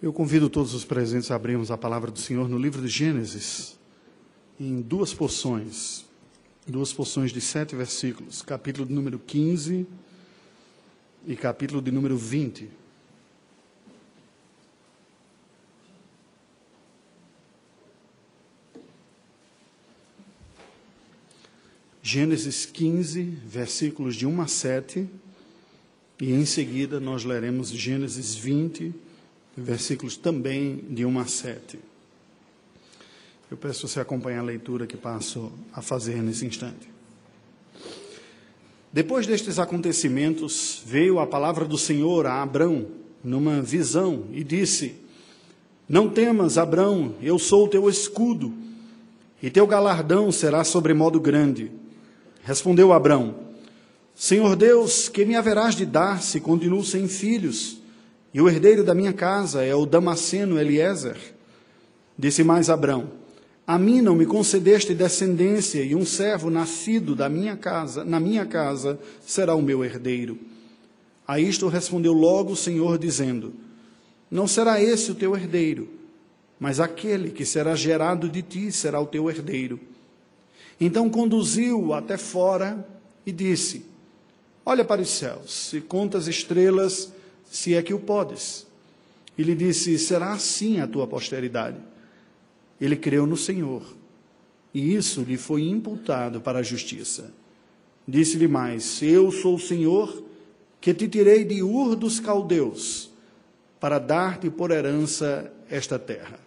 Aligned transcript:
Eu 0.00 0.12
convido 0.12 0.48
todos 0.48 0.74
os 0.74 0.84
presentes 0.84 1.28
a 1.32 1.34
abrirmos 1.34 1.72
a 1.72 1.76
palavra 1.76 2.08
do 2.08 2.20
Senhor 2.20 2.48
no 2.48 2.56
livro 2.56 2.80
de 2.80 2.86
Gênesis, 2.86 3.76
em 4.58 4.80
duas 4.80 5.12
porções, 5.12 6.04
duas 6.64 6.92
porções 6.92 7.32
de 7.32 7.40
sete 7.40 7.74
versículos, 7.74 8.40
capítulo 8.40 8.86
de 8.86 8.92
número 8.92 9.18
15 9.18 9.84
e 11.26 11.34
capítulo 11.34 11.82
de 11.82 11.90
número 11.90 12.16
20. 12.16 12.70
Gênesis 22.00 22.64
15, 22.64 23.20
versículos 23.44 24.14
de 24.14 24.26
1 24.26 24.40
a 24.40 24.46
7, 24.46 25.08
e 26.20 26.32
em 26.32 26.46
seguida 26.46 27.00
nós 27.00 27.24
leremos 27.24 27.68
Gênesis 27.68 28.36
20, 28.36 29.07
versículos 29.58 30.16
também 30.16 30.84
de 30.88 31.04
1 31.04 31.18
a 31.18 31.26
7. 31.26 31.78
Eu 33.50 33.56
peço 33.56 33.88
você 33.88 34.00
acompanhe 34.00 34.38
a 34.38 34.42
leitura 34.42 34.86
que 34.86 34.96
passo 34.96 35.50
a 35.72 35.82
fazer 35.82 36.22
nesse 36.22 36.46
instante. 36.46 36.88
Depois 38.92 39.26
destes 39.26 39.58
acontecimentos, 39.58 40.82
veio 40.86 41.18
a 41.18 41.26
palavra 41.26 41.64
do 41.64 41.76
Senhor 41.76 42.26
a 42.26 42.42
Abrão 42.42 42.86
numa 43.22 43.60
visão 43.60 44.24
e 44.32 44.44
disse: 44.44 44.94
Não 45.88 46.08
temas, 46.08 46.56
Abrão, 46.56 47.14
eu 47.20 47.38
sou 47.38 47.64
o 47.64 47.68
teu 47.68 47.88
escudo, 47.88 48.52
e 49.42 49.50
teu 49.50 49.66
galardão 49.66 50.30
será 50.32 50.64
sobremodo 50.64 51.20
grande. 51.20 51.70
Respondeu 52.42 52.92
Abrão: 52.92 53.34
Senhor 54.14 54.56
Deus, 54.56 55.08
que 55.08 55.24
me 55.24 55.36
haverás 55.36 55.74
de 55.74 55.84
dar 55.84 56.22
se 56.22 56.40
continuo 56.40 56.84
sem 56.84 57.08
filhos? 57.08 57.77
E 58.32 58.40
o 58.40 58.48
herdeiro 58.48 58.84
da 58.84 58.94
minha 58.94 59.12
casa 59.12 59.64
é 59.64 59.74
o 59.74 59.86
Damasceno 59.86 60.58
Eliezer. 60.58 61.16
Disse 62.18 62.44
mais 62.44 62.68
Abrão: 62.68 63.10
A 63.66 63.78
mim 63.78 64.02
não 64.02 64.14
me 64.14 64.26
concedeste 64.26 64.94
descendência, 64.94 65.82
e 65.82 65.94
um 65.94 66.04
servo 66.04 66.50
nascido 66.50 67.14
da 67.14 67.28
minha 67.28 67.56
casa, 67.56 68.04
na 68.04 68.20
minha 68.20 68.44
casa, 68.44 68.98
será 69.20 69.54
o 69.54 69.62
meu 69.62 69.84
herdeiro. 69.84 70.38
A 71.26 71.38
isto 71.38 71.68
respondeu 71.68 72.12
logo 72.12 72.52
o 72.52 72.56
Senhor, 72.56 72.98
dizendo: 72.98 73.54
Não 74.30 74.46
será 74.46 74.82
esse 74.82 75.10
o 75.10 75.14
teu 75.14 75.34
herdeiro, 75.34 75.88
mas 76.60 76.80
aquele 76.80 77.30
que 77.30 77.44
será 77.46 77.74
gerado 77.74 78.28
de 78.28 78.42
ti 78.42 78.72
será 78.72 79.00
o 79.00 79.06
teu 79.06 79.30
herdeiro. 79.30 79.80
Então 80.80 81.08
conduziu-o 81.08 81.94
até 81.94 82.16
fora 82.16 82.86
e 83.24 83.32
disse: 83.32 83.86
Olha 84.66 84.84
para 84.84 85.00
os 85.00 85.08
céus, 85.08 85.72
e 85.72 85.80
conta 85.80 86.18
as 86.18 86.26
estrelas, 86.26 87.12
se 87.50 87.74
é 87.74 87.82
que 87.82 87.94
o 87.94 87.98
podes. 87.98 88.66
E 89.36 89.42
lhe 89.42 89.54
disse: 89.54 89.98
Será 89.98 90.32
assim 90.32 90.80
a 90.80 90.86
tua 90.86 91.06
posteridade. 91.06 91.78
Ele 92.80 92.96
creu 92.96 93.26
no 93.26 93.36
Senhor, 93.36 93.82
e 94.72 94.94
isso 94.94 95.22
lhe 95.22 95.36
foi 95.36 95.62
imputado 95.62 96.40
para 96.40 96.60
a 96.60 96.62
justiça. 96.62 97.32
Disse-lhe 98.06 98.48
mais: 98.48 99.02
Eu 99.02 99.30
sou 99.30 99.56
o 99.56 99.60
Senhor 99.60 100.24
que 100.80 100.94
te 100.94 101.08
tirei 101.08 101.44
de 101.44 101.62
Ur 101.62 101.96
dos 101.96 102.20
caldeus, 102.20 103.10
para 103.80 103.98
dar-te 103.98 104.48
por 104.48 104.70
herança 104.70 105.52
esta 105.68 105.98
terra. 105.98 106.38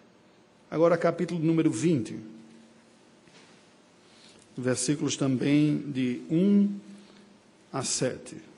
Agora, 0.70 0.98
capítulo 0.98 1.40
número 1.44 1.70
20, 1.70 2.18
versículos 4.58 5.18
também 5.18 5.78
de 5.78 6.22
1 6.30 6.70
a 7.74 7.84
7. 7.84 8.51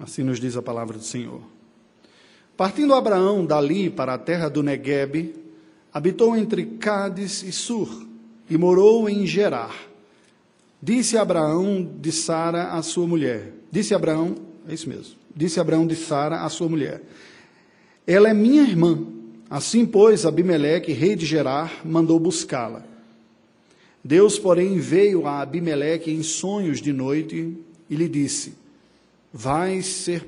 Assim 0.00 0.22
nos 0.22 0.40
diz 0.40 0.56
a 0.56 0.62
palavra 0.62 0.96
do 0.96 1.04
Senhor. 1.04 1.42
Partindo 2.56 2.94
Abraão 2.94 3.44
dali 3.44 3.90
para 3.90 4.14
a 4.14 4.18
terra 4.18 4.48
do 4.48 4.62
Neguebe, 4.62 5.34
habitou 5.92 6.34
entre 6.34 6.64
Cádiz 6.64 7.42
e 7.42 7.52
Sur 7.52 8.06
e 8.48 8.56
morou 8.56 9.08
em 9.08 9.26
Gerar. 9.26 9.74
Disse 10.82 11.18
Abraão 11.18 11.86
de 12.00 12.10
Sara 12.10 12.72
a 12.72 12.82
sua 12.82 13.06
mulher. 13.06 13.52
Disse 13.70 13.94
Abraão, 13.94 14.34
é 14.66 14.72
isso 14.72 14.88
mesmo. 14.88 15.16
Disse 15.36 15.60
Abraão 15.60 15.86
de 15.86 15.94
Sara 15.94 16.42
a 16.42 16.48
sua 16.48 16.68
mulher: 16.68 17.02
Ela 18.06 18.30
é 18.30 18.34
minha 18.34 18.62
irmã. 18.62 19.06
Assim, 19.50 19.84
pois, 19.84 20.24
Abimeleque, 20.24 20.92
rei 20.92 21.14
de 21.14 21.26
Gerar, 21.26 21.82
mandou 21.84 22.18
buscá-la. 22.18 22.84
Deus, 24.02 24.38
porém, 24.38 24.78
veio 24.78 25.26
a 25.26 25.40
Abimeleque 25.40 26.10
em 26.10 26.22
sonhos 26.22 26.80
de 26.80 26.92
noite 26.92 27.56
e 27.88 27.94
lhe 27.94 28.08
disse: 28.08 28.59
Vais 29.32 29.86
ser 29.86 30.26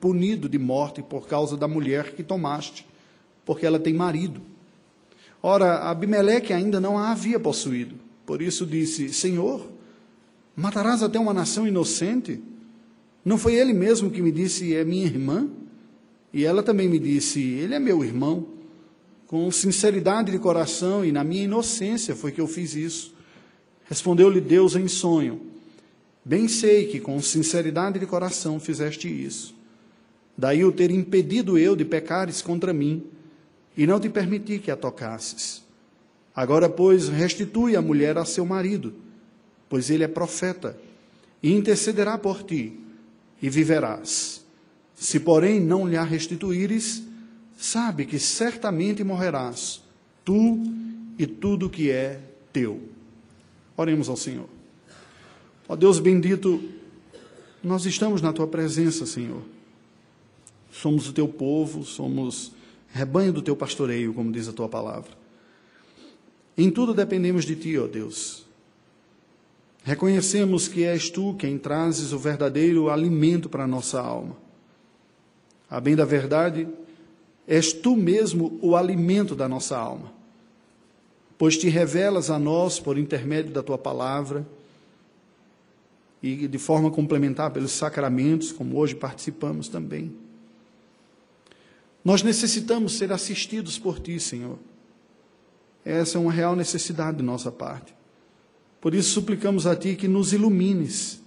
punido 0.00 0.48
de 0.48 0.58
morte 0.58 1.02
por 1.02 1.26
causa 1.26 1.56
da 1.56 1.66
mulher 1.66 2.14
que 2.14 2.22
tomaste, 2.22 2.86
porque 3.44 3.66
ela 3.66 3.78
tem 3.78 3.92
marido. 3.92 4.40
Ora, 5.42 5.90
Abimeleque 5.90 6.52
ainda 6.52 6.80
não 6.80 6.96
a 6.96 7.10
havia 7.10 7.40
possuído. 7.40 7.96
Por 8.24 8.40
isso 8.40 8.64
disse: 8.64 9.12
Senhor, 9.12 9.66
matarás 10.54 11.02
até 11.02 11.18
uma 11.18 11.34
nação 11.34 11.66
inocente? 11.66 12.40
Não 13.24 13.36
foi 13.36 13.54
ele 13.54 13.72
mesmo 13.72 14.10
que 14.10 14.22
me 14.22 14.30
disse: 14.30 14.74
É 14.74 14.84
minha 14.84 15.06
irmã? 15.06 15.48
E 16.32 16.44
ela 16.44 16.62
também 16.62 16.88
me 16.88 16.98
disse: 16.98 17.40
Ele 17.40 17.74
é 17.74 17.78
meu 17.78 18.04
irmão. 18.04 18.46
Com 19.26 19.50
sinceridade 19.50 20.30
de 20.30 20.38
coração 20.38 21.04
e 21.04 21.10
na 21.10 21.24
minha 21.24 21.44
inocência 21.44 22.14
foi 22.14 22.30
que 22.30 22.40
eu 22.40 22.46
fiz 22.46 22.76
isso. 22.76 23.14
Respondeu-lhe 23.88 24.40
Deus 24.40 24.76
em 24.76 24.86
sonho: 24.86 25.40
Bem 26.28 26.48
sei 26.48 26.88
que 26.88 26.98
com 26.98 27.22
sinceridade 27.22 28.00
de 28.00 28.06
coração 28.06 28.58
fizeste 28.58 29.06
isso. 29.06 29.54
Daí 30.36 30.64
o 30.64 30.72
ter 30.72 30.90
impedido 30.90 31.56
eu 31.56 31.76
de 31.76 31.84
pecares 31.84 32.42
contra 32.42 32.72
mim, 32.72 33.04
e 33.76 33.86
não 33.86 34.00
te 34.00 34.08
permiti 34.08 34.58
que 34.58 34.68
a 34.68 34.76
tocasses. 34.76 35.62
Agora, 36.34 36.68
pois, 36.68 37.08
restitui 37.08 37.76
a 37.76 37.80
mulher 37.80 38.18
a 38.18 38.24
seu 38.24 38.44
marido, 38.44 38.92
pois 39.68 39.88
ele 39.88 40.02
é 40.02 40.08
profeta, 40.08 40.76
e 41.40 41.52
intercederá 41.52 42.18
por 42.18 42.42
ti, 42.42 42.76
e 43.40 43.48
viverás. 43.48 44.44
Se, 44.96 45.20
porém, 45.20 45.60
não 45.60 45.88
lhe 45.88 45.96
a 45.96 46.02
restituíres, 46.02 47.04
sabe 47.56 48.04
que 48.04 48.18
certamente 48.18 49.04
morrerás, 49.04 49.80
tu 50.24 50.60
e 51.16 51.24
tudo 51.24 51.70
que 51.70 51.88
é 51.88 52.20
teu. 52.52 52.80
Oremos 53.76 54.08
ao 54.08 54.16
Senhor. 54.16 54.55
Ó 55.68 55.74
Deus 55.74 55.98
bendito, 55.98 56.62
nós 57.62 57.84
estamos 57.86 58.22
na 58.22 58.32
tua 58.32 58.46
presença, 58.46 59.04
Senhor. 59.04 59.42
Somos 60.70 61.08
o 61.08 61.12
teu 61.12 61.26
povo, 61.26 61.84
somos 61.84 62.52
rebanho 62.92 63.32
do 63.32 63.42
teu 63.42 63.56
pastoreio, 63.56 64.14
como 64.14 64.30
diz 64.30 64.46
a 64.48 64.52
tua 64.52 64.68
palavra. 64.68 65.10
Em 66.56 66.70
tudo 66.70 66.94
dependemos 66.94 67.44
de 67.44 67.56
ti, 67.56 67.76
ó 67.76 67.86
Deus. 67.86 68.46
Reconhecemos 69.82 70.68
que 70.68 70.84
és 70.84 71.10
tu 71.10 71.34
quem 71.34 71.58
trazes 71.58 72.12
o 72.12 72.18
verdadeiro 72.18 72.88
alimento 72.88 73.48
para 73.48 73.64
a 73.64 73.68
nossa 73.68 74.00
alma. 74.00 74.36
A 75.68 75.80
bem 75.80 75.96
da 75.96 76.04
verdade, 76.04 76.68
és 77.46 77.72
tu 77.72 77.96
mesmo 77.96 78.58
o 78.62 78.76
alimento 78.76 79.34
da 79.34 79.48
nossa 79.48 79.76
alma, 79.76 80.12
pois 81.36 81.56
te 81.56 81.68
revelas 81.68 82.30
a 82.30 82.38
nós 82.38 82.78
por 82.80 82.98
intermédio 82.98 83.52
da 83.52 83.62
tua 83.62 83.78
palavra 83.78 84.46
e 86.22 86.48
de 86.48 86.58
forma 86.58 86.90
complementar 86.90 87.50
pelos 87.50 87.72
sacramentos, 87.72 88.52
como 88.52 88.76
hoje 88.76 88.94
participamos 88.94 89.68
também. 89.68 90.12
Nós 92.04 92.22
necessitamos 92.22 92.96
ser 92.96 93.12
assistidos 93.12 93.78
por 93.78 93.98
Ti, 93.98 94.18
Senhor. 94.20 94.58
Essa 95.84 96.18
é 96.18 96.20
uma 96.20 96.32
real 96.32 96.56
necessidade 96.56 97.18
de 97.18 97.22
nossa 97.22 97.50
parte. 97.50 97.94
Por 98.80 98.94
isso 98.94 99.10
suplicamos 99.10 99.66
a 99.66 99.74
Ti 99.74 99.96
que 99.96 100.08
nos 100.08 100.32
ilumines, 100.32 101.20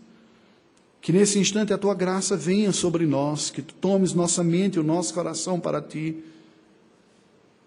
que 1.02 1.12
nesse 1.12 1.40
instante 1.40 1.74
a 1.74 1.78
Tua 1.78 1.94
graça 1.94 2.36
venha 2.36 2.72
sobre 2.72 3.06
nós, 3.06 3.50
que 3.50 3.62
Tu 3.62 3.74
tomes 3.76 4.14
nossa 4.14 4.44
mente 4.44 4.76
e 4.76 4.80
o 4.80 4.84
nosso 4.84 5.14
coração 5.14 5.60
para 5.60 5.82
Ti, 5.82 6.24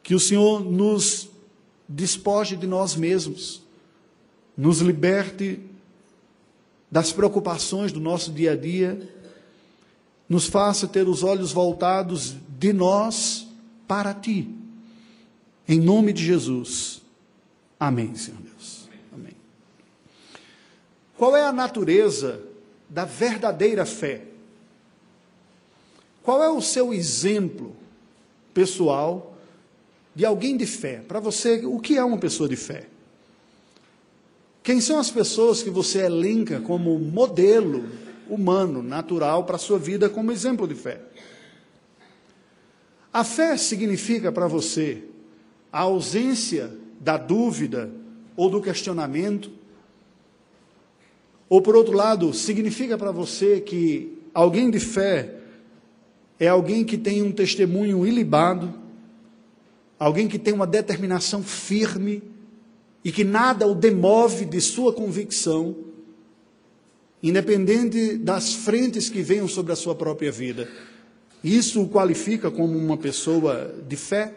que 0.02 0.14
o 0.14 0.20
Senhor 0.20 0.64
nos 0.64 1.28
despoje 1.88 2.56
de 2.56 2.66
nós 2.66 2.96
mesmos, 2.96 3.62
nos 4.56 4.80
liberte 4.80 5.60
das 6.92 7.10
preocupações 7.10 7.90
do 7.90 7.98
nosso 7.98 8.30
dia 8.30 8.52
a 8.52 8.56
dia, 8.56 9.10
nos 10.28 10.46
faça 10.46 10.86
ter 10.86 11.08
os 11.08 11.22
olhos 11.22 11.50
voltados 11.50 12.36
de 12.58 12.70
nós 12.70 13.48
para 13.88 14.12
ti. 14.12 14.54
Em 15.66 15.80
nome 15.80 16.12
de 16.12 16.22
Jesus. 16.22 17.00
Amém, 17.80 18.14
Senhor 18.14 18.42
Deus. 18.42 18.90
Amém. 19.10 19.32
Qual 21.16 21.34
é 21.34 21.46
a 21.46 21.52
natureza 21.52 22.42
da 22.90 23.06
verdadeira 23.06 23.86
fé? 23.86 24.26
Qual 26.22 26.42
é 26.42 26.50
o 26.50 26.60
seu 26.60 26.92
exemplo 26.92 27.74
pessoal 28.52 29.34
de 30.14 30.26
alguém 30.26 30.58
de 30.58 30.66
fé? 30.66 30.98
Para 31.08 31.20
você, 31.20 31.64
o 31.64 31.80
que 31.80 31.96
é 31.96 32.04
uma 32.04 32.18
pessoa 32.18 32.50
de 32.50 32.56
fé? 32.56 32.91
Quem 34.62 34.80
são 34.80 34.98
as 34.98 35.10
pessoas 35.10 35.62
que 35.62 35.70
você 35.70 36.04
elenca 36.04 36.60
como 36.60 36.98
modelo 36.98 37.84
humano, 38.28 38.82
natural 38.82 39.44
para 39.44 39.56
a 39.56 39.58
sua 39.58 39.78
vida, 39.78 40.08
como 40.08 40.30
exemplo 40.30 40.68
de 40.68 40.74
fé? 40.74 41.00
A 43.12 43.24
fé 43.24 43.56
significa 43.56 44.30
para 44.30 44.46
você 44.46 45.02
a 45.72 45.80
ausência 45.80 46.72
da 47.00 47.16
dúvida 47.16 47.90
ou 48.36 48.48
do 48.48 48.62
questionamento? 48.62 49.50
Ou, 51.48 51.60
por 51.60 51.74
outro 51.74 51.94
lado, 51.94 52.32
significa 52.32 52.96
para 52.96 53.10
você 53.10 53.60
que 53.60 54.16
alguém 54.32 54.70
de 54.70 54.78
fé 54.78 55.40
é 56.38 56.48
alguém 56.48 56.84
que 56.84 56.96
tem 56.96 57.20
um 57.20 57.32
testemunho 57.32 58.06
ilibado, 58.06 58.72
alguém 59.98 60.28
que 60.28 60.38
tem 60.38 60.54
uma 60.54 60.66
determinação 60.66 61.42
firme 61.42 62.31
e 63.04 63.10
que 63.10 63.24
nada 63.24 63.66
o 63.66 63.74
demove 63.74 64.44
de 64.44 64.60
sua 64.60 64.92
convicção, 64.92 65.74
independente 67.22 68.16
das 68.16 68.54
frentes 68.54 69.08
que 69.08 69.22
venham 69.22 69.48
sobre 69.48 69.72
a 69.72 69.76
sua 69.76 69.94
própria 69.94 70.30
vida. 70.30 70.68
Isso 71.42 71.82
o 71.82 71.88
qualifica 71.88 72.50
como 72.50 72.76
uma 72.76 72.96
pessoa 72.96 73.74
de 73.88 73.96
fé? 73.96 74.34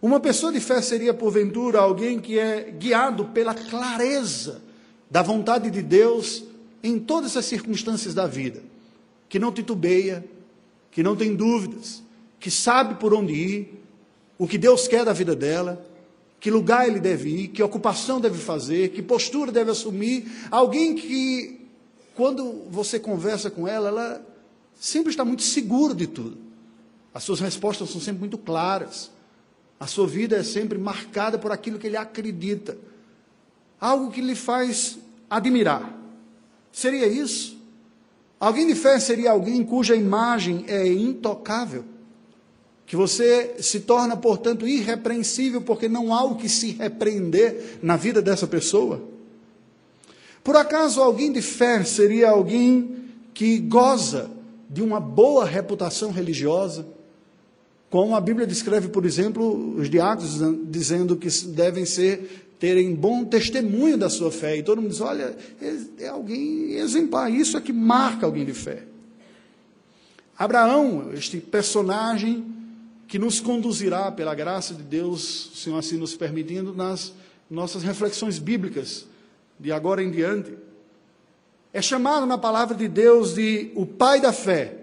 Uma 0.00 0.18
pessoa 0.18 0.52
de 0.52 0.60
fé 0.60 0.80
seria, 0.82 1.14
porventura, 1.14 1.78
alguém 1.78 2.18
que 2.18 2.38
é 2.38 2.70
guiado 2.70 3.26
pela 3.26 3.54
clareza 3.54 4.62
da 5.10 5.22
vontade 5.22 5.70
de 5.70 5.82
Deus 5.82 6.44
em 6.82 6.98
todas 6.98 7.36
as 7.36 7.44
circunstâncias 7.44 8.14
da 8.14 8.26
vida, 8.26 8.62
que 9.28 9.38
não 9.38 9.52
titubeia, 9.52 10.24
que 10.90 11.02
não 11.02 11.14
tem 11.14 11.36
dúvidas, 11.36 12.02
que 12.40 12.50
sabe 12.50 12.96
por 12.96 13.14
onde 13.14 13.32
ir, 13.32 13.84
o 14.36 14.48
que 14.48 14.58
Deus 14.58 14.88
quer 14.88 15.04
da 15.04 15.12
vida 15.12 15.36
dela, 15.36 15.86
que 16.42 16.50
lugar 16.50 16.88
ele 16.88 16.98
deve 16.98 17.28
ir, 17.28 17.48
que 17.48 17.62
ocupação 17.62 18.20
deve 18.20 18.36
fazer, 18.36 18.88
que 18.88 19.00
postura 19.00 19.52
deve 19.52 19.70
assumir. 19.70 20.28
Alguém 20.50 20.96
que, 20.96 21.60
quando 22.16 22.64
você 22.68 22.98
conversa 22.98 23.48
com 23.48 23.68
ela, 23.68 23.88
ela 23.88 24.26
sempre 24.74 25.10
está 25.10 25.24
muito 25.24 25.44
segura 25.44 25.94
de 25.94 26.08
tudo. 26.08 26.36
As 27.14 27.22
suas 27.22 27.38
respostas 27.38 27.90
são 27.90 28.00
sempre 28.00 28.18
muito 28.18 28.36
claras. 28.36 29.08
A 29.78 29.86
sua 29.86 30.04
vida 30.04 30.36
é 30.36 30.42
sempre 30.42 30.76
marcada 30.78 31.38
por 31.38 31.52
aquilo 31.52 31.78
que 31.78 31.86
ele 31.86 31.96
acredita. 31.96 32.76
Algo 33.80 34.10
que 34.10 34.20
lhe 34.20 34.34
faz 34.34 34.98
admirar. 35.30 35.96
Seria 36.72 37.06
isso? 37.06 37.56
Alguém 38.40 38.66
de 38.66 38.74
fé 38.74 38.98
seria 38.98 39.30
alguém 39.30 39.62
cuja 39.62 39.94
imagem 39.94 40.64
é 40.66 40.88
intocável, 40.88 41.84
que 42.92 42.96
você 42.96 43.54
se 43.58 43.80
torna, 43.80 44.18
portanto, 44.18 44.68
irrepreensível, 44.68 45.62
porque 45.62 45.88
não 45.88 46.12
há 46.12 46.24
o 46.24 46.34
que 46.34 46.46
se 46.46 46.72
repreender 46.72 47.78
na 47.82 47.96
vida 47.96 48.20
dessa 48.20 48.46
pessoa. 48.46 49.02
Por 50.44 50.56
acaso 50.56 51.00
alguém 51.00 51.32
de 51.32 51.40
fé 51.40 51.82
seria 51.84 52.28
alguém 52.28 52.96
que 53.32 53.56
goza 53.60 54.30
de 54.68 54.82
uma 54.82 55.00
boa 55.00 55.46
reputação 55.46 56.12
religiosa? 56.12 56.84
Como 57.88 58.14
a 58.14 58.20
Bíblia 58.20 58.46
descreve, 58.46 58.88
por 58.88 59.06
exemplo, 59.06 59.74
os 59.78 59.88
diáconos 59.88 60.38
dizendo 60.66 61.16
que 61.16 61.30
devem 61.46 61.86
ser 61.86 62.46
terem 62.60 62.94
bom 62.94 63.24
testemunho 63.24 63.96
da 63.96 64.10
sua 64.10 64.30
fé. 64.30 64.58
E 64.58 64.62
todo 64.62 64.82
mundo 64.82 64.90
diz: 64.90 65.00
olha, 65.00 65.34
é 65.98 66.08
alguém 66.08 66.74
exemplar, 66.74 67.32
isso 67.32 67.56
é 67.56 67.60
que 67.62 67.72
marca 67.72 68.26
alguém 68.26 68.44
de 68.44 68.52
fé. 68.52 68.82
Abraão, 70.36 71.10
este 71.14 71.38
personagem 71.38 72.51
que 73.12 73.18
nos 73.18 73.40
conduzirá, 73.40 74.10
pela 74.10 74.34
graça 74.34 74.72
de 74.72 74.82
Deus, 74.82 75.50
o 75.52 75.56
Senhor 75.56 75.76
assim 75.76 75.98
nos 75.98 76.16
permitindo, 76.16 76.72
nas 76.72 77.12
nossas 77.50 77.82
reflexões 77.82 78.38
bíblicas, 78.38 79.06
de 79.60 79.70
agora 79.70 80.02
em 80.02 80.10
diante, 80.10 80.54
é 81.74 81.82
chamado 81.82 82.24
na 82.24 82.38
palavra 82.38 82.74
de 82.74 82.88
Deus 82.88 83.34
de 83.34 83.70
o 83.74 83.84
pai 83.84 84.18
da 84.18 84.32
fé, 84.32 84.78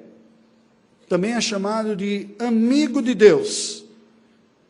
também 1.08 1.34
é 1.34 1.42
chamado 1.42 1.96
de 1.96 2.30
amigo 2.38 3.02
de 3.02 3.16
Deus. 3.16 3.84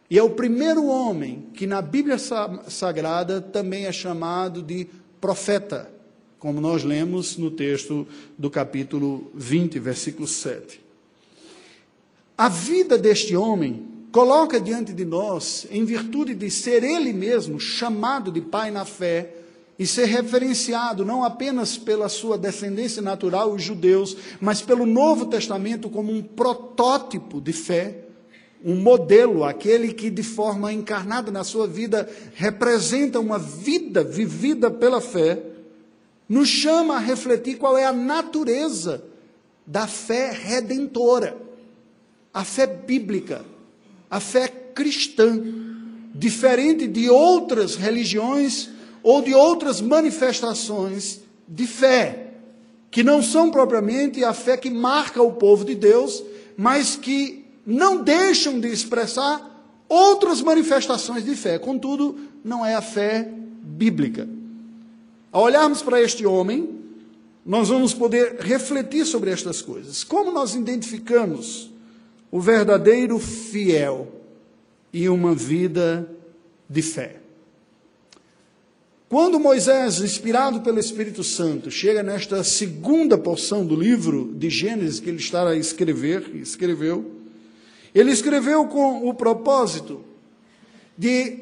E 0.10 0.18
é 0.18 0.24
o 0.24 0.30
primeiro 0.30 0.86
homem 0.86 1.50
que 1.54 1.68
na 1.68 1.82
Bíblia 1.82 2.18
Sagrada 2.18 3.42
também 3.42 3.88
é 3.88 3.92
chamado 3.92 4.64
de 4.64 4.88
profeta, 5.20 5.92
como 6.40 6.62
nós 6.62 6.86
lemos 6.86 7.36
no 7.36 7.52
texto 7.52 8.08
do 8.38 8.50
capítulo 8.50 9.30
20, 9.36 9.78
versículo 9.80 10.30
7. 10.30 10.88
A 12.40 12.48
vida 12.48 12.98
deste 12.98 13.36
homem 13.36 13.86
coloca 14.14 14.62
diante 14.62 14.94
de 14.94 15.04
nós, 15.04 15.68
em 15.70 15.84
virtude 15.84 16.34
de 16.34 16.50
ser 16.50 16.86
ele 16.86 17.12
mesmo 17.12 17.60
chamado 17.60 18.32
de 18.32 18.40
pai 18.40 18.72
na 18.72 18.86
fé, 18.86 19.36
e 19.78 19.86
ser 19.86 20.06
referenciado 20.06 21.04
não 21.04 21.22
apenas 21.22 21.78
pela 21.78 22.08
sua 22.08 22.38
descendência 22.38 23.02
natural, 23.02 23.52
os 23.52 23.62
judeus, 23.62 24.16
mas 24.40 24.62
pelo 24.62 24.86
Novo 24.86 25.26
Testamento 25.26 25.90
como 25.90 26.14
um 26.14 26.22
protótipo 26.22 27.42
de 27.42 27.52
fé 27.52 28.06
um 28.64 28.76
modelo, 28.78 29.44
aquele 29.44 29.92
que 29.92 30.10
de 30.10 30.24
forma 30.24 30.72
encarnada 30.72 31.30
na 31.34 31.44
sua 31.44 31.68
vida 31.68 32.10
representa 32.36 33.20
uma 33.20 33.38
vida 33.38 34.02
vivida 34.02 34.72
pela 34.72 35.02
fé, 35.02 35.44
nos 36.30 36.48
chama 36.48 36.96
a 36.96 37.00
refletir 37.00 37.58
qual 37.58 37.78
é 37.78 37.84
a 37.84 37.92
natureza 37.92 39.04
da 39.68 39.88
fé 39.88 40.32
redentora, 40.32 41.49
a 42.34 42.44
fé 42.44 42.68
bíblica, 42.68 43.44
a 44.10 44.20
fé 44.20 44.48
cristã, 44.48 45.42
diferente 46.14 46.88
de 46.88 47.10
outras 47.10 47.76
religiões 47.76 48.70
ou 49.04 49.22
de 49.22 49.34
outras 49.34 49.82
manifestações 49.82 51.22
de 51.48 51.66
fé, 51.66 52.34
que 52.92 53.04
não 53.04 53.22
são 53.22 53.52
propriamente 53.52 54.24
a 54.24 54.34
fé 54.34 54.58
que 54.58 54.70
marca 54.70 55.22
o 55.22 55.34
povo 55.34 55.64
de 55.64 55.76
Deus, 55.76 56.24
mas 56.58 56.96
que 56.96 57.46
não 57.66 58.04
deixam 58.04 58.60
de 58.60 58.68
expressar 58.68 59.48
outras 59.88 60.42
manifestações 60.42 61.24
de 61.24 61.36
fé. 61.36 61.58
Contudo, 61.58 62.18
não 62.44 62.66
é 62.66 62.76
a 62.76 62.82
fé 62.82 63.30
bíblica. 63.62 64.28
Ao 65.32 65.44
olharmos 65.44 65.82
para 65.82 66.02
este 66.02 66.26
homem, 66.26 66.80
nós 67.46 67.70
vamos 67.70 67.94
poder 67.94 68.38
refletir 68.40 69.06
sobre 69.06 69.32
estas 69.32 69.62
coisas. 69.62 70.04
Como 70.04 70.32
nós 70.32 70.56
identificamos 70.56 71.72
o 72.32 72.40
verdadeiro 72.40 73.18
fiel 73.20 74.08
e 74.92 75.10
uma 75.10 75.34
vida 75.34 76.10
de 76.70 76.82
fé? 76.82 77.20
Quando 79.10 79.40
Moisés, 79.40 80.02
inspirado 80.02 80.62
pelo 80.62 80.80
Espírito 80.80 81.24
Santo, 81.24 81.72
chega 81.72 82.04
nesta 82.04 82.44
segunda 82.44 83.18
porção 83.18 83.66
do 83.66 83.76
livro 83.76 84.32
de 84.36 84.52
Gênesis 84.52 85.00
que 85.00 85.10
ele 85.10 85.18
está 85.18 85.50
a 85.50 85.56
escrever, 85.56 86.30
escreveu, 86.36 87.12
ele 87.94 88.12
escreveu 88.12 88.68
com 88.68 89.10
o 89.10 89.14
propósito 89.16 90.02
de 90.96 91.40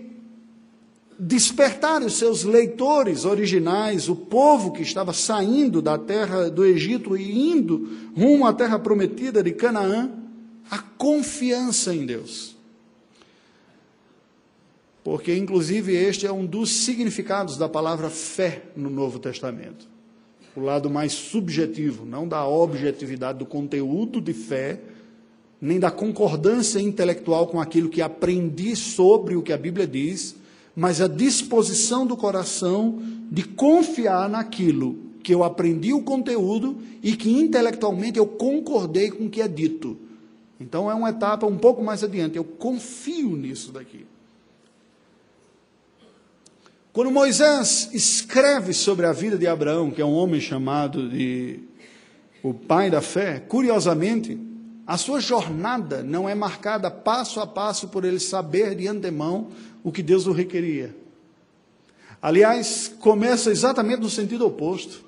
despertar 1.19 2.01
os 2.03 2.13
seus 2.13 2.43
leitores 2.43 3.25
originais, 3.25 4.07
o 4.07 4.15
povo 4.15 4.71
que 4.71 4.83
estava 4.83 5.11
saindo 5.11 5.81
da 5.81 5.97
terra 5.97 6.49
do 6.49 6.63
Egito 6.63 7.17
e 7.17 7.51
indo 7.51 7.89
rumo 8.15 8.45
à 8.45 8.53
terra 8.53 8.79
prometida 8.79 9.43
de 9.43 9.51
Canaã, 9.51 10.11
a 10.69 10.79
confiança 10.79 11.93
em 11.93 12.05
Deus. 12.05 12.55
Porque, 15.03 15.33
inclusive, 15.33 15.95
este 15.95 16.27
é 16.27 16.31
um 16.31 16.45
dos 16.45 16.69
significados 16.69 17.55
da 17.55 17.69
palavra 17.69 18.09
fé 18.09 18.63
no 18.75 18.89
Novo 18.89 19.19
Testamento. 19.19 19.87
O 20.55 20.59
lado 20.59 20.89
mais 20.89 21.13
subjetivo, 21.13 22.05
não 22.05 22.27
da 22.27 22.45
objetividade 22.45 23.39
do 23.39 23.45
conteúdo 23.45 24.19
de 24.19 24.33
fé, 24.33 24.81
nem 25.61 25.79
da 25.79 25.89
concordância 25.89 26.79
intelectual 26.79 27.47
com 27.47 27.59
aquilo 27.61 27.89
que 27.89 28.01
aprendi 28.01 28.75
sobre 28.75 29.35
o 29.35 29.41
que 29.41 29.53
a 29.53 29.57
Bíblia 29.57 29.87
diz, 29.87 30.35
mas 30.75 30.99
a 30.99 31.07
disposição 31.07 32.05
do 32.05 32.17
coração 32.17 33.01
de 33.31 33.43
confiar 33.43 34.29
naquilo 34.29 34.97
que 35.23 35.33
eu 35.33 35.43
aprendi 35.43 35.93
o 35.93 36.03
conteúdo 36.03 36.77
e 37.01 37.15
que 37.15 37.31
intelectualmente 37.31 38.19
eu 38.19 38.27
concordei 38.27 39.09
com 39.09 39.25
o 39.25 39.29
que 39.29 39.41
é 39.41 39.47
dito. 39.47 39.97
Então 40.59 40.89
é 40.89 40.93
uma 40.93 41.09
etapa 41.09 41.45
um 41.45 41.57
pouco 41.57 41.83
mais 41.83 42.03
adiante, 42.03 42.37
eu 42.37 42.43
confio 42.43 43.35
nisso 43.35 43.71
daqui. 43.71 44.05
Quando 46.91 47.11
Moisés 47.11 47.91
escreve 47.93 48.73
sobre 48.73 49.05
a 49.05 49.13
vida 49.13 49.37
de 49.37 49.45
Abraão, 49.45 49.91
que 49.91 50.01
é 50.01 50.05
um 50.05 50.15
homem 50.15 50.41
chamado 50.41 51.07
de 51.09 51.59
o 52.41 52.55
pai 52.55 52.89
da 52.89 53.01
fé, 53.01 53.39
curiosamente, 53.39 54.39
a 54.85 54.97
sua 54.97 55.19
jornada 55.19 56.01
não 56.01 56.27
é 56.27 56.33
marcada 56.33 56.89
passo 56.89 57.39
a 57.39 57.45
passo 57.45 57.89
por 57.89 58.03
ele 58.03 58.19
saber 58.19 58.73
de 58.73 58.87
antemão 58.87 59.49
o 59.83 59.91
que 59.91 60.01
Deus 60.01 60.25
o 60.25 60.31
requeria. 60.31 60.95
Aliás, 62.19 62.91
começa 62.99 63.51
exatamente 63.51 64.01
no 64.01 64.09
sentido 64.09 64.47
oposto. 64.47 65.05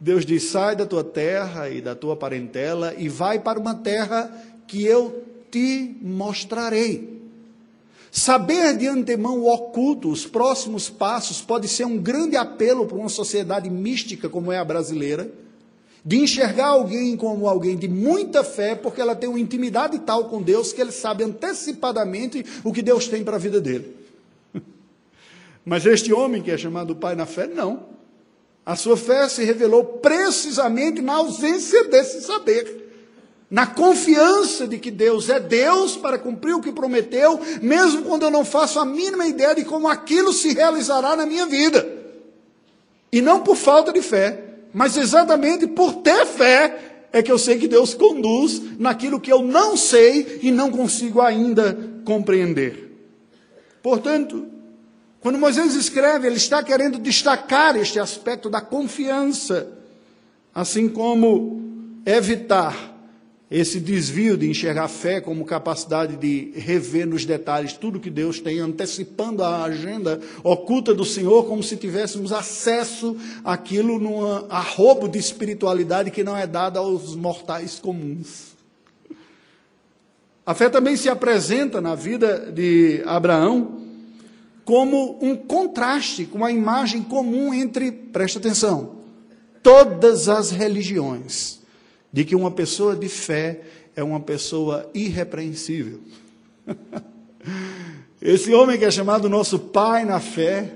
Deus 0.00 0.24
diz: 0.24 0.44
sai 0.44 0.74
da 0.74 0.86
tua 0.86 1.04
terra 1.04 1.68
e 1.68 1.80
da 1.80 1.94
tua 1.94 2.16
parentela 2.16 2.94
e 2.96 3.08
vai 3.08 3.38
para 3.38 3.58
uma 3.58 3.74
terra 3.74 4.32
que 4.66 4.84
eu 4.84 5.24
te 5.50 5.96
mostrarei. 6.00 7.20
Saber 8.10 8.76
de 8.76 8.86
antemão 8.86 9.38
o 9.38 9.52
oculto, 9.52 10.10
os 10.10 10.26
próximos 10.26 10.90
passos, 10.90 11.40
pode 11.40 11.66
ser 11.68 11.86
um 11.86 11.96
grande 11.96 12.36
apelo 12.36 12.86
para 12.86 12.98
uma 12.98 13.08
sociedade 13.08 13.70
mística 13.70 14.28
como 14.28 14.52
é 14.52 14.58
a 14.58 14.64
brasileira 14.64 15.32
de 16.04 16.18
enxergar 16.18 16.66
alguém 16.66 17.16
como 17.16 17.46
alguém 17.46 17.76
de 17.76 17.88
muita 17.88 18.42
fé, 18.42 18.74
porque 18.74 19.00
ela 19.00 19.14
tem 19.14 19.28
uma 19.28 19.38
intimidade 19.38 19.98
tal 20.00 20.24
com 20.24 20.42
Deus 20.42 20.72
que 20.72 20.80
ele 20.80 20.90
sabe 20.90 21.22
antecipadamente 21.22 22.44
o 22.64 22.72
que 22.72 22.82
Deus 22.82 23.06
tem 23.06 23.22
para 23.22 23.36
a 23.36 23.38
vida 23.38 23.60
dele. 23.60 23.96
Mas 25.64 25.86
este 25.86 26.12
homem 26.12 26.42
que 26.42 26.50
é 26.50 26.58
chamado 26.58 26.96
pai 26.96 27.14
na 27.14 27.24
fé, 27.24 27.46
não. 27.46 27.92
A 28.66 28.74
sua 28.74 28.96
fé 28.96 29.28
se 29.28 29.44
revelou 29.44 29.84
precisamente 29.84 31.00
na 31.00 31.14
ausência 31.14 31.84
desse 31.84 32.20
saber. 32.22 32.81
Na 33.52 33.66
confiança 33.66 34.66
de 34.66 34.78
que 34.78 34.90
Deus 34.90 35.28
é 35.28 35.38
Deus 35.38 35.94
para 35.94 36.18
cumprir 36.18 36.54
o 36.54 36.62
que 36.62 36.72
prometeu, 36.72 37.38
mesmo 37.60 38.00
quando 38.04 38.22
eu 38.22 38.30
não 38.30 38.46
faço 38.46 38.80
a 38.80 38.86
mínima 38.86 39.26
ideia 39.26 39.54
de 39.54 39.62
como 39.62 39.88
aquilo 39.88 40.32
se 40.32 40.54
realizará 40.54 41.14
na 41.14 41.26
minha 41.26 41.44
vida. 41.44 41.86
E 43.12 43.20
não 43.20 43.42
por 43.42 43.54
falta 43.54 43.92
de 43.92 44.00
fé, 44.00 44.42
mas 44.72 44.96
exatamente 44.96 45.66
por 45.66 45.96
ter 45.96 46.24
fé 46.24 47.08
é 47.12 47.22
que 47.22 47.30
eu 47.30 47.36
sei 47.36 47.58
que 47.58 47.68
Deus 47.68 47.92
conduz 47.92 48.78
naquilo 48.78 49.20
que 49.20 49.30
eu 49.30 49.42
não 49.42 49.76
sei 49.76 50.40
e 50.42 50.50
não 50.50 50.70
consigo 50.70 51.20
ainda 51.20 51.76
compreender. 52.06 52.90
Portanto, 53.82 54.46
quando 55.20 55.38
Moisés 55.38 55.74
escreve, 55.74 56.26
ele 56.26 56.36
está 56.36 56.62
querendo 56.62 56.98
destacar 56.98 57.76
este 57.76 58.00
aspecto 58.00 58.48
da 58.48 58.62
confiança, 58.62 59.68
assim 60.54 60.88
como 60.88 61.60
evitar 62.06 62.91
esse 63.52 63.78
desvio 63.78 64.34
de 64.34 64.48
enxergar 64.48 64.84
a 64.84 64.88
fé 64.88 65.20
como 65.20 65.44
capacidade 65.44 66.16
de 66.16 66.52
rever 66.56 67.06
nos 67.06 67.26
detalhes 67.26 67.74
tudo 67.74 68.00
que 68.00 68.08
Deus 68.08 68.40
tem, 68.40 68.60
antecipando 68.60 69.44
a 69.44 69.64
agenda 69.64 70.18
oculta 70.42 70.94
do 70.94 71.04
Senhor, 71.04 71.44
como 71.44 71.62
se 71.62 71.76
tivéssemos 71.76 72.32
acesso 72.32 73.14
àquilo 73.44 73.98
num 73.98 74.24
arrobo 74.48 75.06
de 75.06 75.18
espiritualidade 75.18 76.10
que 76.10 76.24
não 76.24 76.34
é 76.34 76.46
dada 76.46 76.78
aos 76.78 77.14
mortais 77.14 77.78
comuns. 77.78 78.52
A 80.46 80.54
fé 80.54 80.70
também 80.70 80.96
se 80.96 81.10
apresenta 81.10 81.78
na 81.78 81.94
vida 81.94 82.50
de 82.50 83.02
Abraão 83.04 83.82
como 84.64 85.18
um 85.20 85.36
contraste 85.36 86.24
com 86.24 86.42
a 86.42 86.50
imagem 86.50 87.02
comum 87.02 87.52
entre, 87.52 87.92
presta 87.92 88.38
atenção, 88.38 88.96
todas 89.62 90.26
as 90.30 90.50
religiões 90.50 91.61
de 92.12 92.24
que 92.24 92.36
uma 92.36 92.50
pessoa 92.50 92.94
de 92.94 93.08
fé 93.08 93.62
é 93.96 94.02
uma 94.02 94.20
pessoa 94.20 94.90
irrepreensível. 94.92 96.00
Esse 98.20 98.52
homem 98.54 98.78
que 98.78 98.84
é 98.84 98.90
chamado 98.90 99.28
nosso 99.28 99.58
pai 99.58 100.04
na 100.04 100.20
fé, 100.20 100.74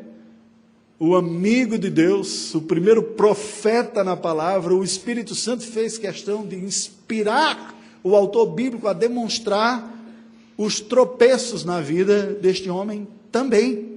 o 0.99 1.14
amigo 1.14 1.78
de 1.78 1.90
Deus, 1.90 2.55
o 2.55 2.62
primeiro 2.62 3.02
profeta 3.02 4.02
na 4.02 4.16
palavra, 4.16 4.75
o 4.75 4.83
Espírito 4.83 5.35
Santo 5.35 5.62
fez 5.62 5.99
questão 5.99 6.47
de 6.47 6.57
inspirar 6.57 7.75
o 8.02 8.16
autor 8.16 8.47
bíblico 8.47 8.88
a 8.88 8.93
demonstrar 8.93 9.93
os 10.57 10.81
tropeços 10.81 11.64
na 11.64 11.81
vida 11.81 12.35
deste 12.40 12.71
homem 12.71 13.07
também. 13.31 13.95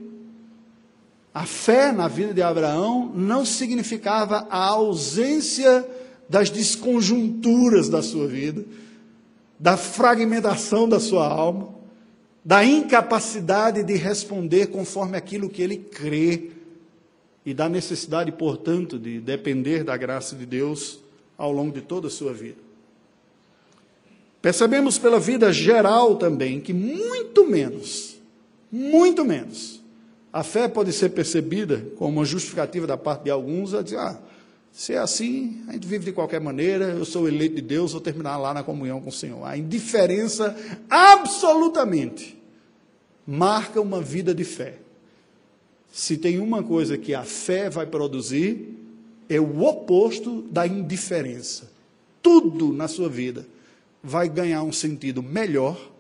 A 1.34 1.46
fé 1.46 1.92
na 1.92 2.08
vida 2.08 2.34
de 2.34 2.42
Abraão 2.42 3.12
não 3.16 3.46
significava 3.46 4.46
a 4.50 4.66
ausência 4.66 5.88
das 6.30 6.52
desconjunturas 6.52 7.90
da 7.90 8.04
sua 8.04 8.28
vida, 8.28 8.64
da 9.60 9.76
fragmentação 9.76 10.88
da 10.88 11.00
sua 11.00 11.28
alma, 11.28 11.70
da 12.46 12.64
incapacidade 12.64 13.84
de 13.84 13.96
responder 13.96 14.68
conforme 14.68 15.18
aquilo 15.18 15.50
que 15.50 15.62
ele 15.62 15.78
crê 15.78 16.52
e 17.46 17.54
da 17.54 17.68
necessidade, 17.68 18.32
portanto, 18.32 19.00
de 19.00 19.20
depender 19.20 19.84
da 19.84 19.98
graça 19.98 20.36
de 20.36 20.46
Deus 20.46 21.00
ao 21.38 21.52
longo 21.52 21.74
de 21.74 21.82
toda 21.82 22.08
a 22.08 22.12
sua 22.12 22.32
vida. 22.32 22.58
Percebemos 24.42 24.98
pela 24.98 25.20
vida 25.20 25.52
geral 25.52 26.16
também 26.16 26.62
que 26.62 26.74
muito 26.74 27.46
menos, 27.48 28.18
muito 28.72 29.26
menos, 29.26 29.82
a 30.32 30.44
fé 30.44 30.68
pode 30.68 30.94
ser 30.94 31.10
percebida 31.10 31.86
como 31.98 32.18
uma 32.18 32.26
justificativa 32.26 32.86
da 32.86 32.96
parte 32.96 33.24
de 33.24 33.32
alguns 33.32 33.74
a 33.74 33.82
dizer, 33.82 33.98
ah, 33.98 34.20
se 34.72 34.94
é 34.94 34.98
assim, 34.98 35.64
a 35.68 35.74
gente 35.74 35.88
vive 35.88 36.06
de 36.06 36.12
qualquer 36.12 36.40
maneira, 36.40 36.86
eu 36.86 37.06
sou 37.06 37.28
eleito 37.28 37.56
de 37.56 37.62
Deus, 37.62 37.92
vou 37.92 38.02
terminar 38.02 38.38
lá 38.38 38.54
na 38.54 38.64
comunhão 38.64 39.02
com 39.02 39.10
o 39.10 39.14
Senhor. 39.14 39.44
A 39.46 39.58
indiferença 39.58 40.56
absolutamente 40.90 42.38
marca 43.26 43.82
uma 43.82 44.02
vida 44.02 44.34
de 44.34 44.44
fé. 44.44 44.78
Se 45.92 46.18
tem 46.18 46.40
uma 46.40 46.64
coisa 46.64 46.98
que 46.98 47.14
a 47.14 47.24
fé 47.24 47.70
vai 47.70 47.86
produzir, 47.86 48.76
é 49.28 49.40
o 49.40 49.64
oposto 49.64 50.44
da 50.44 50.66
indiferença. 50.66 51.70
Tudo 52.22 52.74
na 52.74 52.88
sua 52.88 53.10
vida 53.10 53.46
vai 54.04 54.30
ganhar 54.30 54.64
um 54.64 54.72
sentido 54.72 55.22
melhor, 55.22 55.92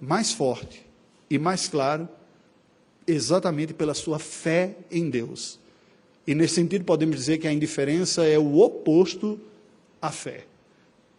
mais 0.00 0.32
forte 0.32 0.84
e 1.28 1.38
mais 1.38 1.68
claro, 1.68 2.08
exatamente 3.06 3.74
pela 3.74 3.94
sua 3.94 4.18
fé 4.18 4.76
em 4.90 5.10
Deus. 5.10 5.58
E 6.26 6.34
nesse 6.34 6.54
sentido, 6.54 6.84
podemos 6.84 7.16
dizer 7.16 7.38
que 7.38 7.48
a 7.48 7.52
indiferença 7.52 8.24
é 8.24 8.38
o 8.38 8.58
oposto 8.58 9.40
à 10.00 10.10
fé. 10.10 10.44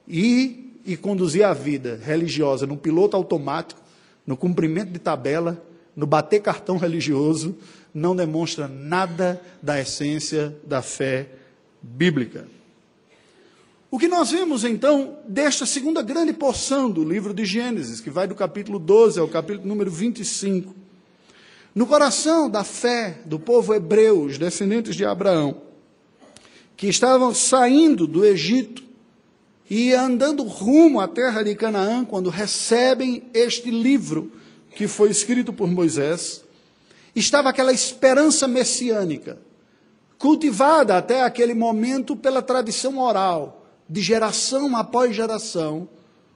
E, 0.07 0.71
e 0.85 0.95
conduzir 0.95 1.45
a 1.45 1.53
vida 1.53 1.99
religiosa 2.03 2.65
no 2.65 2.77
piloto 2.77 3.15
automático, 3.15 3.81
no 4.25 4.37
cumprimento 4.37 4.91
de 4.91 4.99
tabela, 4.99 5.61
no 5.95 6.07
bater 6.07 6.41
cartão 6.41 6.77
religioso, 6.77 7.55
não 7.93 8.15
demonstra 8.15 8.67
nada 8.67 9.41
da 9.61 9.79
essência 9.79 10.55
da 10.65 10.81
fé 10.81 11.27
bíblica. 11.81 12.47
O 13.91 13.99
que 13.99 14.07
nós 14.07 14.31
vemos 14.31 14.63
então 14.63 15.19
desta 15.27 15.67
segunda 15.67 16.01
grande 16.01 16.33
porção 16.33 16.89
do 16.89 17.03
livro 17.03 17.31
de 17.31 17.45
Gênesis, 17.45 18.01
que 18.01 18.09
vai 18.09 18.27
do 18.27 18.33
capítulo 18.33 18.79
12 18.79 19.19
ao 19.19 19.27
capítulo 19.27 19.67
número 19.67 19.91
25, 19.91 20.73
no 21.75 21.87
coração 21.87 22.49
da 22.49 22.63
fé 22.63 23.19
do 23.25 23.39
povo 23.39 23.73
hebreu, 23.73 24.21
os 24.21 24.37
descendentes 24.37 24.95
de 24.95 25.05
Abraão, 25.05 25.61
que 26.77 26.87
estavam 26.87 27.33
saindo 27.33 28.05
do 28.05 28.23
Egito 28.23 28.83
e 29.69 29.93
andando 29.93 30.43
rumo 30.43 30.99
à 30.99 31.07
terra 31.07 31.41
de 31.41 31.55
Canaã, 31.55 32.05
quando 32.05 32.29
recebem 32.29 33.23
este 33.33 33.71
livro 33.71 34.31
que 34.75 34.87
foi 34.87 35.09
escrito 35.09 35.51
por 35.51 35.67
Moisés, 35.67 36.43
estava 37.15 37.49
aquela 37.49 37.71
esperança 37.71 38.47
messiânica, 38.47 39.39
cultivada 40.17 40.97
até 40.97 41.23
aquele 41.23 41.53
momento 41.53 42.15
pela 42.15 42.41
tradição 42.41 42.99
oral, 42.99 43.65
de 43.89 44.01
geração 44.01 44.75
após 44.75 45.15
geração. 45.15 45.87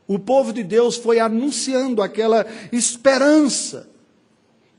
O 0.07 0.17
povo 0.17 0.51
de 0.51 0.63
Deus 0.63 0.95
foi 0.95 1.19
anunciando 1.19 2.01
aquela 2.01 2.45
esperança 2.71 3.89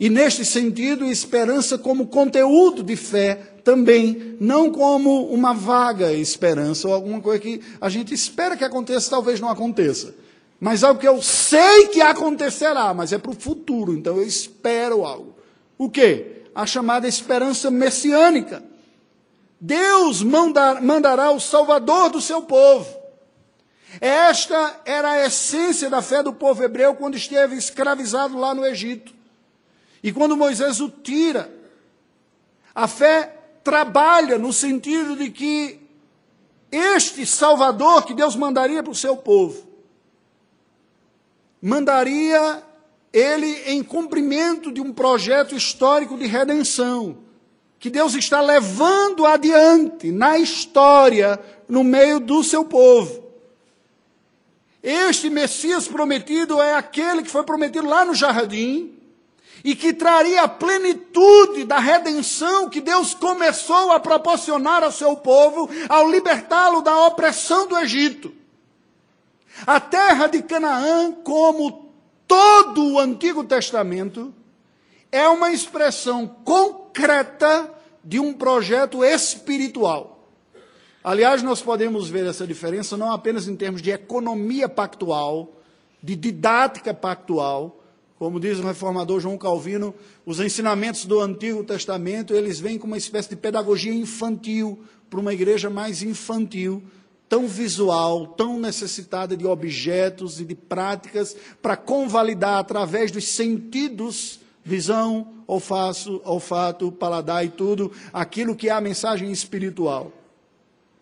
e 0.00 0.08
neste 0.08 0.44
sentido, 0.44 1.04
esperança 1.04 1.76
como 1.76 2.06
conteúdo 2.06 2.84
de 2.84 2.94
fé 2.94 3.34
também, 3.64 4.36
não 4.40 4.70
como 4.70 5.26
uma 5.26 5.52
vaga 5.52 6.12
esperança 6.12 6.86
ou 6.86 6.94
alguma 6.94 7.20
coisa 7.20 7.40
que 7.40 7.60
a 7.80 7.88
gente 7.88 8.14
espera 8.14 8.56
que 8.56 8.64
aconteça, 8.64 9.10
talvez 9.10 9.40
não 9.40 9.48
aconteça. 9.48 10.14
Mas 10.60 10.84
algo 10.84 11.00
que 11.00 11.08
eu 11.08 11.20
sei 11.20 11.88
que 11.88 12.00
acontecerá, 12.00 12.94
mas 12.94 13.12
é 13.12 13.18
para 13.18 13.32
o 13.32 13.38
futuro, 13.38 13.92
então 13.92 14.16
eu 14.16 14.26
espero 14.26 15.04
algo. 15.04 15.34
O 15.76 15.90
que? 15.90 16.42
A 16.54 16.64
chamada 16.64 17.08
esperança 17.08 17.70
messiânica. 17.70 18.62
Deus 19.60 20.22
mandar, 20.22 20.80
mandará 20.80 21.32
o 21.32 21.40
Salvador 21.40 22.10
do 22.10 22.20
seu 22.20 22.42
povo. 22.42 22.96
Esta 24.00 24.80
era 24.84 25.10
a 25.10 25.26
essência 25.26 25.90
da 25.90 26.00
fé 26.02 26.22
do 26.22 26.32
povo 26.32 26.62
hebreu 26.62 26.94
quando 26.94 27.16
esteve 27.16 27.56
escravizado 27.56 28.38
lá 28.38 28.54
no 28.54 28.64
Egito. 28.64 29.17
E 30.02 30.12
quando 30.12 30.36
Moisés 30.36 30.80
o 30.80 30.88
tira, 30.88 31.52
a 32.74 32.86
fé 32.86 33.34
trabalha 33.64 34.38
no 34.38 34.52
sentido 34.52 35.16
de 35.16 35.30
que 35.30 35.80
este 36.70 37.26
Salvador 37.26 38.04
que 38.04 38.14
Deus 38.14 38.36
mandaria 38.36 38.82
para 38.82 38.92
o 38.92 38.94
seu 38.94 39.16
povo, 39.16 39.66
mandaria 41.60 42.62
ele 43.12 43.62
em 43.66 43.82
cumprimento 43.82 44.70
de 44.70 44.80
um 44.80 44.92
projeto 44.92 45.54
histórico 45.54 46.16
de 46.16 46.26
redenção, 46.26 47.18
que 47.78 47.90
Deus 47.90 48.14
está 48.14 48.40
levando 48.40 49.24
adiante 49.24 50.10
na 50.10 50.38
história, 50.38 51.40
no 51.68 51.82
meio 51.82 52.20
do 52.20 52.42
seu 52.44 52.64
povo. 52.64 53.24
Este 54.82 55.28
Messias 55.28 55.88
prometido 55.88 56.60
é 56.60 56.74
aquele 56.74 57.22
que 57.22 57.30
foi 57.30 57.42
prometido 57.42 57.88
lá 57.88 58.04
no 58.04 58.14
jardim, 58.14 58.97
e 59.64 59.74
que 59.74 59.92
traria 59.92 60.42
a 60.42 60.48
plenitude 60.48 61.64
da 61.64 61.78
redenção 61.78 62.68
que 62.68 62.80
Deus 62.80 63.14
começou 63.14 63.92
a 63.92 64.00
proporcionar 64.00 64.82
ao 64.82 64.92
seu 64.92 65.16
povo 65.16 65.68
ao 65.88 66.10
libertá-lo 66.10 66.80
da 66.80 67.06
opressão 67.06 67.66
do 67.66 67.76
Egito. 67.78 68.32
A 69.66 69.80
terra 69.80 70.28
de 70.28 70.42
Canaã, 70.42 71.12
como 71.24 71.92
todo 72.26 72.92
o 72.92 72.98
Antigo 72.98 73.42
Testamento, 73.42 74.32
é 75.10 75.28
uma 75.28 75.50
expressão 75.50 76.26
concreta 76.44 77.72
de 78.04 78.20
um 78.20 78.32
projeto 78.32 79.04
espiritual. 79.04 80.28
Aliás, 81.02 81.42
nós 81.42 81.62
podemos 81.62 82.08
ver 82.10 82.26
essa 82.26 82.46
diferença 82.46 82.96
não 82.96 83.10
apenas 83.10 83.48
em 83.48 83.56
termos 83.56 83.80
de 83.80 83.90
economia 83.90 84.68
pactual, 84.68 85.54
de 86.02 86.14
didática 86.14 86.92
pactual, 86.92 87.77
como 88.18 88.40
diz 88.40 88.58
o 88.58 88.66
reformador 88.66 89.20
João 89.20 89.38
Calvino, 89.38 89.94
os 90.26 90.40
ensinamentos 90.40 91.06
do 91.06 91.20
Antigo 91.20 91.62
Testamento, 91.62 92.34
eles 92.34 92.58
vêm 92.58 92.76
com 92.76 92.86
uma 92.86 92.96
espécie 92.96 93.28
de 93.28 93.36
pedagogia 93.36 93.94
infantil, 93.94 94.82
para 95.08 95.20
uma 95.20 95.32
igreja 95.32 95.70
mais 95.70 96.02
infantil, 96.02 96.82
tão 97.28 97.46
visual, 97.46 98.26
tão 98.26 98.58
necessitada 98.58 99.36
de 99.36 99.46
objetos 99.46 100.40
e 100.40 100.44
de 100.44 100.54
práticas 100.54 101.36
para 101.62 101.76
convalidar 101.76 102.58
através 102.58 103.10
dos 103.10 103.28
sentidos, 103.28 104.40
visão, 104.64 105.34
olfato, 105.46 106.92
paladar 106.92 107.44
e 107.44 107.48
tudo, 107.48 107.92
aquilo 108.12 108.56
que 108.56 108.68
é 108.68 108.72
a 108.72 108.80
mensagem 108.80 109.30
espiritual. 109.30 110.12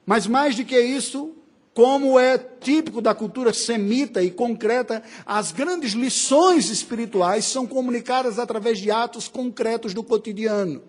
Mas 0.04 0.26
mais 0.26 0.54
do 0.54 0.64
que 0.64 0.78
isso, 0.78 1.32
como 1.76 2.18
é 2.18 2.38
típico 2.38 3.02
da 3.02 3.14
cultura 3.14 3.52
semita 3.52 4.22
e 4.22 4.30
concreta, 4.30 5.02
as 5.26 5.52
grandes 5.52 5.92
lições 5.92 6.70
espirituais 6.70 7.44
são 7.44 7.66
comunicadas 7.66 8.38
através 8.38 8.78
de 8.78 8.90
atos 8.90 9.28
concretos 9.28 9.92
do 9.92 10.02
cotidiano. 10.02 10.82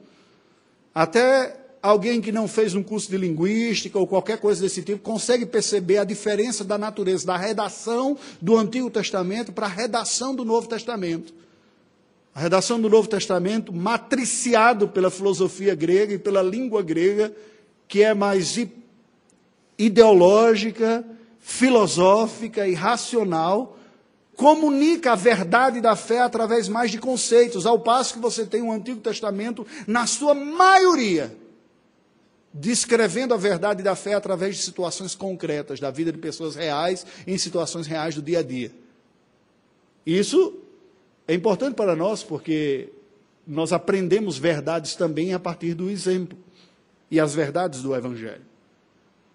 Até 0.96 1.60
alguém 1.82 2.22
que 2.22 2.32
não 2.32 2.48
fez 2.48 2.74
um 2.74 2.82
curso 2.82 3.12
de 3.12 3.18
linguística 3.18 4.00
ou 4.00 4.08
qualquer 4.08 4.38
coisa 4.38 4.62
desse 4.62 4.82
tipo 4.82 5.02
consegue 5.02 5.46
perceber 5.46 5.98
a 5.98 6.06
diferença 6.06 6.64
da 6.64 6.78
natureza 6.78 7.28
da 7.28 7.36
redação 7.36 8.18
do 8.42 8.56
Antigo 8.56 8.90
Testamento 8.90 9.52
para 9.52 9.66
a 9.66 9.70
redação 9.70 10.34
do 10.34 10.46
Novo 10.46 10.70
Testamento. 10.70 11.34
A 12.34 12.40
redação 12.40 12.80
do 12.80 12.90
Novo 12.90 13.10
Testamento, 13.10 13.74
matriciado 13.74 14.88
pela 14.88 15.12
filosofia 15.12 15.76
grega 15.76 16.14
e 16.14 16.18
pela 16.18 16.42
língua 16.42 16.82
grega, 16.82 17.36
que 17.90 18.04
é 18.04 18.14
mais 18.14 18.56
ideológica, 19.78 21.06
filosófica 21.40 22.68
e 22.68 22.74
racional, 22.74 23.78
comunica 24.36 25.14
a 25.14 25.16
verdade 25.16 25.82
da 25.82 25.96
fé 25.96 26.20
através 26.20 26.68
mais 26.68 26.92
de 26.92 27.00
conceitos, 27.00 27.66
ao 27.66 27.80
passo 27.80 28.14
que 28.14 28.20
você 28.20 28.46
tem 28.46 28.62
o 28.62 28.72
Antigo 28.72 29.02
Testamento, 29.02 29.66
na 29.88 30.06
sua 30.06 30.34
maioria, 30.34 31.36
descrevendo 32.54 33.34
a 33.34 33.38
verdade 33.38 33.82
da 33.82 33.96
fé 33.96 34.14
através 34.14 34.56
de 34.56 34.62
situações 34.62 35.16
concretas 35.16 35.80
da 35.80 35.92
vida 35.92 36.12
de 36.12 36.18
pessoas 36.18 36.56
reais, 36.56 37.06
em 37.26 37.38
situações 37.38 37.88
reais 37.88 38.16
do 38.16 38.22
dia 38.22 38.40
a 38.40 38.44
dia. 38.44 38.72
Isso 40.06 40.54
é 41.28 41.34
importante 41.34 41.76
para 41.76 41.96
nós 41.96 42.24
porque 42.24 42.90
nós 43.46 43.74
aprendemos 43.74 44.38
verdades 44.38 44.96
também 44.96 45.34
a 45.34 45.40
partir 45.40 45.74
do 45.74 45.90
exemplo 45.90 46.38
e 47.10 47.20
as 47.20 47.34
verdades 47.34 47.82
do 47.82 47.96
Evangelho. 47.96 48.47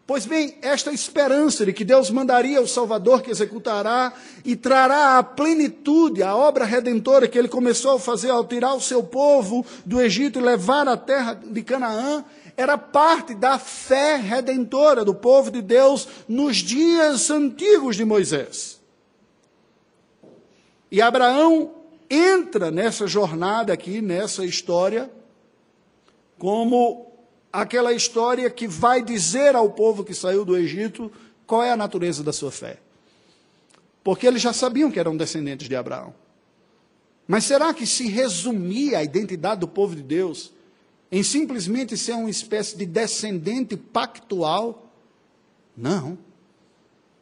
Pois 0.05 0.27
bem, 0.27 0.59
esta 0.63 0.93
esperança 0.93 1.65
de 1.65 1.73
que 1.73 1.85
Deus 1.85 2.11
mandaria 2.11 2.61
o 2.61 2.67
Salvador 2.67 3.23
que 3.23 3.31
executará 3.31 4.13
e 4.45 4.57
trará 4.57 5.19
à 5.19 5.23
plenitude 5.23 6.25
a 6.25 6.35
obra 6.35 6.65
redentora 6.65 7.29
que 7.29 7.39
ele 7.39 7.47
começou 7.47 7.97
a 7.97 8.01
fazer 8.01 8.31
ao 8.31 8.45
tirar 8.45 8.75
o 8.75 8.81
seu 8.81 9.05
povo 9.05 9.65
do 9.87 10.01
Egito 10.01 10.41
e 10.41 10.43
levar 10.43 10.89
à 10.89 10.97
terra 10.97 11.35
de 11.35 11.63
Canaã, 11.63 12.25
era 12.57 12.77
parte 12.77 13.33
da 13.33 13.59
fé 13.59 14.17
redentora 14.17 15.05
do 15.05 15.15
povo 15.15 15.53
de 15.53 15.63
Deus 15.63 16.09
nos 16.29 16.57
dias 16.57 17.31
antigos 17.31 17.95
de 17.95 18.05
Moisés. 18.05 18.81
E 20.91 21.01
Abraão 21.01 21.71
entra 22.11 22.71
nessa 22.73 23.07
jornada 23.07 23.73
aqui, 23.73 24.03
nessa 24.03 24.45
história, 24.45 25.11
como 26.39 27.12
aquela 27.53 27.93
história 27.93 28.49
que 28.49 28.67
vai 28.67 29.03
dizer 29.03 29.55
ao 29.55 29.71
povo 29.71 30.03
que 30.03 30.15
saiu 30.15 30.45
do 30.45 30.57
Egito 30.57 31.13
qual 31.47 31.63
é 31.63 31.71
a 31.71 31.77
natureza 31.77 32.23
da 32.23 32.33
sua 32.33 32.51
fé. 32.51 32.79
Porque 34.03 34.27
eles 34.27 34.41
já 34.41 34.53
sabiam 34.53 34.91
que 34.91 34.99
eram 34.99 35.17
descendentes 35.17 35.69
de 35.69 35.77
Abraão. 35.77 36.15
Mas 37.29 37.45
será 37.45 37.73
que 37.73 37.87
se 37.87 38.09
resumia 38.09 38.99
a 38.99 39.05
identidade 39.05 39.61
do 39.61 39.69
povo 39.69 39.95
de 39.95 40.03
Deus 40.03 40.53
em 41.11 41.23
simplesmente 41.23 41.97
ser 41.97 42.13
uma 42.13 42.31
espécie 42.31 42.77
de 42.77 42.87
descendente 42.87 43.77
pactual? 43.77 44.91
Não. 45.77 46.19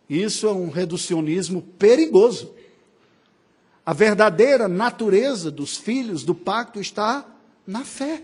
Isso 0.08 0.46
é 0.46 0.52
um 0.52 0.70
reducionismo 0.70 1.60
perigoso. 1.60 2.54
A 3.84 3.92
verdadeira 3.92 4.68
natureza 4.68 5.50
dos 5.50 5.76
filhos 5.76 6.24
do 6.24 6.34
pacto 6.34 6.80
está 6.80 7.26
na 7.66 7.84
fé. 7.84 8.22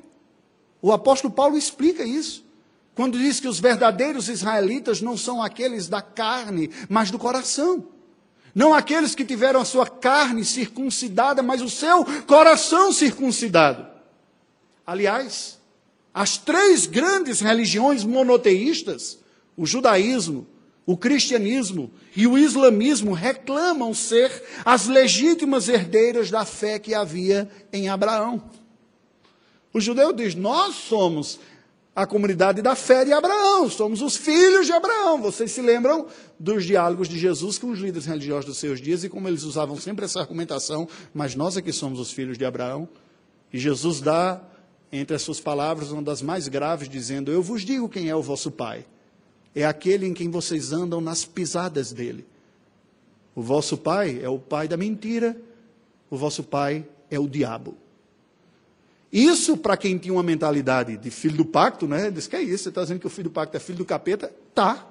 O 0.81 0.93
apóstolo 0.93 1.33
Paulo 1.33 1.57
explica 1.57 2.05
isso. 2.05 2.45
Quando 2.95 3.19
diz 3.19 3.41
que 3.41 3.49
os 3.49 3.61
verdadeiros 3.61 4.29
israelitas 4.29 5.03
não 5.03 5.17
são 5.17 5.43
aqueles 5.43 5.89
da 5.89 6.01
carne, 6.01 6.71
mas 6.89 7.11
do 7.11 7.19
coração. 7.19 7.87
Não 8.55 8.73
aqueles 8.73 9.15
que 9.15 9.25
tiveram 9.25 9.61
a 9.61 9.67
sua 9.67 9.87
carne 9.87 10.43
circuncidada, 10.45 11.43
mas 11.43 11.61
o 11.61 11.69
seu 11.69 12.05
coração 12.23 12.91
circuncidado. 12.91 13.87
Aliás, 14.87 15.59
as 16.15 16.39
três 16.39 16.87
grandes 16.87 17.41
religiões 17.41 18.03
monoteístas, 18.03 19.19
o 19.55 19.67
judaísmo, 19.67 20.47
o 20.87 20.97
cristianismo 20.97 21.91
e 22.17 22.27
o 22.27 22.39
islamismo, 22.39 23.12
reclamam 23.12 23.93
ser 23.93 24.43
as 24.65 24.87
legítimas 24.87 25.69
herdeiras 25.69 26.31
da 26.31 26.47
fé 26.47 26.79
que 26.79 26.95
havia 26.95 27.51
em 27.71 27.91
Abraão. 27.91 28.43
O 29.77 29.81
judeu 29.81 30.11
diz: 30.11 30.35
Nós 30.35 30.75
somos 30.75 31.39
a 31.95 32.07
comunidade 32.07 32.62
da 32.62 32.75
fé 32.75 33.05
de 33.05 33.12
Abraão, 33.12 33.69
somos 33.69 34.01
os 34.01 34.17
filhos 34.17 34.65
de 34.65 34.73
Abraão. 34.73 35.21
Vocês 35.21 35.53
se 35.53 35.61
lembram 35.61 36.07
dos 36.41 36.65
diálogos 36.65 37.11
de 37.11 37.19
Jesus 37.19 37.59
com 37.59 37.69
os 37.69 37.79
líderes 37.79 38.07
religiosos 38.07 38.47
dos 38.47 38.57
seus 38.57 38.81
dias 38.81 39.05
e 39.05 39.11
como 39.11 39.29
eles 39.29 39.43
usavam 39.43 39.77
sempre 39.77 40.07
essa 40.07 40.19
argumentação, 40.19 40.89
mas 41.12 41.35
nós 41.35 41.59
é 41.59 41.61
que 41.61 41.75
somos 41.75 42.01
os 42.01 42.11
filhos 42.11 42.39
de 42.39 42.47
Abraão. 42.47 42.89
E 43.53 43.59
Jesus 43.59 44.01
dá, 44.01 44.41
entre 44.91 45.15
as 45.15 45.21
suas 45.21 45.41
palavras, 45.41 45.91
uma 45.91 46.01
das 46.01 46.23
mais 46.23 46.49
graves, 46.49 46.89
dizendo: 46.89 47.31
Eu 47.31 47.43
vos 47.43 47.61
digo 47.61 47.87
quem 47.87 48.09
é 48.09 48.17
o 48.17 48.23
vosso 48.23 48.51
pai. 48.51 48.87
É 49.55 49.67
aquele 49.67 50.07
em 50.07 50.15
quem 50.15 50.31
vocês 50.31 50.73
andam 50.73 51.03
nas 51.03 51.27
pisadas 51.27 51.93
dele. 51.93 52.27
O 53.35 53.43
vosso 53.43 53.77
pai 53.77 54.21
é 54.23 54.29
o 54.31 54.39
pai 54.39 54.69
da 54.69 54.77
mentira, 54.79 55.39
o 56.09 56.17
vosso 56.17 56.43
pai 56.43 56.89
é 57.11 57.19
o 57.19 57.29
diabo. 57.29 57.77
Isso, 59.12 59.57
para 59.57 59.77
quem 59.77 59.97
tinha 59.97 60.12
uma 60.12 60.23
mentalidade 60.23 60.97
de 60.97 61.11
filho 61.11 61.37
do 61.37 61.45
pacto, 61.45 61.87
né? 61.87 62.11
Diz 62.11 62.27
que 62.27 62.37
é 62.37 62.42
isso, 62.42 62.64
você 62.64 62.69
está 62.71 62.83
dizendo 62.83 63.01
que 63.01 63.07
o 63.07 63.11
filho 63.11 63.31
do 63.31 63.33
pacto 63.33 63.57
é 63.57 63.61
filho 63.61 63.79
do 63.79 63.85
capeta? 63.85 64.33
Tá. 64.55 64.87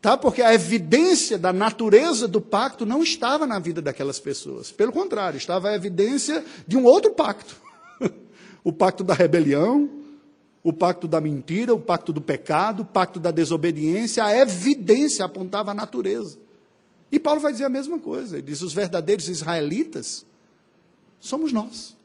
Tá, 0.00 0.16
porque 0.16 0.40
a 0.40 0.54
evidência 0.54 1.36
da 1.36 1.52
natureza 1.52 2.28
do 2.28 2.40
pacto 2.40 2.86
não 2.86 3.02
estava 3.02 3.46
na 3.46 3.58
vida 3.58 3.82
daquelas 3.82 4.20
pessoas. 4.20 4.70
Pelo 4.70 4.92
contrário, 4.92 5.36
estava 5.36 5.70
a 5.70 5.74
evidência 5.74 6.44
de 6.66 6.76
um 6.76 6.84
outro 6.84 7.12
pacto. 7.12 7.56
o 8.62 8.72
pacto 8.72 9.02
da 9.02 9.12
rebelião, 9.12 9.90
o 10.62 10.72
pacto 10.72 11.08
da 11.08 11.20
mentira, 11.20 11.74
o 11.74 11.80
pacto 11.80 12.12
do 12.12 12.20
pecado, 12.20 12.82
o 12.82 12.86
pacto 12.86 13.18
da 13.18 13.32
desobediência, 13.32 14.24
a 14.24 14.36
evidência 14.36 15.24
apontava 15.24 15.72
a 15.72 15.74
natureza. 15.74 16.38
E 17.10 17.18
Paulo 17.18 17.40
vai 17.40 17.52
dizer 17.52 17.64
a 17.64 17.70
mesma 17.70 17.98
coisa. 17.98 18.36
Ele 18.36 18.46
diz: 18.46 18.62
os 18.62 18.72
verdadeiros 18.72 19.28
israelitas 19.28 20.24
somos 21.18 21.52
nós. 21.52 21.97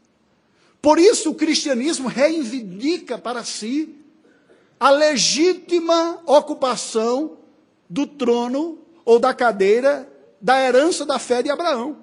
Por 0.84 1.00
isso 1.00 1.30
o 1.30 1.36
cristianismo 1.36 2.10
reivindica 2.10 3.17
para 3.17 3.41
si 3.46 3.96
a 4.78 4.89
legítima 4.89 6.22
ocupação 6.26 7.38
do 7.89 8.06
trono 8.06 8.80
ou 9.06 9.17
da 9.17 9.34
cadeira 9.34 10.12
da 10.41 10.60
herança 10.60 11.06
da 11.06 11.17
fé 11.17 11.41
de 11.41 11.50
Abraão. 11.50 12.00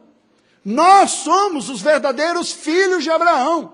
Nós 0.65 1.11
somos 1.11 1.69
os 1.69 1.83
verdadeiros 1.83 2.53
filhos 2.53 3.05
de 3.05 3.11
Abraão. 3.11 3.71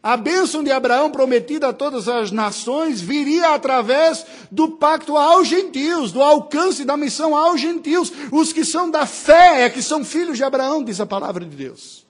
A 0.00 0.16
bênção 0.16 0.62
de 0.62 0.70
Abraão 0.70 1.10
prometida 1.10 1.70
a 1.70 1.72
todas 1.72 2.06
as 2.06 2.30
nações 2.30 3.00
viria 3.00 3.54
através 3.54 4.24
do 4.52 4.68
pacto 4.68 5.16
aos 5.16 5.48
gentios, 5.48 6.12
do 6.12 6.22
alcance 6.22 6.84
da 6.84 6.96
missão 6.96 7.34
aos 7.34 7.60
gentios. 7.60 8.12
Os 8.30 8.52
que 8.52 8.64
são 8.64 8.88
da 8.88 9.04
fé 9.04 9.64
é 9.64 9.68
que 9.68 9.82
são 9.82 10.04
filhos 10.04 10.36
de 10.36 10.44
Abraão, 10.44 10.84
diz 10.84 11.00
a 11.00 11.06
palavra 11.06 11.44
de 11.44 11.56
Deus. 11.56 12.07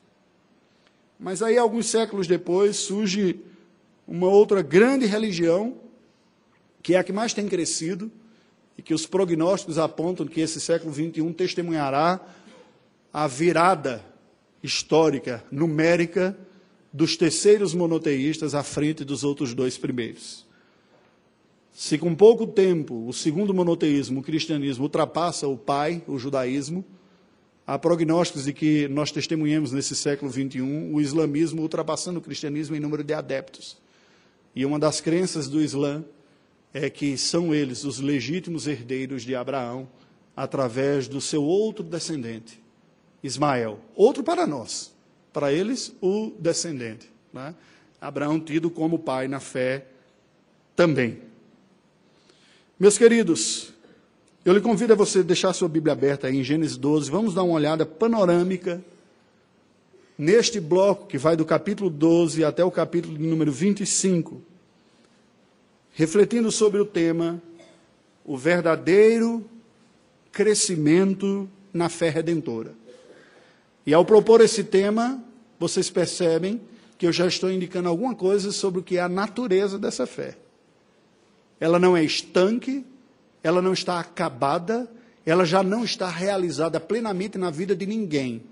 Mas 1.18 1.42
aí, 1.42 1.58
alguns 1.58 1.86
séculos 1.86 2.26
depois, 2.26 2.76
surge 2.76 3.40
uma 4.06 4.28
outra 4.28 4.62
grande 4.62 5.04
religião, 5.04 5.76
que 6.82 6.94
é 6.94 6.98
a 6.98 7.04
que 7.04 7.12
mais 7.12 7.34
tem 7.34 7.48
crescido, 7.48 8.10
e 8.76 8.82
que 8.82 8.94
os 8.94 9.04
prognósticos 9.06 9.76
apontam 9.76 10.26
que 10.26 10.40
esse 10.40 10.60
século 10.60 10.94
XXI 10.94 11.32
testemunhará 11.32 12.20
a 13.12 13.26
virada 13.26 14.04
histórica, 14.62 15.44
numérica, 15.50 16.38
dos 16.92 17.16
terceiros 17.16 17.74
monoteístas 17.74 18.54
à 18.54 18.62
frente 18.62 19.04
dos 19.04 19.24
outros 19.24 19.52
dois 19.52 19.76
primeiros. 19.76 20.46
Se 21.72 21.98
com 21.98 22.14
pouco 22.14 22.46
tempo 22.46 23.06
o 23.06 23.12
segundo 23.12 23.52
monoteísmo, 23.52 24.20
o 24.20 24.22
cristianismo, 24.22 24.84
ultrapassa 24.84 25.46
o 25.46 25.56
pai, 25.56 26.02
o 26.06 26.18
judaísmo, 26.18 26.84
Há 27.68 27.78
prognósticos 27.78 28.44
de 28.46 28.54
que 28.54 28.88
nós 28.88 29.12
testemunhamos 29.12 29.72
nesse 29.72 29.94
século 29.94 30.32
XXI 30.32 30.62
o 30.90 31.02
islamismo 31.02 31.60
ultrapassando 31.60 32.18
o 32.18 32.22
cristianismo 32.22 32.74
em 32.74 32.80
número 32.80 33.04
de 33.04 33.12
adeptos. 33.12 33.76
E 34.56 34.64
uma 34.64 34.78
das 34.78 35.02
crenças 35.02 35.48
do 35.48 35.60
Islã 35.60 36.02
é 36.72 36.88
que 36.88 37.18
são 37.18 37.54
eles 37.54 37.84
os 37.84 38.00
legítimos 38.00 38.66
herdeiros 38.66 39.22
de 39.22 39.34
Abraão 39.34 39.86
através 40.34 41.08
do 41.08 41.20
seu 41.20 41.44
outro 41.44 41.84
descendente, 41.84 42.58
Ismael. 43.22 43.78
Outro 43.94 44.24
para 44.24 44.46
nós, 44.46 44.90
para 45.30 45.52
eles, 45.52 45.94
o 46.00 46.32
descendente. 46.38 47.12
Né? 47.30 47.54
Abraão 48.00 48.40
tido 48.40 48.70
como 48.70 48.98
pai 48.98 49.28
na 49.28 49.40
fé 49.40 49.88
também. 50.74 51.18
Meus 52.80 52.96
queridos, 52.96 53.74
eu 54.48 54.54
lhe 54.54 54.62
convido 54.62 54.94
a 54.94 54.96
você 54.96 55.22
deixar 55.22 55.52
sua 55.52 55.68
Bíblia 55.68 55.92
aberta 55.92 56.26
aí 56.26 56.38
em 56.38 56.42
Gênesis 56.42 56.78
12. 56.78 57.10
Vamos 57.10 57.34
dar 57.34 57.42
uma 57.42 57.52
olhada 57.52 57.84
panorâmica 57.84 58.82
neste 60.16 60.58
bloco 60.58 61.06
que 61.06 61.18
vai 61.18 61.36
do 61.36 61.44
capítulo 61.44 61.90
12 61.90 62.42
até 62.42 62.64
o 62.64 62.70
capítulo 62.70 63.18
número 63.18 63.52
25, 63.52 64.40
refletindo 65.92 66.50
sobre 66.50 66.80
o 66.80 66.86
tema 66.86 67.42
o 68.24 68.38
verdadeiro 68.38 69.44
crescimento 70.32 71.46
na 71.70 71.90
fé 71.90 72.08
redentora. 72.08 72.72
E 73.84 73.92
ao 73.92 74.02
propor 74.02 74.40
esse 74.40 74.64
tema, 74.64 75.22
vocês 75.60 75.90
percebem 75.90 76.58
que 76.96 77.06
eu 77.06 77.12
já 77.12 77.26
estou 77.26 77.50
indicando 77.50 77.90
alguma 77.90 78.14
coisa 78.14 78.50
sobre 78.50 78.80
o 78.80 78.82
que 78.82 78.96
é 78.96 79.02
a 79.02 79.10
natureza 79.10 79.78
dessa 79.78 80.06
fé. 80.06 80.38
Ela 81.60 81.78
não 81.78 81.94
é 81.94 82.02
estanque, 82.02 82.82
ela 83.42 83.62
não 83.62 83.72
está 83.72 84.00
acabada, 84.00 84.90
ela 85.24 85.44
já 85.44 85.62
não 85.62 85.84
está 85.84 86.08
realizada 86.08 86.80
plenamente 86.80 87.38
na 87.38 87.50
vida 87.50 87.74
de 87.74 87.86
ninguém. 87.86 88.42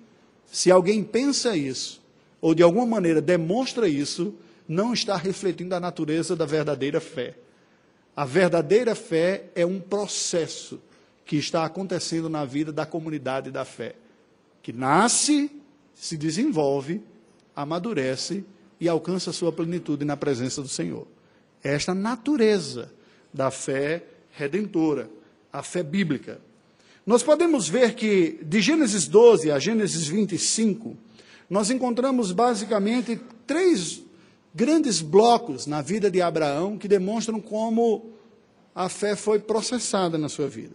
Se 0.46 0.70
alguém 0.70 1.02
pensa 1.02 1.56
isso, 1.56 2.02
ou 2.40 2.54
de 2.54 2.62
alguma 2.62 2.86
maneira 2.86 3.20
demonstra 3.20 3.88
isso, 3.88 4.34
não 4.68 4.92
está 4.92 5.16
refletindo 5.16 5.74
a 5.74 5.80
natureza 5.80 6.36
da 6.36 6.44
verdadeira 6.44 7.00
fé. 7.00 7.34
A 8.14 8.24
verdadeira 8.24 8.94
fé 8.94 9.44
é 9.54 9.64
um 9.66 9.80
processo 9.80 10.80
que 11.24 11.36
está 11.36 11.64
acontecendo 11.64 12.28
na 12.28 12.44
vida 12.44 12.72
da 12.72 12.86
comunidade 12.86 13.50
da 13.50 13.64
fé, 13.64 13.94
que 14.62 14.72
nasce, 14.72 15.50
se 15.94 16.16
desenvolve, 16.16 17.02
amadurece 17.54 18.44
e 18.80 18.88
alcança 18.88 19.32
sua 19.32 19.52
plenitude 19.52 20.04
na 20.04 20.16
presença 20.16 20.62
do 20.62 20.68
Senhor. 20.68 21.06
Esta 21.62 21.94
natureza 21.94 22.92
da 23.32 23.50
fé 23.50 24.04
redentora, 24.36 25.10
a 25.50 25.62
fé 25.62 25.82
bíblica. 25.82 26.40
Nós 27.06 27.22
podemos 27.22 27.68
ver 27.68 27.94
que 27.94 28.38
de 28.42 28.60
Gênesis 28.60 29.08
12 29.08 29.50
a 29.50 29.58
Gênesis 29.58 30.06
25, 30.06 30.96
nós 31.48 31.70
encontramos 31.70 32.32
basicamente 32.32 33.18
três 33.46 34.02
grandes 34.54 35.00
blocos 35.00 35.66
na 35.66 35.80
vida 35.80 36.10
de 36.10 36.20
Abraão 36.20 36.76
que 36.76 36.86
demonstram 36.86 37.40
como 37.40 38.12
a 38.74 38.88
fé 38.88 39.16
foi 39.16 39.38
processada 39.38 40.18
na 40.18 40.28
sua 40.28 40.48
vida. 40.48 40.74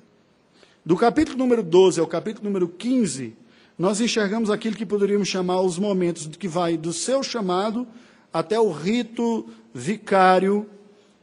Do 0.84 0.98
capítulo 0.98 1.38
número 1.38 1.62
12 1.62 2.00
ao 2.00 2.08
capítulo 2.08 2.46
número 2.46 2.68
15, 2.68 3.36
nós 3.78 4.02
enxergamos 4.02 4.50
aquilo 4.50 4.76
que 4.76 4.86
poderíamos 4.86 5.28
chamar 5.28 5.62
os 5.62 5.78
momentos 5.78 6.26
que 6.26 6.48
vai 6.48 6.78
do 6.78 6.92
seu 6.92 7.22
chamado 7.22 7.88
até 8.34 8.60
o 8.60 8.72
rito 8.72 9.48
vicário 9.74 10.68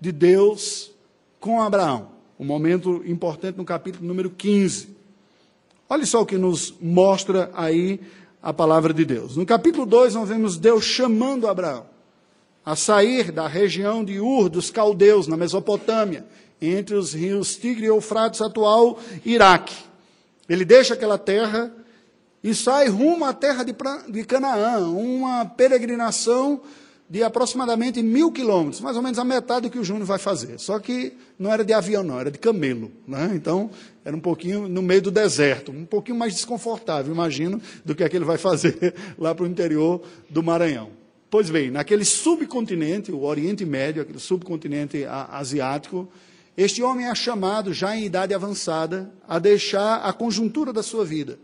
de 0.00 0.12
Deus 0.12 0.92
com 1.40 1.60
Abraão. 1.60 2.17
Um 2.38 2.44
momento 2.44 3.02
importante 3.04 3.56
no 3.56 3.64
capítulo 3.64 4.06
número 4.06 4.30
15. 4.30 4.88
Olha 5.88 6.06
só 6.06 6.22
o 6.22 6.26
que 6.26 6.38
nos 6.38 6.72
mostra 6.80 7.50
aí 7.52 8.00
a 8.40 8.52
palavra 8.52 8.94
de 8.94 9.04
Deus. 9.04 9.36
No 9.36 9.44
capítulo 9.44 9.84
2, 9.84 10.14
nós 10.14 10.28
vemos 10.28 10.56
Deus 10.56 10.84
chamando 10.84 11.48
Abraão 11.48 11.86
a 12.64 12.76
sair 12.76 13.32
da 13.32 13.48
região 13.48 14.04
de 14.04 14.20
Ur 14.20 14.50
dos 14.50 14.70
caldeus, 14.70 15.26
na 15.26 15.38
Mesopotâmia, 15.38 16.26
entre 16.60 16.94
os 16.94 17.14
rios 17.14 17.56
Tigre 17.56 17.86
e 17.86 17.88
Eufrates, 17.88 18.42
atual 18.42 18.98
Iraque. 19.24 19.74
Ele 20.46 20.64
deixa 20.66 20.92
aquela 20.92 21.16
terra 21.16 21.72
e 22.44 22.54
sai 22.54 22.88
rumo 22.88 23.24
à 23.24 23.32
terra 23.32 23.64
de, 23.64 23.74
de 24.10 24.22
Canaã, 24.22 24.86
uma 24.86 25.46
peregrinação 25.46 26.60
de 27.08 27.22
aproximadamente 27.22 28.02
mil 28.02 28.30
quilômetros, 28.30 28.80
mais 28.82 28.96
ou 28.96 29.02
menos 29.02 29.18
a 29.18 29.24
metade 29.24 29.68
do 29.68 29.70
que 29.70 29.78
o 29.78 29.84
Júnior 29.84 30.04
vai 30.04 30.18
fazer. 30.18 30.60
Só 30.60 30.78
que 30.78 31.14
não 31.38 31.50
era 31.50 31.64
de 31.64 31.72
avião, 31.72 32.04
não, 32.04 32.20
era 32.20 32.30
de 32.30 32.38
camelo. 32.38 32.92
Né? 33.06 33.30
Então, 33.34 33.70
era 34.04 34.14
um 34.14 34.20
pouquinho 34.20 34.68
no 34.68 34.82
meio 34.82 35.00
do 35.00 35.10
deserto, 35.10 35.72
um 35.72 35.86
pouquinho 35.86 36.18
mais 36.18 36.34
desconfortável, 36.34 37.12
imagino, 37.12 37.62
do 37.84 37.94
que 37.94 38.04
aquele 38.04 38.24
vai 38.24 38.36
fazer 38.36 38.94
lá 39.18 39.34
para 39.34 39.44
o 39.44 39.48
interior 39.48 40.02
do 40.28 40.42
Maranhão. 40.42 40.90
Pois 41.30 41.50
bem, 41.50 41.70
naquele 41.70 42.04
subcontinente, 42.04 43.12
o 43.12 43.22
Oriente 43.22 43.64
Médio, 43.64 44.02
aquele 44.02 44.18
subcontinente 44.18 45.04
asiático, 45.04 46.08
este 46.56 46.82
homem 46.82 47.06
é 47.06 47.14
chamado, 47.14 47.72
já 47.72 47.96
em 47.96 48.04
idade 48.04 48.34
avançada, 48.34 49.10
a 49.26 49.38
deixar 49.38 49.98
a 49.98 50.12
conjuntura 50.12 50.72
da 50.72 50.82
sua 50.82 51.04
vida, 51.04 51.38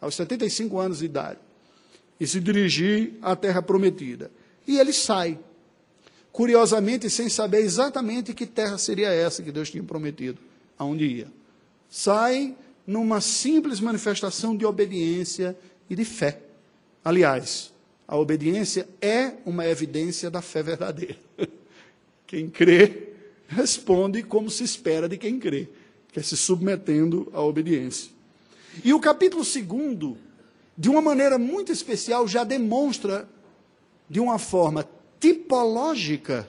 aos 0.00 0.14
75 0.14 0.78
anos 0.78 0.98
de 0.98 1.06
idade, 1.06 1.38
e 2.18 2.26
se 2.26 2.40
dirigir 2.40 3.14
à 3.22 3.34
terra 3.34 3.62
prometida. 3.62 4.30
E 4.70 4.78
ele 4.78 4.92
sai, 4.92 5.36
curiosamente, 6.30 7.10
sem 7.10 7.28
saber 7.28 7.58
exatamente 7.58 8.32
que 8.32 8.46
terra 8.46 8.78
seria 8.78 9.08
essa 9.08 9.42
que 9.42 9.50
Deus 9.50 9.68
tinha 9.68 9.82
prometido, 9.82 10.38
aonde 10.78 11.04
ia. 11.04 11.26
Sai 11.90 12.54
numa 12.86 13.20
simples 13.20 13.80
manifestação 13.80 14.56
de 14.56 14.64
obediência 14.64 15.58
e 15.90 15.96
de 15.96 16.04
fé. 16.04 16.38
Aliás, 17.04 17.72
a 18.06 18.16
obediência 18.16 18.88
é 19.02 19.32
uma 19.44 19.66
evidência 19.66 20.30
da 20.30 20.40
fé 20.40 20.62
verdadeira. 20.62 21.16
Quem 22.24 22.48
crê 22.48 23.08
responde 23.48 24.22
como 24.22 24.48
se 24.48 24.62
espera 24.62 25.08
de 25.08 25.18
quem 25.18 25.40
crê, 25.40 25.68
que 26.12 26.20
é 26.20 26.22
se 26.22 26.36
submetendo 26.36 27.28
à 27.34 27.42
obediência. 27.42 28.12
E 28.84 28.94
o 28.94 29.00
capítulo 29.00 29.44
segundo, 29.44 30.16
de 30.78 30.88
uma 30.88 31.02
maneira 31.02 31.38
muito 31.38 31.72
especial, 31.72 32.28
já 32.28 32.44
demonstra, 32.44 33.28
de 34.10 34.18
uma 34.18 34.40
forma 34.40 34.84
tipológica, 35.20 36.48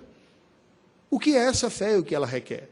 o 1.12 1.19
que 1.19 1.36
é 1.36 1.45
essa 1.45 1.69
fé 1.69 1.95
e 1.95 2.00
o 2.00 2.04
que 2.04 2.15
ela 2.15 2.26
requer. 2.26 2.69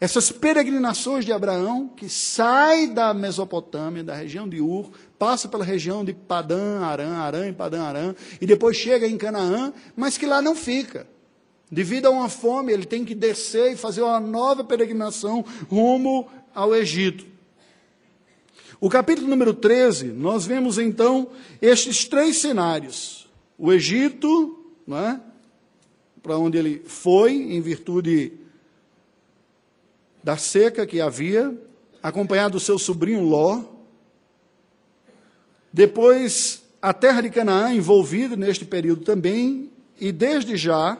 Essas 0.00 0.32
peregrinações 0.32 1.24
de 1.24 1.32
Abraão, 1.32 1.88
que 1.88 2.08
sai 2.08 2.88
da 2.88 3.14
Mesopotâmia, 3.14 4.02
da 4.02 4.14
região 4.14 4.48
de 4.48 4.60
Ur, 4.60 4.90
passa 5.16 5.48
pela 5.48 5.64
região 5.64 6.04
de 6.04 6.12
Padã, 6.12 6.80
Arã, 6.80 7.14
Arã 7.18 7.48
e 7.48 7.52
Padã, 7.52 7.84
Arã, 7.84 8.14
e 8.40 8.46
depois 8.46 8.76
chega 8.76 9.06
em 9.06 9.16
Canaã, 9.16 9.72
mas 9.94 10.18
que 10.18 10.26
lá 10.26 10.42
não 10.42 10.56
fica. 10.56 11.06
Devido 11.70 12.06
a 12.06 12.10
uma 12.10 12.28
fome, 12.28 12.72
ele 12.72 12.84
tem 12.84 13.04
que 13.04 13.14
descer 13.14 13.72
e 13.72 13.76
fazer 13.76 14.02
uma 14.02 14.20
nova 14.20 14.64
peregrinação 14.64 15.44
rumo 15.70 16.28
ao 16.52 16.74
Egito. 16.74 17.26
O 18.80 18.90
capítulo 18.90 19.28
número 19.28 19.54
13, 19.54 20.06
nós 20.08 20.44
vemos 20.44 20.78
então 20.78 21.28
estes 21.62 22.04
três 22.04 22.38
cenários: 22.38 23.23
o 23.58 23.72
Egito, 23.72 24.58
é? 24.88 25.20
para 26.22 26.38
onde 26.38 26.56
ele 26.58 26.82
foi, 26.86 27.32
em 27.34 27.60
virtude 27.60 28.32
da 30.22 30.36
seca 30.36 30.86
que 30.86 31.00
havia, 31.00 31.54
acompanhado 32.02 32.52
do 32.52 32.60
seu 32.60 32.78
sobrinho 32.78 33.22
Ló. 33.22 33.62
Depois, 35.72 36.62
a 36.80 36.94
terra 36.94 37.20
de 37.20 37.30
Canaã 37.30 37.74
envolvida 37.74 38.36
neste 38.36 38.64
período 38.64 39.04
também, 39.04 39.70
e 40.00 40.10
desde 40.10 40.56
já, 40.56 40.98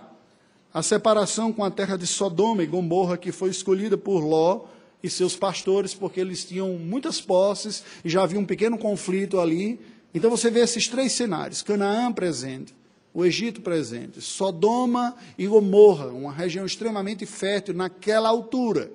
a 0.73 0.83
separação 0.83 1.53
com 1.53 1.65
a 1.65 1.71
terra 1.71 1.97
de 1.97 2.07
Sodoma 2.07 2.63
e 2.63 2.67
Gomorra, 2.67 3.17
que 3.17 3.33
foi 3.33 3.51
escolhida 3.51 3.97
por 3.97 4.21
Ló 4.21 4.67
e 5.03 5.09
seus 5.09 5.37
pastores, 5.37 5.95
porque 5.95 6.21
eles 6.21 6.45
tinham 6.45 6.71
muitas 6.75 7.21
posses 7.21 7.85
e 8.05 8.09
já 8.09 8.23
havia 8.23 8.41
um 8.41 8.45
pequeno 8.45 8.77
conflito 8.77 9.39
ali. 9.39 9.79
Então 10.15 10.31
você 10.31 10.51
vê 10.51 10.61
esses 10.61 10.89
três 10.89 11.13
cenários: 11.13 11.63
Canaã 11.63 12.13
presente, 12.13 12.75
o 13.13 13.25
Egito 13.25 13.61
presente, 13.61 14.21
Sodoma 14.21 15.17
e 15.37 15.47
Gomorra, 15.47 16.07
uma 16.07 16.33
região 16.33 16.65
extremamente 16.65 17.27
fértil 17.27 17.75
naquela 17.75 18.29
altura, 18.29 18.91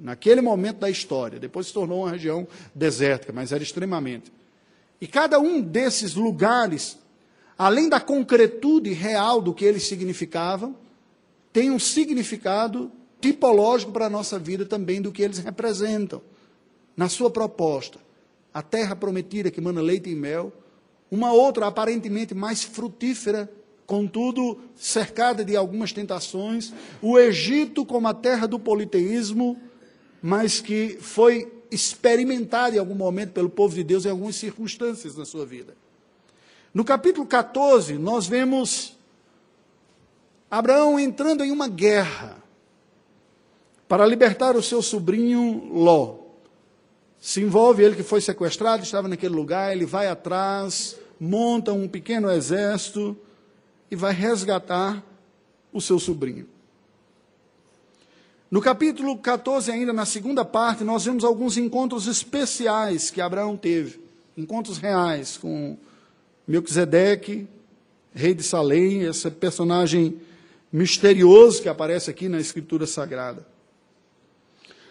naquele 0.00 0.40
momento 0.40 0.78
da 0.78 0.90
história. 0.90 1.38
Depois 1.38 1.68
se 1.68 1.72
tornou 1.72 2.00
uma 2.00 2.10
região 2.10 2.46
desértica, 2.74 3.32
mas 3.32 3.52
era 3.52 3.62
extremamente. 3.62 4.32
E 5.00 5.06
cada 5.06 5.38
um 5.38 5.60
desses 5.60 6.14
lugares 6.14 6.98
além 7.58 7.88
da 7.88 7.98
concretude 7.98 8.92
real 8.92 9.42
do 9.42 9.52
que 9.52 9.64
eles 9.64 9.82
significavam, 9.88 10.76
tem 11.52 11.72
um 11.72 11.78
significado 11.78 12.92
tipológico 13.20 13.90
para 13.90 14.06
a 14.06 14.10
nossa 14.10 14.38
vida 14.38 14.64
também 14.64 15.02
do 15.02 15.10
que 15.10 15.22
eles 15.22 15.38
representam. 15.38 16.22
Na 16.96 17.08
sua 17.08 17.30
proposta, 17.30 17.98
a 18.52 18.62
terra 18.62 18.96
prometida 18.96 19.50
que 19.50 19.60
manda 19.60 19.80
leite 19.80 20.10
e 20.10 20.14
mel, 20.14 20.52
uma 21.10 21.32
outra 21.32 21.66
aparentemente 21.66 22.34
mais 22.34 22.62
frutífera, 22.62 23.50
contudo 23.86 24.58
cercada 24.76 25.44
de 25.44 25.56
algumas 25.56 25.92
tentações, 25.92 26.72
o 27.00 27.18
Egito 27.18 27.86
como 27.86 28.06
a 28.08 28.14
terra 28.14 28.46
do 28.46 28.58
politeísmo, 28.58 29.58
mas 30.20 30.60
que 30.60 30.98
foi 31.00 31.50
experimentada 31.70 32.76
em 32.76 32.78
algum 32.78 32.94
momento 32.94 33.32
pelo 33.32 33.48
povo 33.48 33.74
de 33.74 33.84
Deus 33.84 34.04
em 34.04 34.10
algumas 34.10 34.36
circunstâncias 34.36 35.16
na 35.16 35.24
sua 35.24 35.46
vida. 35.46 35.76
No 36.72 36.84
capítulo 36.84 37.26
14, 37.26 37.94
nós 37.94 38.26
vemos 38.26 38.98
Abraão 40.50 40.98
entrando 40.98 41.44
em 41.44 41.50
uma 41.50 41.68
guerra. 41.68 42.36
para 43.88 44.04
libertar 44.04 44.54
o 44.54 44.62
seu 44.62 44.82
sobrinho 44.82 45.70
Ló. 45.72 46.17
Se 47.20 47.40
envolve 47.40 47.82
ele 47.82 47.96
que 47.96 48.02
foi 48.02 48.20
sequestrado, 48.20 48.82
estava 48.82 49.08
naquele 49.08 49.34
lugar, 49.34 49.72
ele 49.72 49.84
vai 49.84 50.06
atrás, 50.06 50.96
monta 51.18 51.72
um 51.72 51.88
pequeno 51.88 52.30
exército 52.30 53.16
e 53.90 53.96
vai 53.96 54.12
resgatar 54.12 55.02
o 55.72 55.80
seu 55.80 55.98
sobrinho. 55.98 56.46
No 58.50 58.62
capítulo 58.62 59.18
14, 59.18 59.70
ainda 59.70 59.92
na 59.92 60.06
segunda 60.06 60.44
parte, 60.44 60.82
nós 60.82 61.04
vemos 61.04 61.22
alguns 61.22 61.58
encontros 61.58 62.06
especiais 62.06 63.10
que 63.10 63.20
Abraão 63.20 63.56
teve. 63.56 64.00
Encontros 64.36 64.78
reais 64.78 65.36
com 65.36 65.76
Melquisedeque, 66.46 67.46
rei 68.14 68.32
de 68.32 68.42
Salém, 68.42 69.02
esse 69.02 69.30
personagem 69.30 70.18
misterioso 70.72 71.60
que 71.60 71.68
aparece 71.68 72.10
aqui 72.10 72.28
na 72.28 72.40
Escritura 72.40 72.86
Sagrada. 72.86 73.46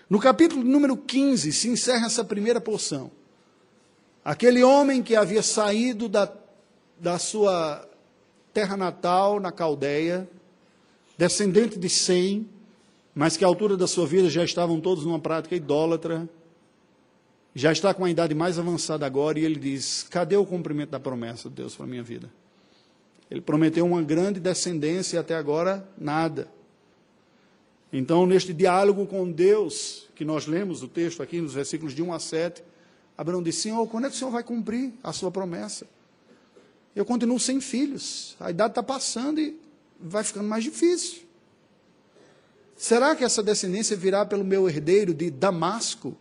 No 0.09 0.19
capítulo 0.19 0.63
número 0.63 0.95
15 0.95 1.51
se 1.51 1.67
encerra 1.67 2.05
essa 2.05 2.23
primeira 2.23 2.61
porção. 2.61 3.11
Aquele 4.23 4.63
homem 4.63 5.03
que 5.03 5.15
havia 5.15 5.41
saído 5.41 6.07
da, 6.07 6.31
da 6.99 7.19
sua 7.19 7.87
terra 8.53 8.77
natal, 8.77 9.39
na 9.39 9.51
Caldeia, 9.51 10.29
descendente 11.17 11.77
de 11.77 11.89
Sem, 11.89 12.47
mas 13.13 13.35
que 13.35 13.43
à 13.43 13.47
altura 13.47 13.75
da 13.75 13.87
sua 13.87 14.05
vida 14.05 14.29
já 14.29 14.43
estavam 14.43 14.79
todos 14.79 15.05
numa 15.05 15.19
prática 15.19 15.55
idólatra, 15.55 16.29
já 17.53 17.71
está 17.71 17.93
com 17.93 18.05
a 18.05 18.09
idade 18.09 18.35
mais 18.35 18.59
avançada 18.59 19.05
agora, 19.05 19.39
e 19.39 19.43
ele 19.43 19.59
diz: 19.59 20.03
cadê 20.09 20.37
o 20.37 20.45
cumprimento 20.45 20.91
da 20.91 20.99
promessa 20.99 21.49
de 21.49 21.55
Deus 21.55 21.75
para 21.75 21.85
a 21.85 21.89
minha 21.89 22.03
vida? 22.03 22.29
Ele 23.29 23.41
prometeu 23.41 23.85
uma 23.85 24.01
grande 24.01 24.39
descendência 24.39 25.17
e 25.17 25.19
até 25.19 25.35
agora 25.35 25.87
nada. 25.97 26.47
Então, 27.91 28.26
neste 28.26 28.54
diálogo 28.54 29.06
com 29.06 29.32
Deus, 29.32 30.08
que 30.15 30.26
nós 30.26 30.45
lemos 30.45 30.84
o 30.84 30.88
texto 30.88 31.23
aqui 31.23 31.39
nos 31.39 31.54
versículos 31.54 31.93
de 31.93 32.02
1 32.02 32.13
a 32.13 32.19
7, 32.19 32.63
Abraão 33.17 33.41
disse: 33.41 33.62
Senhor, 33.62 33.88
quando 33.88 34.06
é 34.06 34.10
que 34.10 34.15
o 34.15 34.19
Senhor 34.19 34.32
vai 34.32 34.43
cumprir 34.43 34.93
a 35.04 35.13
sua 35.13 35.32
promessa? 35.32 35.88
Eu 36.95 37.06
continuo 37.06 37.39
sem 37.39 37.62
filhos, 37.62 38.36
a 38.39 38.50
idade 38.50 38.71
está 38.71 38.84
passando 38.84 39.39
e 39.39 39.56
vai 40.00 40.23
ficando 40.23 40.47
mais 40.47 40.63
difícil. 40.63 41.21
Será 42.76 43.15
que 43.15 43.23
essa 43.23 43.41
descendência 43.41 43.95
virá 43.95 44.26
pelo 44.26 44.43
meu 44.43 44.69
herdeiro 44.69 45.13
de 45.13 45.32
Damasco, 45.32 46.15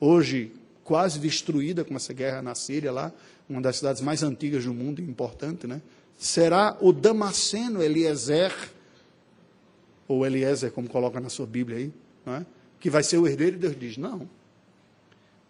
hoje 0.00 0.52
quase 0.84 1.18
destruída 1.18 1.84
com 1.84 1.94
essa 1.94 2.12
guerra 2.12 2.42
na 2.42 2.54
Síria 2.54 2.90
lá, 2.90 3.12
uma 3.48 3.60
das 3.60 3.76
cidades 3.76 4.02
mais 4.02 4.22
antigas 4.22 4.64
do 4.64 4.72
mundo, 4.72 5.00
importante, 5.00 5.66
né? 5.66 5.80
Será 6.16 6.76
o 6.80 6.92
Damasceno 6.92 7.82
Eliezer, 7.82 8.52
ou 10.08 10.26
Eliezer, 10.26 10.72
como 10.72 10.88
coloca 10.88 11.20
na 11.20 11.28
sua 11.28 11.46
Bíblia 11.46 11.76
aí, 11.76 11.92
é? 12.26 12.46
que 12.80 12.88
vai 12.88 13.02
ser 13.02 13.18
o 13.18 13.28
herdeiro, 13.28 13.56
e 13.56 13.58
Deus 13.58 13.78
diz: 13.78 13.96
não. 13.98 14.28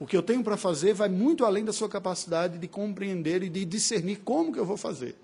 O 0.01 0.07
que 0.07 0.17
eu 0.17 0.23
tenho 0.23 0.43
para 0.45 0.57
fazer 0.57 0.93
vai 0.93 1.09
muito 1.09 1.45
além 1.45 1.65
da 1.65 1.73
sua 1.73 1.89
capacidade 1.89 2.59
de 2.59 2.69
compreender 2.69 3.43
e 3.43 3.49
de 3.49 3.65
discernir 3.65 4.17
como 4.25 4.53
que 4.53 4.59
eu 4.59 4.67
vou 4.67 4.77
fazer. 4.77 5.17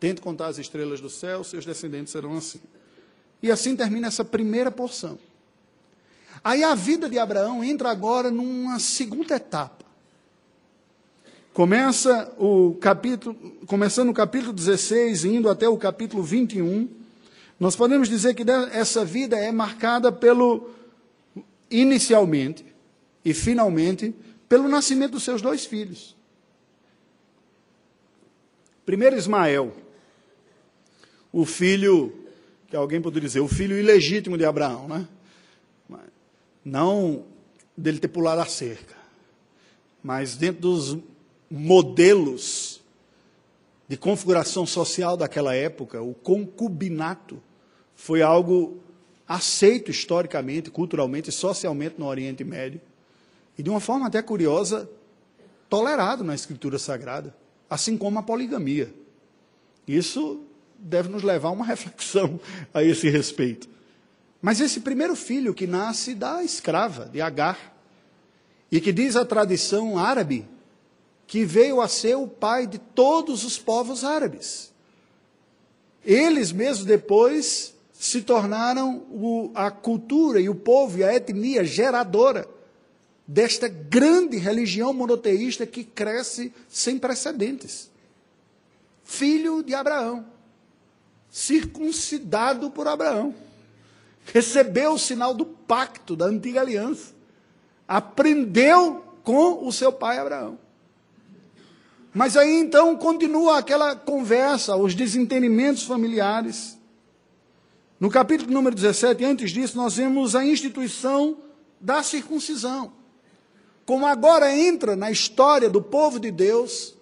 Tente 0.00 0.20
contar 0.20 0.46
as 0.46 0.58
estrelas 0.58 1.00
do 1.00 1.10
céu, 1.10 1.44
seus 1.44 1.64
descendentes 1.64 2.12
serão 2.12 2.36
assim. 2.36 2.60
E 3.42 3.50
assim 3.50 3.76
termina 3.76 4.08
essa 4.08 4.24
primeira 4.24 4.70
porção. 4.70 5.18
Aí 6.42 6.64
a 6.64 6.74
vida 6.74 7.08
de 7.08 7.18
Abraão 7.18 7.62
entra 7.62 7.90
agora 7.90 8.30
numa 8.30 8.78
segunda 8.78 9.36
etapa. 9.36 9.84
Começa 11.52 12.32
o 12.38 12.74
capítulo, 12.80 13.34
começando 13.66 14.08
o 14.08 14.14
capítulo 14.14 14.52
16, 14.52 15.24
indo 15.24 15.48
até 15.48 15.68
o 15.68 15.76
capítulo 15.76 16.22
21, 16.22 16.88
nós 17.60 17.76
podemos 17.76 18.08
dizer 18.08 18.34
que 18.34 18.42
essa 18.72 19.04
vida 19.04 19.38
é 19.38 19.52
marcada 19.52 20.10
pelo 20.10 20.70
inicialmente 21.70 22.64
e 23.22 23.34
finalmente 23.34 24.14
pelo 24.48 24.66
nascimento 24.66 25.12
dos 25.12 25.22
seus 25.22 25.42
dois 25.42 25.66
filhos. 25.66 26.16
Primeiro 28.86 29.14
Ismael, 29.14 29.76
o 31.30 31.44
filho 31.44 32.12
que 32.66 32.74
alguém 32.74 33.00
poderia 33.00 33.28
dizer, 33.28 33.40
o 33.40 33.48
filho 33.48 33.78
ilegítimo 33.78 34.38
de 34.38 34.44
Abraão, 34.44 34.88
né? 34.88 35.06
Não 36.64 37.26
dele 37.76 37.98
ter 37.98 38.08
pulado 38.08 38.40
a 38.40 38.46
cerca, 38.46 38.96
mas 40.02 40.34
dentro 40.34 40.62
dos 40.62 40.98
modelos 41.50 42.80
de 43.86 43.96
configuração 43.96 44.64
social 44.64 45.16
daquela 45.16 45.54
época, 45.54 46.00
o 46.00 46.14
concubinato 46.14 47.42
foi 48.00 48.22
algo 48.22 48.78
aceito 49.28 49.90
historicamente, 49.90 50.70
culturalmente 50.70 51.30
socialmente 51.30 51.96
no 51.98 52.06
Oriente 52.06 52.42
Médio, 52.42 52.80
e 53.58 53.62
de 53.62 53.68
uma 53.68 53.78
forma 53.78 54.06
até 54.06 54.22
curiosa, 54.22 54.88
tolerado 55.68 56.24
na 56.24 56.34
Escritura 56.34 56.78
Sagrada, 56.78 57.36
assim 57.68 57.98
como 57.98 58.18
a 58.18 58.22
poligamia. 58.22 58.92
Isso 59.86 60.40
deve 60.78 61.10
nos 61.10 61.22
levar 61.22 61.50
a 61.50 61.52
uma 61.52 61.64
reflexão 61.64 62.40
a 62.72 62.82
esse 62.82 63.10
respeito. 63.10 63.68
Mas 64.40 64.60
esse 64.60 64.80
primeiro 64.80 65.14
filho 65.14 65.52
que 65.52 65.66
nasce 65.66 66.14
da 66.14 66.42
escrava, 66.42 67.04
de 67.04 67.20
Agar, 67.20 67.76
e 68.72 68.80
que 68.80 68.92
diz 68.92 69.14
a 69.14 69.26
tradição 69.26 69.98
árabe 69.98 70.48
que 71.26 71.44
veio 71.44 71.82
a 71.82 71.86
ser 71.86 72.16
o 72.16 72.26
pai 72.26 72.66
de 72.66 72.78
todos 72.78 73.44
os 73.44 73.58
povos 73.58 74.04
árabes. 74.04 74.72
Eles 76.02 76.50
mesmos 76.50 76.86
depois 76.86 77.74
se 78.00 78.22
tornaram 78.22 79.04
o, 79.10 79.50
a 79.54 79.70
cultura 79.70 80.40
e 80.40 80.48
o 80.48 80.54
povo 80.54 80.98
e 80.98 81.04
a 81.04 81.14
etnia 81.14 81.64
geradora 81.64 82.48
desta 83.26 83.68
grande 83.68 84.38
religião 84.38 84.94
monoteísta 84.94 85.66
que 85.66 85.84
cresce 85.84 86.52
sem 86.66 86.98
precedentes. 86.98 87.90
Filho 89.04 89.62
de 89.62 89.74
Abraão 89.74 90.24
circuncidado 91.30 92.70
por 92.70 92.88
Abraão. 92.88 93.34
Recebeu 94.32 94.94
o 94.94 94.98
sinal 94.98 95.32
do 95.32 95.46
pacto, 95.46 96.16
da 96.16 96.26
antiga 96.26 96.60
aliança. 96.60 97.14
Aprendeu 97.86 99.04
com 99.22 99.66
o 99.66 99.72
seu 99.72 99.92
pai 99.92 100.18
Abraão. 100.18 100.58
Mas 102.12 102.36
aí 102.36 102.58
então 102.58 102.96
continua 102.96 103.58
aquela 103.58 103.94
conversa, 103.94 104.74
os 104.74 104.94
desentendimentos 104.94 105.84
familiares. 105.84 106.79
No 108.00 108.08
capítulo 108.08 108.50
número 108.50 108.74
17, 108.74 109.22
antes 109.26 109.50
disso, 109.50 109.76
nós 109.76 109.96
vemos 109.96 110.34
a 110.34 110.42
instituição 110.42 111.36
da 111.78 112.02
circuncisão. 112.02 112.92
Como 113.84 114.06
agora 114.06 114.56
entra 114.56 114.96
na 114.96 115.10
história 115.10 115.68
do 115.68 115.82
povo 115.82 116.18
de 116.18 116.30
Deus, 116.30 116.96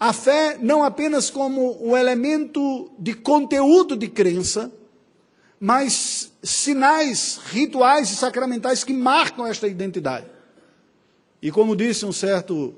a 0.00 0.12
fé 0.12 0.58
não 0.60 0.82
apenas 0.82 1.30
como 1.30 1.78
o 1.80 1.96
elemento 1.96 2.90
de 2.98 3.14
conteúdo 3.14 3.96
de 3.96 4.08
crença, 4.08 4.72
mas 5.60 6.32
sinais 6.42 7.38
rituais 7.44 8.10
e 8.10 8.16
sacramentais 8.16 8.82
que 8.82 8.92
marcam 8.92 9.46
esta 9.46 9.68
identidade. 9.68 10.26
E 11.40 11.52
como 11.52 11.76
disse 11.76 12.04
um 12.04 12.12
certo 12.12 12.74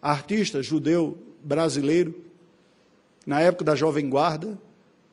artista 0.00 0.62
judeu 0.62 1.18
brasileiro, 1.42 2.14
na 3.26 3.40
época 3.40 3.64
da 3.64 3.74
Jovem 3.74 4.08
Guarda, 4.08 4.56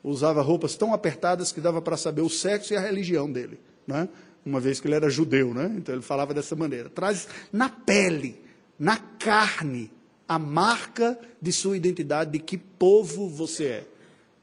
usava 0.04 0.42
roupas 0.42 0.76
tão 0.76 0.92
apertadas 0.92 1.50
que 1.50 1.60
dava 1.60 1.80
para 1.80 1.96
saber 1.96 2.20
o 2.20 2.28
sexo 2.28 2.74
e 2.74 2.76
a 2.76 2.80
religião 2.80 3.30
dele, 3.30 3.58
né? 3.86 4.06
uma 4.44 4.60
vez 4.60 4.78
que 4.78 4.86
ele 4.86 4.94
era 4.94 5.08
judeu, 5.08 5.54
né? 5.54 5.74
então 5.76 5.94
ele 5.94 6.02
falava 6.02 6.34
dessa 6.34 6.54
maneira. 6.54 6.90
Traz 6.90 7.26
na 7.50 7.70
pele, 7.70 8.38
na 8.78 8.98
carne, 8.98 9.90
a 10.28 10.38
marca 10.38 11.18
de 11.40 11.50
sua 11.50 11.76
identidade, 11.76 12.32
de 12.32 12.38
que 12.38 12.58
povo 12.58 13.28
você 13.28 13.64
é. 13.64 13.86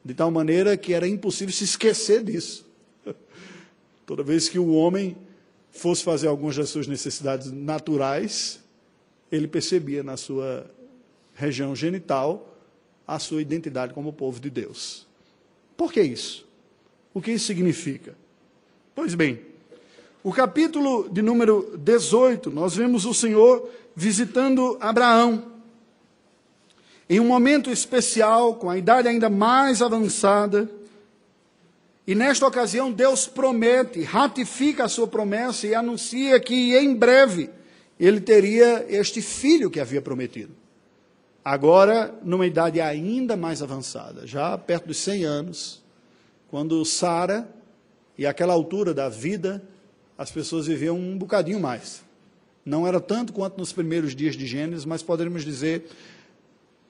De 0.04 0.15
tal 0.15 0.32
maneira 0.32 0.76
que 0.76 0.93
era 0.93 1.08
impossível 1.08 1.54
se 1.54 1.63
esquecer 1.63 2.24
disso. 2.24 2.65
Toda 4.06 4.24
vez 4.24 4.50
que 4.50 4.58
o 4.58 4.74
homem 4.74 5.15
fosse 5.69 6.04
fazer 6.04 6.28
algumas 6.28 6.56
das 6.56 6.69
suas 6.69 6.88
necessidades 6.88 7.52
naturais, 7.52 8.60
ele 9.32 9.47
percebia 9.47 10.02
na 10.02 10.17
sua 10.17 10.69
região 11.36 11.76
genital 11.76 12.58
a 13.08 13.19
sua 13.19 13.41
identidade 13.41 13.93
como 13.93 14.12
povo 14.12 14.39
de 14.39 14.50
Deus. 14.50 15.08
Por 15.82 15.91
que 15.91 16.00
isso? 16.00 16.48
O 17.12 17.20
que 17.20 17.32
isso 17.32 17.48
significa? 17.48 18.13
Pois 18.94 19.15
bem, 19.15 19.41
o 20.24 20.32
capítulo 20.32 21.10
de 21.10 21.24
número 21.24 21.76
18, 21.76 22.52
nós 22.52 22.76
vemos 22.76 23.04
o 23.04 23.15
Senhor 23.15 23.67
visitando 23.96 24.78
Abraão 24.80 25.54
em 27.10 27.20
um 27.20 27.26
momento 27.26 27.72
especial, 27.72 28.54
com 28.58 28.70
a 28.70 28.78
idade 28.78 29.08
ainda 29.08 29.28
mais 29.28 29.82
avançada. 29.82 30.70
E 32.06 32.13
nesta 32.13 32.46
ocasião, 32.46 32.91
Deus 32.91 33.26
promete, 33.26 34.04
ratifica 34.04 34.84
a 34.84 34.88
sua 34.88 35.08
promessa 35.08 35.65
e 35.65 35.74
anuncia 35.74 36.39
que 36.39 36.78
em 36.78 36.94
breve 36.94 37.50
ele 38.00 38.22
teria 38.22 38.86
este 38.88 39.20
filho 39.20 39.72
que 39.72 39.80
havia 39.80 40.00
prometido. 40.00 40.61
Agora, 41.44 42.14
numa 42.24 42.46
idade 42.46 42.80
ainda 42.80 43.36
mais 43.36 43.64
avançada, 43.64 44.28
já 44.28 44.56
perto 44.58 44.88
dos 44.88 44.98
100 44.98 45.24
anos, 45.24 45.84
quando 46.50 46.84
Sara, 46.86 47.50
e 48.18 48.28
aquela 48.28 48.54
altura 48.54 48.94
da 48.94 49.10
vida, 49.10 49.64
as 50.18 50.30
pessoas 50.32 50.68
viviam 50.68 50.98
um 50.98 51.18
bocadinho 51.18 51.60
mais. 51.60 52.04
Não 52.64 52.88
era 52.88 53.00
tanto 53.00 53.34
quanto 53.34 53.58
nos 53.58 53.74
primeiros 53.74 54.16
dias 54.16 54.36
de 54.36 54.46
Gênesis, 54.46 54.86
mas 54.86 55.02
poderíamos 55.02 55.44
dizer 55.44 55.86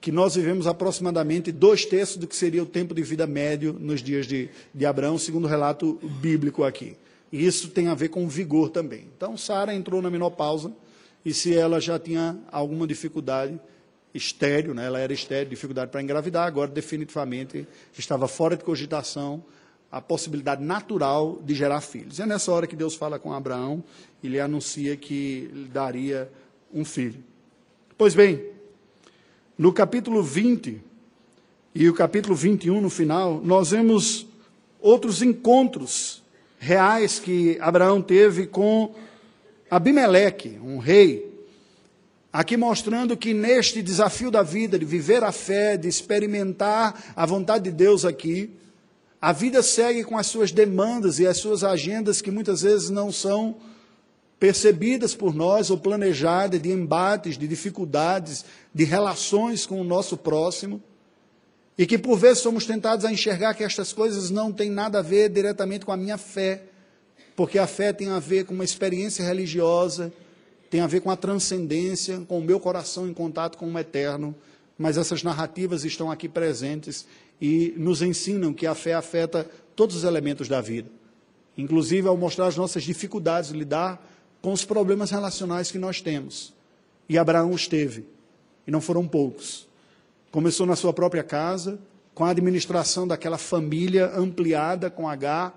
que 0.02 0.12
nós 0.12 0.34
vivemos 0.34 0.66
aproximadamente 0.66 1.50
dois 1.50 1.86
terços 1.86 2.16
do 2.16 2.26
que 2.26 2.36
seria 2.36 2.62
o 2.62 2.66
tempo 2.66 2.92
de 2.92 3.02
vida 3.02 3.26
médio 3.26 3.72
nos 3.72 4.02
dias 4.02 4.26
de, 4.26 4.50
de 4.74 4.84
Abraão, 4.84 5.16
segundo 5.16 5.44
o 5.44 5.48
relato 5.48 5.98
bíblico 6.20 6.64
aqui. 6.64 6.96
E 7.32 7.46
isso 7.46 7.70
tem 7.70 7.88
a 7.88 7.94
ver 7.94 8.08
com 8.08 8.28
vigor 8.28 8.68
também. 8.68 9.06
Então, 9.16 9.36
Sara 9.38 9.72
entrou 9.72 10.02
na 10.02 10.10
menopausa, 10.10 10.72
e 11.24 11.32
se 11.32 11.56
ela 11.56 11.80
já 11.80 11.98
tinha 11.98 12.36
alguma 12.50 12.86
dificuldade, 12.86 13.58
estéreo, 14.14 14.74
né? 14.74 14.86
ela 14.86 14.98
era 14.98 15.12
estéreo, 15.12 15.48
dificuldade 15.48 15.90
para 15.90 16.02
engravidar, 16.02 16.46
agora 16.46 16.70
definitivamente 16.70 17.66
estava 17.96 18.28
fora 18.28 18.56
de 18.56 18.64
cogitação 18.64 19.42
a 19.90 20.00
possibilidade 20.00 20.64
natural 20.64 21.38
de 21.44 21.54
gerar 21.54 21.82
filhos. 21.82 22.18
E 22.18 22.22
é 22.22 22.26
nessa 22.26 22.50
hora 22.50 22.66
que 22.66 22.74
Deus 22.74 22.94
fala 22.94 23.18
com 23.18 23.32
Abraão 23.32 23.84
e 24.22 24.28
lhe 24.28 24.40
anuncia 24.40 24.96
que 24.96 25.50
lhe 25.52 25.68
daria 25.68 26.30
um 26.72 26.82
filho. 26.82 27.22
Pois 27.98 28.14
bem, 28.14 28.42
no 29.58 29.70
capítulo 29.70 30.22
20 30.22 30.80
e 31.74 31.88
o 31.88 31.94
capítulo 31.94 32.34
21 32.34 32.80
no 32.80 32.88
final, 32.88 33.40
nós 33.44 33.70
vemos 33.70 34.26
outros 34.80 35.20
encontros 35.20 36.22
reais 36.58 37.18
que 37.18 37.58
Abraão 37.60 38.00
teve 38.00 38.46
com 38.46 38.94
Abimeleque, 39.70 40.58
um 40.62 40.78
rei 40.78 41.31
Aqui 42.32 42.56
mostrando 42.56 43.14
que 43.14 43.34
neste 43.34 43.82
desafio 43.82 44.30
da 44.30 44.42
vida, 44.42 44.78
de 44.78 44.86
viver 44.86 45.22
a 45.22 45.30
fé, 45.30 45.76
de 45.76 45.86
experimentar 45.86 47.12
a 47.14 47.26
vontade 47.26 47.64
de 47.64 47.70
Deus 47.70 48.06
aqui, 48.06 48.50
a 49.20 49.32
vida 49.32 49.62
segue 49.62 50.02
com 50.02 50.16
as 50.16 50.28
suas 50.28 50.50
demandas 50.50 51.18
e 51.18 51.26
as 51.26 51.36
suas 51.36 51.62
agendas 51.62 52.22
que 52.22 52.30
muitas 52.30 52.62
vezes 52.62 52.88
não 52.88 53.12
são 53.12 53.56
percebidas 54.40 55.14
por 55.14 55.34
nós 55.34 55.70
ou 55.70 55.76
planejadas, 55.76 56.60
de 56.60 56.72
embates, 56.72 57.36
de 57.36 57.46
dificuldades, 57.46 58.44
de 58.74 58.82
relações 58.82 59.66
com 59.66 59.80
o 59.80 59.84
nosso 59.84 60.16
próximo, 60.16 60.82
e 61.78 61.86
que 61.86 61.96
por 61.96 62.18
vezes 62.18 62.38
somos 62.38 62.66
tentados 62.66 63.04
a 63.04 63.12
enxergar 63.12 63.54
que 63.54 63.62
estas 63.62 63.92
coisas 63.92 64.30
não 64.30 64.50
têm 64.50 64.70
nada 64.70 64.98
a 64.98 65.02
ver 65.02 65.28
diretamente 65.28 65.84
com 65.84 65.92
a 65.92 65.96
minha 65.96 66.18
fé, 66.18 66.62
porque 67.36 67.58
a 67.58 67.66
fé 67.66 67.92
tem 67.92 68.08
a 68.08 68.18
ver 68.18 68.44
com 68.44 68.54
uma 68.54 68.64
experiência 68.64 69.24
religiosa, 69.24 70.12
tem 70.72 70.80
a 70.80 70.86
ver 70.86 71.02
com 71.02 71.10
a 71.10 71.16
transcendência, 71.16 72.20
com 72.26 72.38
o 72.38 72.42
meu 72.42 72.58
coração 72.58 73.06
em 73.06 73.12
contato 73.12 73.58
com 73.58 73.70
o 73.70 73.78
eterno, 73.78 74.34
mas 74.78 74.96
essas 74.96 75.22
narrativas 75.22 75.84
estão 75.84 76.10
aqui 76.10 76.26
presentes 76.26 77.06
e 77.38 77.74
nos 77.76 78.00
ensinam 78.00 78.54
que 78.54 78.66
a 78.66 78.74
fé 78.74 78.94
afeta 78.94 79.46
todos 79.76 79.96
os 79.96 80.02
elementos 80.02 80.48
da 80.48 80.62
vida, 80.62 80.88
inclusive 81.58 82.08
ao 82.08 82.16
mostrar 82.16 82.46
as 82.46 82.56
nossas 82.56 82.84
dificuldades 82.84 83.52
de 83.52 83.58
lidar 83.58 84.02
com 84.40 84.50
os 84.50 84.64
problemas 84.64 85.10
relacionais 85.10 85.70
que 85.70 85.76
nós 85.76 86.00
temos. 86.00 86.54
E 87.06 87.18
Abraão 87.18 87.50
os 87.50 87.68
teve, 87.68 88.06
e 88.66 88.70
não 88.70 88.80
foram 88.80 89.06
poucos. 89.06 89.68
Começou 90.30 90.64
na 90.64 90.74
sua 90.74 90.94
própria 90.94 91.22
casa, 91.22 91.78
com 92.14 92.24
a 92.24 92.30
administração 92.30 93.06
daquela 93.06 93.36
família 93.36 94.10
ampliada 94.16 94.88
com 94.88 95.06
H, 95.06 95.52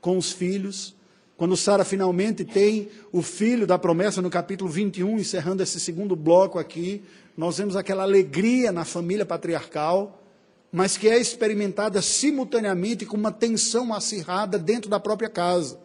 com 0.00 0.16
os 0.16 0.30
filhos, 0.30 0.94
quando 1.40 1.56
Sara 1.56 1.86
finalmente 1.86 2.44
tem 2.44 2.90
o 3.10 3.22
filho 3.22 3.66
da 3.66 3.78
promessa 3.78 4.20
no 4.20 4.28
capítulo 4.28 4.70
21, 4.70 5.18
encerrando 5.18 5.62
esse 5.62 5.80
segundo 5.80 6.14
bloco 6.14 6.58
aqui, 6.58 7.02
nós 7.34 7.56
vemos 7.56 7.76
aquela 7.76 8.02
alegria 8.02 8.70
na 8.70 8.84
família 8.84 9.24
patriarcal, 9.24 10.22
mas 10.70 10.98
que 10.98 11.08
é 11.08 11.18
experimentada 11.18 12.02
simultaneamente 12.02 13.06
com 13.06 13.16
uma 13.16 13.32
tensão 13.32 13.94
acirrada 13.94 14.58
dentro 14.58 14.90
da 14.90 15.00
própria 15.00 15.30
casa. 15.30 15.80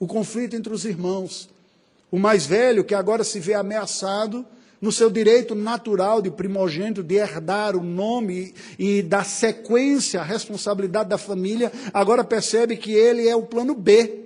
O 0.00 0.06
conflito 0.06 0.56
entre 0.56 0.72
os 0.72 0.86
irmãos. 0.86 1.50
O 2.10 2.18
mais 2.18 2.46
velho, 2.46 2.82
que 2.82 2.94
agora 2.94 3.24
se 3.24 3.38
vê 3.38 3.52
ameaçado 3.52 4.42
no 4.80 4.90
seu 4.90 5.10
direito 5.10 5.54
natural 5.54 6.22
de 6.22 6.30
primogênito, 6.30 7.02
de 7.02 7.16
herdar 7.16 7.76
o 7.76 7.84
nome 7.84 8.54
e 8.78 9.02
da 9.02 9.22
sequência, 9.22 10.22
a 10.22 10.24
responsabilidade 10.24 11.10
da 11.10 11.18
família, 11.18 11.70
agora 11.92 12.24
percebe 12.24 12.78
que 12.78 12.92
ele 12.92 13.28
é 13.28 13.36
o 13.36 13.42
plano 13.42 13.74
B 13.74 14.23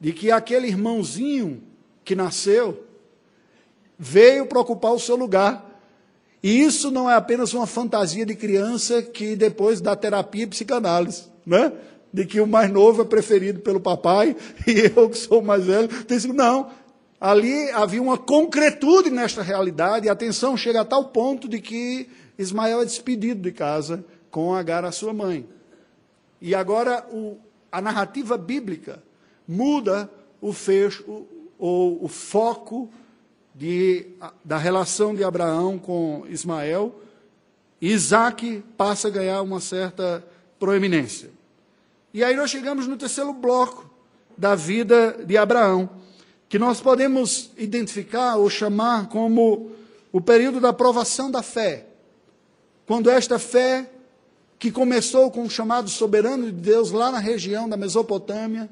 de 0.00 0.12
que 0.12 0.30
aquele 0.30 0.66
irmãozinho 0.66 1.62
que 2.02 2.16
nasceu 2.16 2.84
veio 3.98 4.46
para 4.46 4.60
ocupar 4.60 4.92
o 4.92 4.98
seu 4.98 5.14
lugar. 5.14 5.68
E 6.42 6.62
isso 6.62 6.90
não 6.90 7.08
é 7.10 7.14
apenas 7.14 7.52
uma 7.52 7.66
fantasia 7.66 8.24
de 8.24 8.34
criança 8.34 9.02
que 9.02 9.36
depois 9.36 9.78
dá 9.80 9.94
terapia 9.94 10.44
e 10.44 10.46
psicanálise, 10.46 11.24
né? 11.44 11.70
De 12.12 12.24
que 12.24 12.40
o 12.40 12.46
mais 12.46 12.70
novo 12.70 13.02
é 13.02 13.04
preferido 13.04 13.60
pelo 13.60 13.78
papai 13.78 14.34
e 14.66 14.90
eu 14.96 15.10
que 15.10 15.18
sou 15.18 15.42
mais 15.42 15.66
velho. 15.66 15.88
Não, 16.34 16.70
ali 17.20 17.70
havia 17.72 18.00
uma 18.00 18.16
concretude 18.16 19.10
nesta 19.10 19.42
realidade 19.42 20.06
e 20.06 20.08
a 20.08 20.16
tensão 20.16 20.56
chega 20.56 20.80
a 20.80 20.84
tal 20.84 21.04
ponto 21.08 21.46
de 21.46 21.60
que 21.60 22.08
Ismael 22.38 22.80
é 22.80 22.84
despedido 22.86 23.42
de 23.42 23.52
casa 23.52 24.02
com 24.30 24.54
Agar, 24.54 24.84
a 24.84 24.92
sua 24.92 25.12
mãe. 25.12 25.46
E 26.40 26.54
agora 26.54 27.06
o, 27.12 27.36
a 27.70 27.82
narrativa 27.82 28.38
bíblica 28.38 29.02
muda 29.50 30.08
o 30.40 30.52
fecho 30.52 31.26
ou 31.58 32.04
o 32.04 32.06
foco 32.06 32.88
de, 33.52 34.06
da 34.44 34.56
relação 34.56 35.12
de 35.12 35.24
Abraão 35.24 35.76
com 35.76 36.24
Ismael, 36.28 36.94
Isaac 37.80 38.62
passa 38.76 39.08
a 39.08 39.10
ganhar 39.10 39.42
uma 39.42 39.58
certa 39.58 40.24
proeminência. 40.56 41.30
E 42.14 42.22
aí 42.22 42.36
nós 42.36 42.48
chegamos 42.48 42.86
no 42.86 42.96
terceiro 42.96 43.32
bloco 43.32 43.90
da 44.38 44.54
vida 44.54 45.18
de 45.26 45.36
Abraão, 45.36 45.90
que 46.48 46.58
nós 46.58 46.80
podemos 46.80 47.50
identificar 47.58 48.36
ou 48.36 48.48
chamar 48.48 49.08
como 49.08 49.72
o 50.12 50.20
período 50.20 50.60
da 50.60 50.68
aprovação 50.68 51.28
da 51.28 51.42
fé. 51.42 51.86
Quando 52.86 53.10
esta 53.10 53.38
fé, 53.38 53.90
que 54.60 54.70
começou 54.70 55.28
com 55.30 55.42
o 55.42 55.50
chamado 55.50 55.90
soberano 55.90 56.46
de 56.46 56.52
Deus 56.52 56.92
lá 56.92 57.10
na 57.10 57.18
região 57.18 57.68
da 57.68 57.76
Mesopotâmia, 57.76 58.70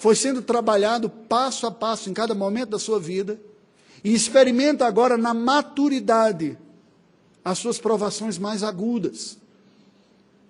foi 0.00 0.16
sendo 0.16 0.40
trabalhado 0.40 1.10
passo 1.10 1.66
a 1.66 1.70
passo 1.70 2.08
em 2.08 2.14
cada 2.14 2.34
momento 2.34 2.70
da 2.70 2.78
sua 2.78 2.98
vida 2.98 3.38
e 4.02 4.14
experimenta 4.14 4.86
agora 4.86 5.18
na 5.18 5.34
maturidade 5.34 6.56
as 7.44 7.58
suas 7.58 7.78
provações 7.78 8.38
mais 8.38 8.62
agudas. 8.62 9.36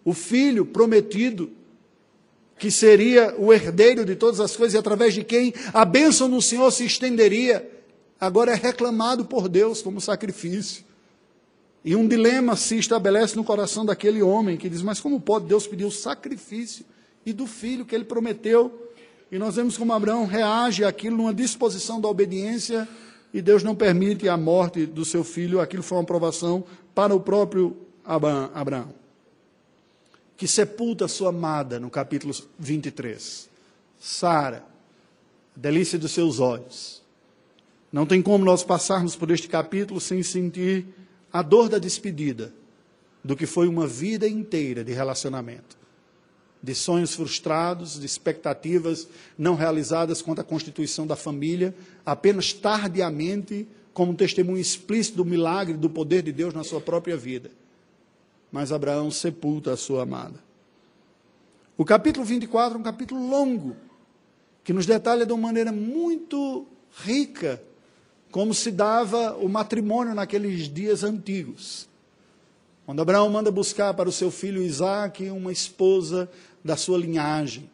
O 0.04 0.14
filho 0.14 0.64
prometido, 0.64 1.50
que 2.60 2.70
seria 2.70 3.34
o 3.36 3.52
herdeiro 3.52 4.04
de 4.04 4.14
todas 4.14 4.38
as 4.38 4.54
coisas 4.54 4.74
e 4.74 4.78
através 4.78 5.14
de 5.14 5.24
quem 5.24 5.52
a 5.74 5.84
bênção 5.84 6.30
do 6.30 6.40
Senhor 6.40 6.70
se 6.70 6.84
estenderia, 6.84 7.68
agora 8.20 8.52
é 8.52 8.54
reclamado 8.54 9.24
por 9.24 9.48
Deus 9.48 9.82
como 9.82 10.00
sacrifício. 10.00 10.84
E 11.84 11.96
um 11.96 12.06
dilema 12.06 12.54
se 12.54 12.78
estabelece 12.78 13.34
no 13.34 13.42
coração 13.42 13.84
daquele 13.84 14.22
homem 14.22 14.56
que 14.56 14.68
diz: 14.68 14.80
Mas 14.80 15.00
como 15.00 15.20
pode 15.20 15.46
Deus 15.46 15.66
pedir 15.66 15.86
o 15.86 15.90
sacrifício 15.90 16.84
e 17.26 17.32
do 17.32 17.48
filho 17.48 17.84
que 17.84 17.96
ele 17.96 18.04
prometeu? 18.04 18.89
E 19.30 19.38
nós 19.38 19.54
vemos 19.54 19.78
como 19.78 19.92
Abraão 19.92 20.26
reage 20.26 20.84
àquilo 20.84 21.16
numa 21.16 21.32
disposição 21.32 22.00
da 22.00 22.08
obediência 22.08 22.88
e 23.32 23.40
Deus 23.40 23.62
não 23.62 23.76
permite 23.76 24.28
a 24.28 24.36
morte 24.36 24.86
do 24.86 25.04
seu 25.04 25.22
filho. 25.22 25.60
Aquilo 25.60 25.84
foi 25.84 25.98
uma 25.98 26.04
provação 26.04 26.64
para 26.94 27.14
o 27.14 27.20
próprio 27.20 27.76
Abraão. 28.04 28.92
Que 30.36 30.48
sepulta 30.48 31.06
sua 31.06 31.28
amada 31.28 31.78
no 31.78 31.88
capítulo 31.88 32.34
23. 32.58 33.48
Sara, 34.00 34.64
delícia 35.54 35.98
dos 35.98 36.10
seus 36.10 36.40
olhos. 36.40 37.00
Não 37.92 38.06
tem 38.06 38.20
como 38.20 38.44
nós 38.44 38.64
passarmos 38.64 39.14
por 39.14 39.30
este 39.30 39.48
capítulo 39.48 40.00
sem 40.00 40.22
sentir 40.24 40.86
a 41.32 41.42
dor 41.42 41.68
da 41.68 41.78
despedida 41.78 42.52
do 43.22 43.36
que 43.36 43.46
foi 43.46 43.68
uma 43.68 43.86
vida 43.86 44.26
inteira 44.26 44.82
de 44.82 44.92
relacionamento 44.92 45.79
de 46.62 46.74
sonhos 46.74 47.14
frustrados, 47.14 47.98
de 47.98 48.04
expectativas 48.04 49.08
não 49.38 49.54
realizadas 49.54 50.20
quanto 50.20 50.40
à 50.40 50.44
constituição 50.44 51.06
da 51.06 51.16
família, 51.16 51.74
apenas 52.04 52.52
tardiamente, 52.52 53.66
como 53.92 54.14
testemunho 54.14 54.58
explícito 54.58 55.16
do 55.16 55.24
milagre, 55.24 55.74
do 55.74 55.88
poder 55.88 56.22
de 56.22 56.32
Deus 56.32 56.54
na 56.54 56.62
sua 56.62 56.80
própria 56.80 57.16
vida. 57.16 57.50
Mas 58.52 58.72
Abraão 58.72 59.10
sepulta 59.10 59.72
a 59.72 59.76
sua 59.76 60.02
amada. 60.02 60.40
O 61.76 61.84
capítulo 61.84 62.26
24 62.26 62.76
é 62.76 62.80
um 62.80 62.84
capítulo 62.84 63.26
longo, 63.26 63.74
que 64.62 64.72
nos 64.72 64.84
detalha 64.84 65.24
de 65.24 65.32
uma 65.32 65.48
maneira 65.48 65.72
muito 65.72 66.66
rica 67.04 67.62
como 68.30 68.54
se 68.54 68.70
dava 68.70 69.36
o 69.36 69.48
matrimônio 69.48 70.14
naqueles 70.14 70.68
dias 70.68 71.02
antigos. 71.02 71.88
Quando 72.86 73.02
Abraão 73.02 73.28
manda 73.30 73.50
buscar 73.50 73.94
para 73.94 74.08
o 74.08 74.12
seu 74.12 74.30
filho 74.30 74.62
Isaac 74.62 75.28
uma 75.30 75.52
esposa 75.52 76.28
da 76.64 76.76
sua 76.76 76.98
linhagem, 76.98 77.70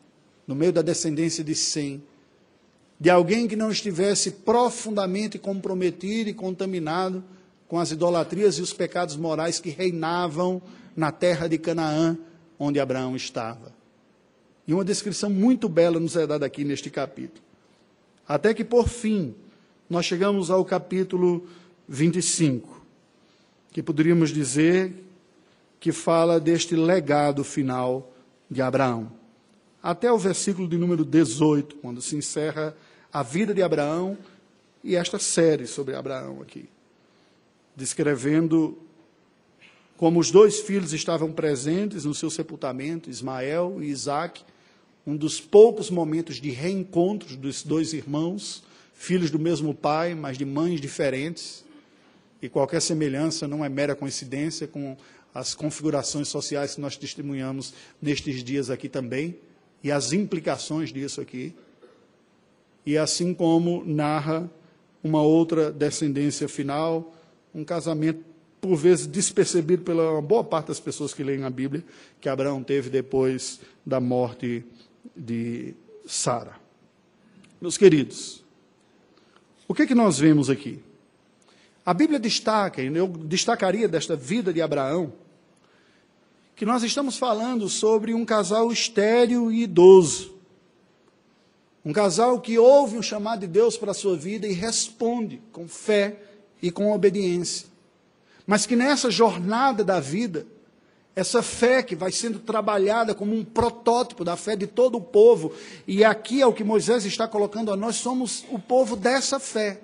no 0.47 0.55
meio 0.55 0.73
da 0.73 0.83
descendência 0.83 1.43
de 1.43 1.55
Sem, 1.55 2.03
de 2.99 3.11
alguém 3.11 3.47
que 3.47 3.57
não 3.57 3.71
estivesse 3.71 4.31
profundamente 4.31 5.39
comprometido 5.39 6.31
e 6.31 6.35
contaminado 6.35 7.23
com 7.69 7.79
as 7.79 7.91
idolatrias 7.91 8.59
e 8.59 8.63
os 8.63 8.73
pecados 8.73 9.17
morais 9.17 9.59
que 9.61 9.71
reinavam 9.71 10.63
na 10.97 11.13
terra 11.13 11.49
de 11.49 11.59
Canaã, 11.59 12.17
onde 12.59 12.81
Abraão 12.81 13.15
estava. 13.15 13.75
E 14.67 14.73
uma 14.73 14.85
descrição 14.85 15.29
muito 15.29 15.69
bela 15.69 16.01
nos 16.01 16.17
é 16.17 16.27
dada 16.27 16.47
aqui 16.47 16.65
neste 16.65 16.91
capítulo. 16.91 17.45
Até 18.27 18.55
que, 18.55 18.65
por 18.65 18.89
fim, 18.89 19.35
nós 19.89 20.07
chegamos 20.07 20.51
ao 20.51 20.65
capítulo 20.65 21.47
25, 21.89 22.85
que 23.71 23.83
poderíamos 23.83 24.31
dizer 24.31 24.93
que 25.79 25.93
fala 25.93 26.41
deste 26.41 26.75
legado 26.75 27.45
final 27.45 28.13
de 28.51 28.63
Abraão. 28.63 29.13
Até 29.83 30.11
o 30.11 30.19
versículo 30.19 30.69
de 30.69 30.77
número 30.77 31.05
18, 31.05 31.77
quando 31.77 32.01
se 32.03 32.17
encerra 32.17 32.77
a 33.13 33.23
vida 33.23 33.55
de 33.55 33.63
Abraão 33.63 34.19
e 34.83 34.97
esta 34.97 35.19
série 35.19 35.67
sobre 35.67 35.95
Abraão 35.95 36.43
aqui, 36.43 36.69
descrevendo 37.75 38.79
como 39.97 40.21
os 40.21 40.31
dois 40.31 40.61
filhos 40.61 40.93
estavam 40.93 41.33
presentes 41.33 42.05
no 42.05 42.15
seu 42.15 42.31
sepultamento, 42.31 43.09
Ismael 43.09 43.79
e 43.81 43.87
Isaac, 43.87 44.43
um 45.07 45.17
dos 45.17 45.41
poucos 45.41 45.89
momentos 45.89 46.41
de 46.41 46.51
reencontro 46.51 47.37
dos 47.37 47.63
dois 47.63 47.93
irmãos, 47.93 48.63
filhos 48.93 49.31
do 49.31 49.39
mesmo 49.39 49.75
pai, 49.75 50.15
mas 50.15 50.37
de 50.37 50.45
mães 50.45 50.81
diferentes. 50.81 51.65
E 52.43 52.49
qualquer 52.49 52.83
semelhança 52.83 53.49
não 53.49 53.65
é 53.65 53.69
mera 53.69 53.95
coincidência 53.95 54.67
com 54.67 54.97
as 55.37 55.55
configurações 55.55 56.29
sociais 56.29 56.77
que 56.77 56.81
nós 56.81 56.97
testemunhamos 56.97 57.75
nestes 58.01 58.43
dias 58.43 58.71
aqui 58.71 58.89
também 58.89 59.37
e 59.85 59.93
as 59.93 60.15
implicações 60.15 60.91
disso 60.91 61.21
aqui. 61.21 61.55
E 62.87 62.97
assim 62.97 63.35
como 63.35 63.85
narra 63.85 64.51
uma 65.05 65.21
outra 65.21 65.71
descendência 65.71 66.49
final, 66.49 67.15
um 67.55 67.65
casamento 67.65 68.25
por 68.63 68.77
vezes 68.77 69.07
despercebido 69.07 69.83
pela 69.83 70.23
boa 70.23 70.43
parte 70.43 70.69
das 70.69 70.81
pessoas 70.81 71.13
que 71.13 71.23
leem 71.23 71.45
a 71.45 71.51
Bíblia, 71.51 71.85
que 72.19 72.31
Abraão 72.31 72.63
teve 72.63 72.89
depois 72.89 73.61
da 73.85 74.01
morte 74.01 74.65
de 75.15 75.75
Sara. 76.07 76.57
Meus 77.61 77.77
queridos, 77.77 78.43
o 79.69 79.75
que, 79.75 79.83
é 79.83 79.87
que 79.87 79.95
nós 79.95 80.19
vemos 80.19 80.49
aqui? 80.49 80.81
A 81.85 81.93
Bíblia 81.93 82.19
destaca, 82.19 82.83
eu 82.83 83.07
destacaria 83.07 83.87
desta 83.87 84.17
vida 84.17 84.51
de 84.51 84.63
Abraão, 84.63 85.13
que 86.57 86.65
nós 86.65 86.83
estamos 86.83 87.19
falando 87.19 87.69
sobre 87.69 88.15
um 88.15 88.25
casal 88.25 88.73
estéril 88.73 89.53
e 89.53 89.65
idoso. 89.65 90.35
Um 91.85 91.93
casal 91.93 92.41
que 92.41 92.59
ouve 92.59 92.97
um 92.97 93.03
chamado 93.03 93.41
de 93.41 93.47
Deus 93.47 93.77
para 93.77 93.91
a 93.91 93.95
sua 93.95 94.17
vida 94.17 94.47
e 94.47 94.55
responde 94.55 95.41
com 95.53 95.69
fé 95.69 96.17
e 96.63 96.71
com 96.71 96.91
obediência. 96.91 97.69
Mas 98.47 98.65
que 98.65 98.75
nessa 98.75 99.11
jornada 99.11 99.85
da 99.85 100.01
vida, 100.01 100.47
essa 101.15 101.43
fé 101.43 101.83
que 101.83 101.95
vai 101.95 102.11
sendo 102.11 102.39
trabalhada 102.39 103.15
como 103.15 103.35
um 103.35 103.45
protótipo 103.45 104.25
da 104.25 104.35
fé 104.35 104.57
de 104.57 104.67
todo 104.67 104.97
o 104.97 105.01
povo, 105.01 105.53
e 105.87 106.03
aqui 106.03 106.41
é 106.41 106.47
o 106.47 106.55
que 106.55 106.65
Moisés 106.65 107.05
está 107.05 107.29
colocando 107.29 107.71
a 107.71 107.77
nós, 107.77 107.97
somos 107.97 108.47
o 108.51 108.59
povo 108.59 108.97
dessa 108.97 109.39
fé. 109.39 109.83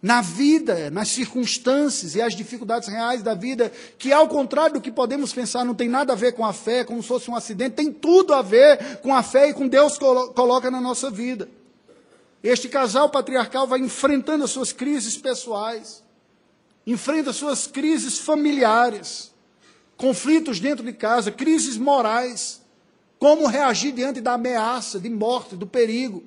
Na 0.00 0.20
vida, 0.20 0.90
nas 0.90 1.08
circunstâncias 1.08 2.14
e 2.14 2.22
as 2.22 2.36
dificuldades 2.36 2.88
reais 2.88 3.20
da 3.20 3.34
vida, 3.34 3.72
que 3.98 4.12
ao 4.12 4.28
contrário 4.28 4.74
do 4.74 4.80
que 4.80 4.92
podemos 4.92 5.32
pensar, 5.32 5.64
não 5.64 5.74
tem 5.74 5.88
nada 5.88 6.12
a 6.12 6.16
ver 6.16 6.32
com 6.32 6.46
a 6.46 6.52
fé, 6.52 6.84
como 6.84 7.02
se 7.02 7.08
fosse 7.08 7.28
um 7.28 7.34
acidente, 7.34 7.74
tem 7.74 7.92
tudo 7.92 8.32
a 8.32 8.40
ver 8.40 8.98
com 8.98 9.12
a 9.12 9.24
fé 9.24 9.48
e 9.48 9.54
com 9.54 9.66
Deus 9.66 9.98
coloca 9.98 10.70
na 10.70 10.80
nossa 10.80 11.10
vida. 11.10 11.48
Este 12.42 12.68
casal 12.68 13.10
patriarcal 13.10 13.66
vai 13.66 13.80
enfrentando 13.80 14.44
as 14.44 14.50
suas 14.50 14.72
crises 14.72 15.16
pessoais, 15.16 16.04
enfrenta 16.86 17.30
as 17.30 17.36
suas 17.36 17.66
crises 17.66 18.18
familiares, 18.18 19.34
conflitos 19.96 20.60
dentro 20.60 20.84
de 20.84 20.92
casa, 20.92 21.32
crises 21.32 21.76
morais, 21.76 22.62
como 23.18 23.48
reagir 23.48 23.90
diante 23.90 24.20
da 24.20 24.34
ameaça 24.34 25.00
de 25.00 25.10
morte, 25.10 25.56
do 25.56 25.66
perigo. 25.66 26.22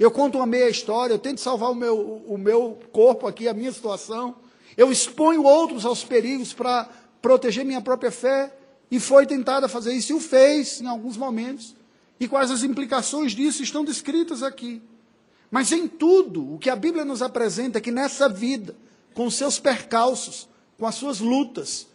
Eu 0.00 0.10
conto 0.10 0.38
uma 0.38 0.46
meia 0.46 0.70
história, 0.70 1.12
eu 1.12 1.18
tento 1.18 1.42
salvar 1.42 1.70
o 1.70 1.74
meu, 1.74 2.22
o 2.26 2.38
meu 2.38 2.78
corpo 2.90 3.26
aqui, 3.26 3.46
a 3.46 3.52
minha 3.52 3.70
situação. 3.70 4.34
Eu 4.74 4.90
exponho 4.90 5.44
outros 5.44 5.84
aos 5.84 6.02
perigos 6.02 6.54
para 6.54 6.88
proteger 7.20 7.66
minha 7.66 7.82
própria 7.82 8.10
fé. 8.10 8.50
E 8.90 8.98
foi 8.98 9.26
tentada 9.26 9.68
fazer 9.68 9.92
isso, 9.92 10.12
e 10.12 10.14
o 10.14 10.18
fez 10.20 10.80
em 10.80 10.86
alguns 10.86 11.18
momentos. 11.18 11.76
E 12.18 12.26
quais 12.26 12.50
as 12.50 12.62
implicações 12.62 13.32
disso 13.32 13.62
estão 13.62 13.84
descritas 13.84 14.42
aqui. 14.42 14.80
Mas 15.50 15.70
em 15.70 15.86
tudo, 15.86 16.54
o 16.54 16.58
que 16.58 16.70
a 16.70 16.76
Bíblia 16.76 17.04
nos 17.04 17.20
apresenta 17.20 17.76
é 17.76 17.80
que 17.80 17.90
nessa 17.90 18.26
vida, 18.26 18.74
com 19.12 19.30
seus 19.30 19.58
percalços, 19.58 20.48
com 20.78 20.86
as 20.86 20.94
suas 20.94 21.20
lutas, 21.20 21.86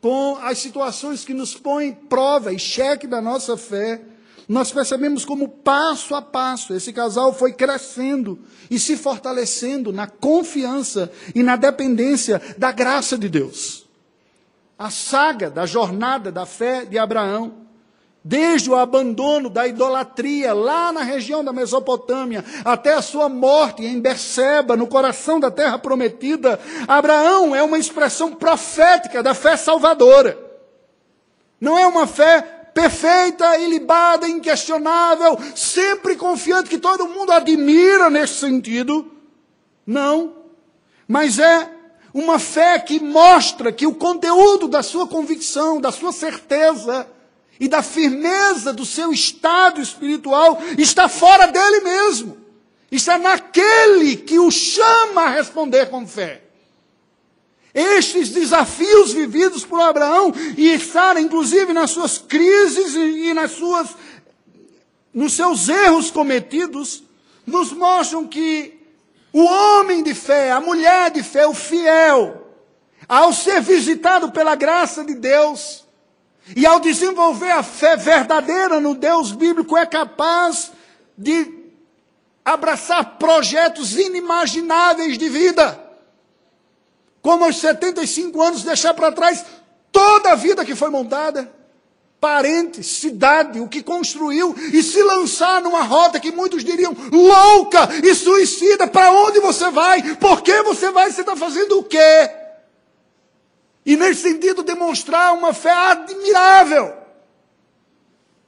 com 0.00 0.36
as 0.42 0.58
situações 0.58 1.24
que 1.24 1.34
nos 1.34 1.54
põem 1.54 1.92
prova 1.92 2.52
e 2.52 2.58
cheque 2.58 3.08
da 3.08 3.20
nossa 3.20 3.56
fé, 3.56 4.00
nós 4.48 4.72
percebemos 4.72 5.26
como 5.26 5.46
passo 5.48 6.14
a 6.14 6.22
passo 6.22 6.72
esse 6.72 6.90
casal 6.92 7.34
foi 7.34 7.52
crescendo 7.52 8.38
e 8.70 8.78
se 8.78 8.96
fortalecendo 8.96 9.92
na 9.92 10.06
confiança 10.06 11.12
e 11.34 11.42
na 11.42 11.54
dependência 11.54 12.40
da 12.56 12.72
graça 12.72 13.18
de 13.18 13.28
Deus. 13.28 13.86
A 14.78 14.90
saga 14.90 15.50
da 15.50 15.66
jornada 15.66 16.32
da 16.32 16.46
fé 16.46 16.86
de 16.86 16.98
Abraão 16.98 17.68
desde 18.24 18.68
o 18.70 18.76
abandono 18.76 19.48
da 19.48 19.66
idolatria 19.66 20.52
lá 20.52 20.92
na 20.92 21.02
região 21.02 21.44
da 21.44 21.52
Mesopotâmia 21.52 22.44
até 22.64 22.94
a 22.94 23.02
sua 23.02 23.28
morte 23.28 23.84
em 23.84 24.00
Berseba, 24.00 24.76
no 24.76 24.86
coração 24.86 25.38
da 25.38 25.50
terra 25.50 25.78
prometida, 25.78 26.58
Abraão 26.86 27.54
é 27.54 27.62
uma 27.62 27.78
expressão 27.78 28.34
profética 28.34 29.22
da 29.22 29.34
fé 29.34 29.56
salvadora. 29.56 30.38
Não 31.60 31.78
é 31.78 31.86
uma 31.86 32.06
fé 32.06 32.57
perfeita, 32.78 33.58
ilibada, 33.58 34.28
inquestionável, 34.28 35.36
sempre 35.56 36.14
confiante 36.14 36.70
que 36.70 36.78
todo 36.78 37.08
mundo 37.08 37.32
admira 37.32 38.08
nesse 38.08 38.34
sentido. 38.34 39.10
Não. 39.84 40.34
Mas 41.08 41.40
é 41.40 41.68
uma 42.14 42.38
fé 42.38 42.78
que 42.78 43.00
mostra 43.00 43.72
que 43.72 43.84
o 43.84 43.96
conteúdo 43.96 44.68
da 44.68 44.80
sua 44.80 45.08
convicção, 45.08 45.80
da 45.80 45.90
sua 45.90 46.12
certeza, 46.12 47.04
e 47.58 47.66
da 47.66 47.82
firmeza 47.82 48.72
do 48.72 48.86
seu 48.86 49.12
estado 49.12 49.80
espiritual 49.80 50.62
está 50.78 51.08
fora 51.08 51.48
dele 51.48 51.80
mesmo. 51.80 52.36
Está 52.92 53.18
naquele 53.18 54.14
que 54.14 54.38
o 54.38 54.52
chama 54.52 55.22
a 55.22 55.30
responder 55.30 55.86
com 55.86 56.06
fé. 56.06 56.44
Estes 57.74 58.30
desafios 58.30 59.12
vividos 59.12 59.64
por 59.64 59.80
Abraão 59.80 60.32
e 60.56 60.68
estar 60.70 61.20
inclusive 61.20 61.72
nas 61.72 61.90
suas 61.90 62.18
crises 62.18 62.94
e 62.94 63.34
nas 63.34 63.52
suas 63.52 63.88
nos 65.12 65.32
seus 65.32 65.68
erros 65.68 66.10
cometidos 66.10 67.02
nos 67.46 67.72
mostram 67.72 68.26
que 68.26 68.78
o 69.32 69.44
homem 69.44 70.02
de 70.02 70.14
fé, 70.14 70.52
a 70.52 70.60
mulher 70.60 71.10
de 71.10 71.22
fé, 71.22 71.46
o 71.46 71.54
fiel, 71.54 72.46
ao 73.08 73.32
ser 73.32 73.60
visitado 73.60 74.30
pela 74.30 74.54
graça 74.54 75.04
de 75.04 75.14
Deus, 75.14 75.84
e 76.56 76.66
ao 76.66 76.80
desenvolver 76.80 77.50
a 77.50 77.62
fé 77.62 77.96
verdadeira 77.96 78.80
no 78.80 78.94
Deus 78.94 79.32
bíblico, 79.32 79.76
é 79.76 79.84
capaz 79.84 80.72
de 81.16 81.52
abraçar 82.44 83.18
projetos 83.18 83.96
inimagináveis 83.96 85.18
de 85.18 85.28
vida. 85.28 85.87
Como 87.22 87.44
aos 87.44 87.58
75 87.58 88.40
anos 88.40 88.62
deixar 88.62 88.94
para 88.94 89.12
trás 89.12 89.44
toda 89.90 90.32
a 90.32 90.34
vida 90.34 90.64
que 90.64 90.74
foi 90.74 90.90
montada, 90.90 91.52
parentes, 92.20 92.86
cidade, 92.86 93.60
o 93.60 93.68
que 93.68 93.82
construiu, 93.82 94.54
e 94.72 94.82
se 94.82 95.02
lançar 95.02 95.62
numa 95.62 95.82
rota 95.82 96.20
que 96.20 96.32
muitos 96.32 96.64
diriam 96.64 96.94
louca 97.12 97.88
e 98.02 98.14
suicida. 98.14 98.86
Para 98.86 99.12
onde 99.12 99.40
você 99.40 99.70
vai? 99.70 100.02
Por 100.16 100.42
que 100.42 100.62
você 100.62 100.90
vai? 100.90 101.10
Você 101.10 101.20
está 101.20 101.36
fazendo 101.36 101.78
o 101.78 101.84
quê? 101.84 102.30
E 103.86 103.96
nesse 103.96 104.22
sentido 104.22 104.62
demonstrar 104.62 105.34
uma 105.34 105.52
fé 105.52 105.72
admirável. 105.72 106.94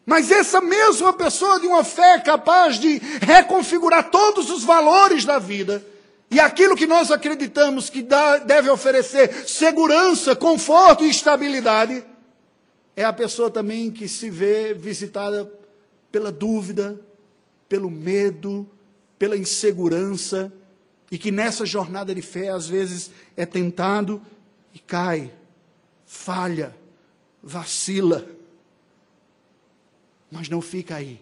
Mas 0.04 0.30
essa 0.30 0.60
mesma 0.60 1.12
pessoa 1.12 1.60
de 1.60 1.66
uma 1.66 1.84
fé 1.84 2.18
capaz 2.18 2.78
de 2.78 3.00
reconfigurar 3.22 4.10
todos 4.10 4.50
os 4.50 4.64
valores 4.64 5.24
da 5.24 5.38
vida 5.38 5.84
e 6.30 6.38
aquilo 6.38 6.76
que 6.76 6.86
nós 6.86 7.10
acreditamos 7.10 7.90
que 7.90 8.02
dá, 8.02 8.38
deve 8.38 8.70
oferecer 8.70 9.48
segurança, 9.48 10.36
conforto 10.36 11.04
e 11.04 11.10
estabilidade, 11.10 12.04
é 12.94 13.02
a 13.02 13.12
pessoa 13.12 13.50
também 13.50 13.90
que 13.90 14.06
se 14.06 14.30
vê 14.30 14.72
visitada 14.72 15.50
pela 16.12 16.30
dúvida, 16.30 17.00
pelo 17.68 17.90
medo, 17.90 18.68
pela 19.18 19.36
insegurança, 19.36 20.52
e 21.10 21.18
que 21.18 21.32
nessa 21.32 21.66
jornada 21.66 22.14
de 22.14 22.22
fé 22.22 22.50
às 22.50 22.68
vezes 22.68 23.10
é 23.36 23.44
tentado 23.44 24.22
e 24.72 24.78
cai, 24.78 25.32
falha, 26.06 26.76
vacila. 27.42 28.24
Mas 30.30 30.48
não 30.48 30.60
fica 30.60 30.94
aí. 30.94 31.20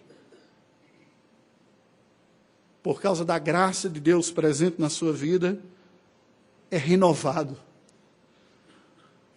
Por 2.81 3.01
causa 3.01 3.25
da 3.25 3.37
graça 3.37 3.89
de 3.89 3.99
Deus 3.99 4.31
presente 4.31 4.79
na 4.79 4.89
sua 4.89 5.11
vida, 5.11 5.59
é 6.71 6.77
renovado. 6.77 7.57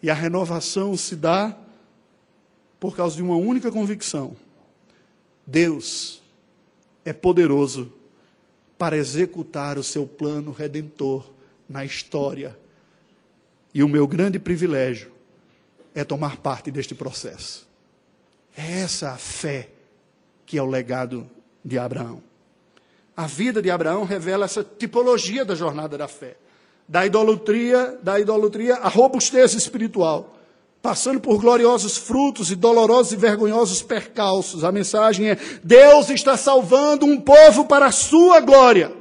E 0.03 0.11
a 0.11 0.15
renovação 0.15 0.97
se 0.97 1.17
dá 1.17 1.57
por 2.79 2.97
causa 2.97 3.17
de 3.17 3.23
uma 3.23 3.37
única 3.37 3.71
convicção: 3.71 4.37
Deus 5.47 6.23
é 7.05 7.13
poderoso 7.13 7.93
para 8.79 8.97
executar 8.97 9.79
o 9.79 9.83
seu 9.83 10.07
plano 10.07 10.51
redentor 10.51 11.31
na 11.69 11.85
história. 11.85 12.59
E 13.75 13.83
o 13.83 13.89
meu 13.89 14.07
grande 14.07 14.39
privilégio 14.39 15.13
é 15.95 16.05
tomar 16.05 16.37
parte 16.39 16.71
deste 16.71 16.95
processo. 16.95 17.67
É 18.57 18.81
essa 18.81 19.13
a 19.13 19.17
fé 19.17 19.71
que 20.45 20.59
é 20.59 20.63
o 20.63 20.67
legado 20.67 21.31
de 21.65 21.79
Abraão. 21.79 22.23
A 23.17 23.27
vida 23.27 23.61
de 23.61 23.71
Abraão 23.71 24.05
revela 24.05 24.47
essa 24.47 24.65
tipologia 24.65 25.45
da 25.45 25.55
jornada 25.55 25.99
da 25.99 26.09
fé, 26.09 26.37
da 26.89 27.05
idolatria, 27.05 27.99
da 28.03 28.19
idolatria 28.19 28.77
à 28.77 28.89
robustez 28.89 29.53
espiritual, 29.53 30.35
passando 30.81 31.21
por 31.21 31.39
gloriosos 31.39 31.97
frutos 31.97 32.51
e 32.51 32.57
dolorosos 32.57 33.13
e 33.13 33.17
vergonhosos 33.17 33.83
percalços. 33.83 34.65
A 34.65 34.73
mensagem 34.73 35.29
é: 35.29 35.39
Deus 35.63 36.09
está 36.09 36.37
salvando 36.39 37.05
um 37.05 37.21
povo 37.21 37.67
para 37.67 37.87
a 37.87 37.93
sua 37.93 38.41
glória. 38.41 38.93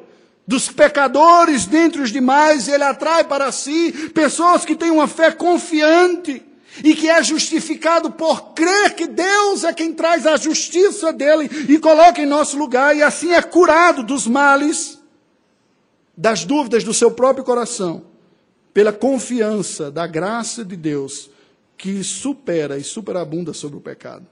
Dos 0.45 0.69
pecadores 0.69 1.65
dentre 1.65 2.01
os 2.01 2.11
demais, 2.11 2.67
ele 2.67 2.83
atrai 2.83 3.23
para 3.23 3.51
si 3.51 4.11
pessoas 4.13 4.65
que 4.65 4.75
têm 4.75 4.91
uma 4.91 5.07
fé 5.07 5.31
confiante 5.31 6.43
e 6.83 6.95
que 6.95 7.09
é 7.09 7.21
justificado 7.23 8.11
por 8.11 8.53
crer 8.53 8.95
que 8.95 9.07
Deus 9.07 9.63
é 9.63 9.73
quem 9.73 9.93
traz 9.93 10.25
a 10.25 10.37
justiça 10.37 11.11
dele 11.11 11.49
e 11.67 11.77
coloca 11.77 12.21
em 12.21 12.25
nosso 12.25 12.57
lugar, 12.57 12.95
e 12.95 13.03
assim 13.03 13.33
é 13.33 13.41
curado 13.41 14.03
dos 14.03 14.25
males, 14.25 14.99
das 16.15 16.45
dúvidas 16.45 16.83
do 16.83 16.93
seu 16.93 17.11
próprio 17.11 17.43
coração, 17.43 18.05
pela 18.73 18.93
confiança 18.93 19.91
da 19.91 20.07
graça 20.07 20.63
de 20.63 20.75
Deus 20.75 21.29
que 21.77 22.03
supera 22.03 22.77
e 22.77 22.83
superabunda 22.83 23.53
sobre 23.53 23.77
o 23.77 23.81
pecado. 23.81 24.25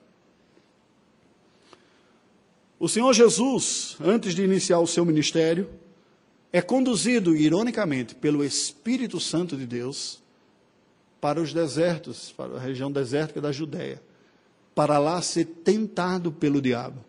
O 2.79 2.87
Senhor 2.87 3.11
Jesus, 3.13 3.97
antes 3.99 4.33
de 4.33 4.43
iniciar 4.43 4.79
o 4.79 4.87
seu 4.87 5.03
ministério, 5.03 5.69
é 6.53 6.61
conduzido, 6.61 7.35
ironicamente, 7.35 8.15
pelo 8.15 8.43
Espírito 8.43 9.19
Santo 9.19 9.57
de 9.57 9.65
Deus 9.65 10.21
para 11.19 11.41
os 11.41 11.53
desertos, 11.53 12.33
para 12.35 12.55
a 12.55 12.59
região 12.59 12.91
desértica 12.91 13.41
da 13.41 13.51
Judéia, 13.51 14.01
para 14.73 14.97
lá 14.97 15.21
ser 15.21 15.45
tentado 15.45 16.31
pelo 16.31 16.61
diabo. 16.61 17.03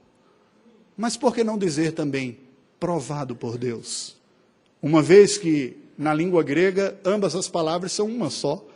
Mas 0.96 1.16
por 1.16 1.34
que 1.34 1.44
não 1.44 1.56
dizer 1.56 1.92
também 1.92 2.38
provado 2.78 3.34
por 3.36 3.56
Deus? 3.56 4.16
Uma 4.82 5.02
vez 5.02 5.38
que 5.38 5.76
na 5.96 6.12
língua 6.14 6.42
grega 6.42 6.98
ambas 7.04 7.34
as 7.34 7.48
palavras 7.48 7.92
são 7.92 8.06
uma 8.06 8.30
só, 8.30 8.66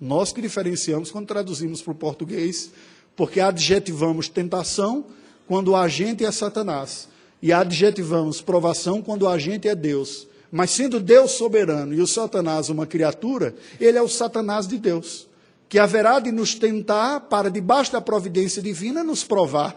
nós 0.00 0.32
que 0.32 0.42
diferenciamos 0.42 1.10
quando 1.10 1.26
traduzimos 1.26 1.80
para 1.80 1.92
o 1.92 1.96
português, 1.96 2.70
porque 3.16 3.40
adjetivamos 3.40 4.28
tentação 4.28 5.06
quando 5.46 5.68
o 5.68 5.76
agente 5.76 6.24
é 6.24 6.30
Satanás, 6.30 7.08
e 7.40 7.52
adjetivamos 7.52 8.40
provação 8.40 9.02
quando 9.02 9.22
o 9.22 9.28
agente 9.28 9.68
é 9.68 9.74
Deus. 9.74 10.26
Mas 10.56 10.70
sendo 10.70 11.00
Deus 11.00 11.32
soberano 11.32 11.92
e 11.92 12.00
o 12.00 12.06
Satanás 12.06 12.68
uma 12.68 12.86
criatura, 12.86 13.56
ele 13.80 13.98
é 13.98 14.00
o 14.00 14.06
Satanás 14.06 14.68
de 14.68 14.78
Deus, 14.78 15.26
que 15.68 15.80
haverá 15.80 16.20
de 16.20 16.30
nos 16.30 16.54
tentar 16.54 17.22
para, 17.22 17.50
debaixo 17.50 17.90
da 17.90 18.00
providência 18.00 18.62
divina, 18.62 19.02
nos 19.02 19.24
provar. 19.24 19.76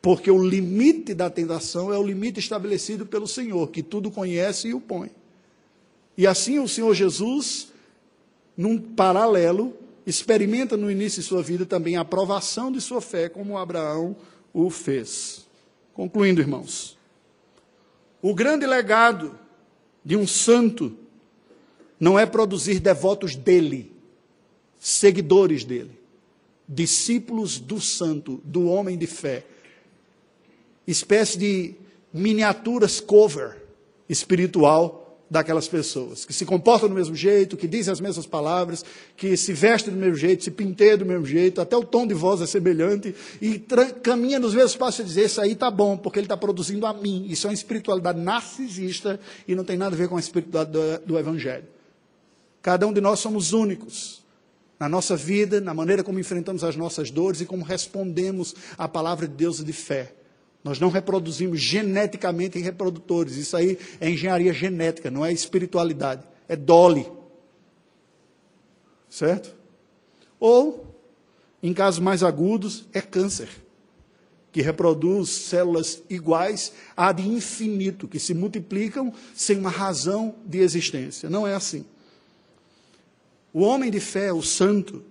Porque 0.00 0.30
o 0.30 0.42
limite 0.42 1.12
da 1.12 1.28
tentação 1.28 1.92
é 1.92 1.98
o 1.98 2.02
limite 2.02 2.40
estabelecido 2.40 3.04
pelo 3.04 3.28
Senhor, 3.28 3.68
que 3.68 3.82
tudo 3.82 4.10
conhece 4.10 4.68
e 4.68 4.74
o 4.74 4.80
põe. 4.80 5.10
E 6.16 6.26
assim 6.26 6.58
o 6.58 6.66
Senhor 6.66 6.94
Jesus, 6.94 7.68
num 8.56 8.78
paralelo, 8.78 9.76
experimenta 10.06 10.78
no 10.78 10.90
início 10.90 11.20
de 11.20 11.28
sua 11.28 11.42
vida 11.42 11.66
também 11.66 11.98
a 11.98 12.00
aprovação 12.00 12.72
de 12.72 12.80
sua 12.80 13.02
fé, 13.02 13.28
como 13.28 13.58
Abraão 13.58 14.16
o 14.50 14.70
fez. 14.70 15.46
Concluindo, 15.92 16.40
irmãos, 16.40 16.96
o 18.22 18.34
grande 18.34 18.64
legado 18.64 19.38
de 20.04 20.16
um 20.16 20.26
santo 20.26 20.96
não 21.98 22.18
é 22.18 22.24
produzir 22.24 22.80
devotos 22.80 23.36
dele, 23.36 23.92
seguidores 24.78 25.64
dele, 25.64 25.98
discípulos 26.66 27.58
do 27.58 27.80
santo, 27.80 28.40
do 28.44 28.66
homem 28.66 28.96
de 28.96 29.06
fé, 29.06 29.44
espécie 30.86 31.38
de 31.38 31.74
miniaturas 32.12 33.00
cover 33.00 33.62
espiritual 34.08 34.99
daquelas 35.30 35.68
pessoas, 35.68 36.24
que 36.24 36.32
se 36.32 36.44
comportam 36.44 36.88
do 36.88 36.94
mesmo 36.94 37.14
jeito, 37.14 37.56
que 37.56 37.68
dizem 37.68 37.92
as 37.92 38.00
mesmas 38.00 38.26
palavras, 38.26 38.84
que 39.16 39.36
se 39.36 39.52
vestem 39.52 39.94
do 39.94 40.00
mesmo 40.00 40.16
jeito, 40.16 40.42
se 40.42 40.50
pinteiam 40.50 40.98
do 40.98 41.06
mesmo 41.06 41.24
jeito, 41.24 41.60
até 41.60 41.76
o 41.76 41.84
tom 41.84 42.04
de 42.04 42.14
voz 42.14 42.40
é 42.40 42.46
semelhante, 42.46 43.14
e 43.40 43.62
caminha 44.02 44.40
nos 44.40 44.54
mesmos 44.54 44.74
passos 44.74 45.00
e 45.00 45.04
dizer, 45.04 45.26
isso 45.26 45.40
aí 45.40 45.52
está 45.52 45.70
bom, 45.70 45.96
porque 45.96 46.18
ele 46.18 46.24
está 46.26 46.36
produzindo 46.36 46.84
a 46.84 46.92
mim. 46.92 47.26
Isso 47.28 47.46
é 47.46 47.50
uma 47.50 47.54
espiritualidade 47.54 48.18
narcisista 48.18 49.20
e 49.46 49.54
não 49.54 49.62
tem 49.62 49.76
nada 49.76 49.94
a 49.94 49.98
ver 49.98 50.08
com 50.08 50.16
a 50.16 50.20
espiritualidade 50.20 50.72
do, 50.72 51.06
do 51.06 51.18
Evangelho. 51.18 51.64
Cada 52.60 52.86
um 52.86 52.92
de 52.92 53.00
nós 53.00 53.20
somos 53.20 53.52
únicos 53.52 54.20
na 54.80 54.88
nossa 54.88 55.16
vida, 55.16 55.60
na 55.60 55.72
maneira 55.72 56.02
como 56.02 56.18
enfrentamos 56.18 56.64
as 56.64 56.74
nossas 56.74 57.10
dores 57.10 57.40
e 57.40 57.46
como 57.46 57.62
respondemos 57.62 58.54
à 58.76 58.88
palavra 58.88 59.28
de 59.28 59.34
Deus 59.34 59.62
de 59.62 59.72
fé. 59.72 60.12
Nós 60.62 60.78
não 60.78 60.90
reproduzimos 60.90 61.60
geneticamente 61.60 62.58
reprodutores. 62.58 63.36
Isso 63.36 63.56
aí 63.56 63.78
é 64.00 64.10
engenharia 64.10 64.52
genética, 64.52 65.10
não 65.10 65.24
é 65.24 65.32
espiritualidade. 65.32 66.22
É 66.48 66.54
dole. 66.54 67.10
Certo? 69.08 69.54
Ou, 70.38 70.96
em 71.62 71.72
casos 71.72 72.00
mais 72.00 72.22
agudos, 72.22 72.86
é 72.92 73.00
câncer, 73.00 73.48
que 74.52 74.62
reproduz 74.62 75.30
células 75.30 76.02
iguais 76.08 76.72
a 76.96 77.12
de 77.12 77.26
infinito, 77.28 78.06
que 78.06 78.18
se 78.18 78.34
multiplicam 78.34 79.12
sem 79.34 79.58
uma 79.58 79.70
razão 79.70 80.34
de 80.44 80.58
existência. 80.58 81.30
Não 81.30 81.46
é 81.46 81.54
assim. 81.54 81.84
O 83.52 83.62
homem 83.62 83.90
de 83.90 84.00
fé, 84.00 84.32
o 84.32 84.42
santo, 84.42 85.02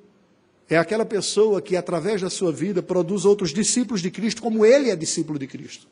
é 0.70 0.78
aquela 0.78 1.06
pessoa 1.06 1.62
que, 1.62 1.76
através 1.76 2.22
da 2.22 2.30
sua 2.30 2.52
vida, 2.52 2.84
produz 2.84 3.26
outros 3.26 3.52
discípulos 3.52 4.02
de 4.02 4.12
Cristo, 4.12 4.42
como 4.42 4.64
ele 4.64 4.92
é 4.92 4.96
discípulo 4.96 5.40
de 5.40 5.48
Cristo. 5.48 5.88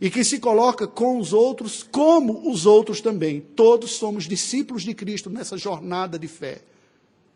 E 0.00 0.10
que 0.10 0.22
se 0.22 0.38
coloca 0.38 0.86
com 0.86 1.18
os 1.18 1.32
outros, 1.32 1.82
como 1.82 2.50
os 2.50 2.66
outros 2.66 3.00
também. 3.00 3.40
Todos 3.40 3.92
somos 3.92 4.24
discípulos 4.24 4.82
de 4.82 4.94
Cristo 4.94 5.30
nessa 5.30 5.56
jornada 5.56 6.18
de 6.18 6.28
fé. 6.28 6.60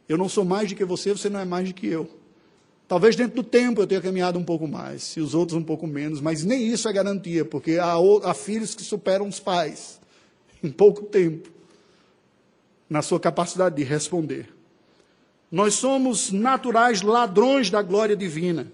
Eu 0.09 0.19
não 0.19 0.29
sou 0.29 0.45
mais 0.45 0.69
do 0.69 0.75
que 0.75 0.85
você, 0.85 1.11
você 1.13 1.31
não 1.31 1.41
é 1.41 1.45
mais 1.45 1.69
do 1.69 1.75
que 1.75 1.87
eu. 1.87 2.09
Talvez 2.87 3.17
dentro 3.17 3.37
do 3.37 3.43
tempo 3.43 3.81
eu 3.81 3.87
tenha 3.87 4.03
caminhado 4.03 4.39
um 4.39 4.45
pouco 4.45 4.69
mais, 4.69 5.17
e 5.17 5.21
os 5.21 5.35
outros 5.35 5.59
um 5.59 5.63
pouco 5.63 5.87
menos, 5.87 6.21
mas 6.21 6.45
nem 6.45 6.69
isso 6.69 6.87
é 6.87 6.93
garantia, 6.93 7.43
porque 7.43 7.79
há, 7.79 7.95
há 8.25 8.35
filhos 8.35 8.75
que 8.75 8.83
superam 8.83 9.27
os 9.27 9.41
pais 9.41 9.99
em 10.63 10.71
pouco 10.71 11.03
tempo, 11.05 11.49
na 12.91 13.01
sua 13.01 13.19
capacidade 13.19 13.77
de 13.77 13.83
responder. 13.83 14.53
Nós 15.53 15.75
somos 15.75 16.33
naturais 16.33 17.03
ladrões 17.03 17.69
da 17.69 17.83
glória 17.83 18.17
divina. 18.17 18.73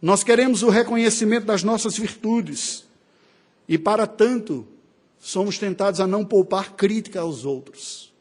Nós 0.00 0.22
queremos 0.22 0.62
o 0.62 0.68
reconhecimento 0.68 1.44
das 1.44 1.64
nossas 1.64 1.98
virtudes. 1.98 2.84
E, 3.68 3.76
para 3.76 4.06
tanto, 4.06 4.64
somos 5.18 5.58
tentados 5.58 5.98
a 5.98 6.06
não 6.06 6.24
poupar 6.24 6.76
crítica 6.76 7.20
aos 7.20 7.44
outros. 7.44 8.14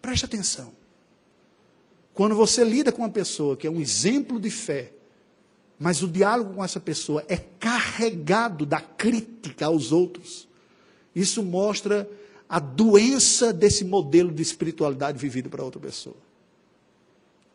Preste 0.00 0.24
atenção. 0.24 0.70
Quando 2.14 2.36
você 2.36 2.62
lida 2.62 2.92
com 2.92 3.02
uma 3.02 3.10
pessoa 3.10 3.56
que 3.56 3.66
é 3.66 3.70
um 3.70 3.80
exemplo 3.80 4.38
de 4.38 4.48
fé, 4.48 4.92
mas 5.80 6.04
o 6.04 6.08
diálogo 6.08 6.54
com 6.54 6.64
essa 6.64 6.78
pessoa 6.78 7.24
é 7.26 7.36
carregado 7.36 8.64
da 8.64 8.80
crítica 8.80 9.66
aos 9.66 9.90
outros, 9.90 10.46
isso 11.12 11.42
mostra 11.42 12.08
a 12.48 12.60
doença 12.60 13.52
desse 13.52 13.84
modelo 13.84 14.30
de 14.30 14.42
espiritualidade 14.42 15.18
vivido 15.18 15.50
para 15.50 15.64
outra 15.64 15.80
pessoa 15.80 16.25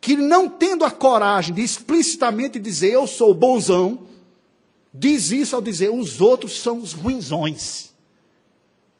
que 0.02 0.16
não 0.16 0.48
tendo 0.48 0.84
a 0.84 0.90
coragem 0.90 1.54
de 1.54 1.62
explicitamente 1.62 2.58
dizer 2.58 2.92
eu 2.92 3.06
sou 3.06 3.32
bonzão, 3.32 4.00
diz 4.92 5.30
isso 5.30 5.54
ao 5.54 5.62
dizer 5.62 5.90
os 5.90 6.20
outros 6.20 6.60
são 6.60 6.78
os 6.78 6.92
ruinzões. 6.92 7.90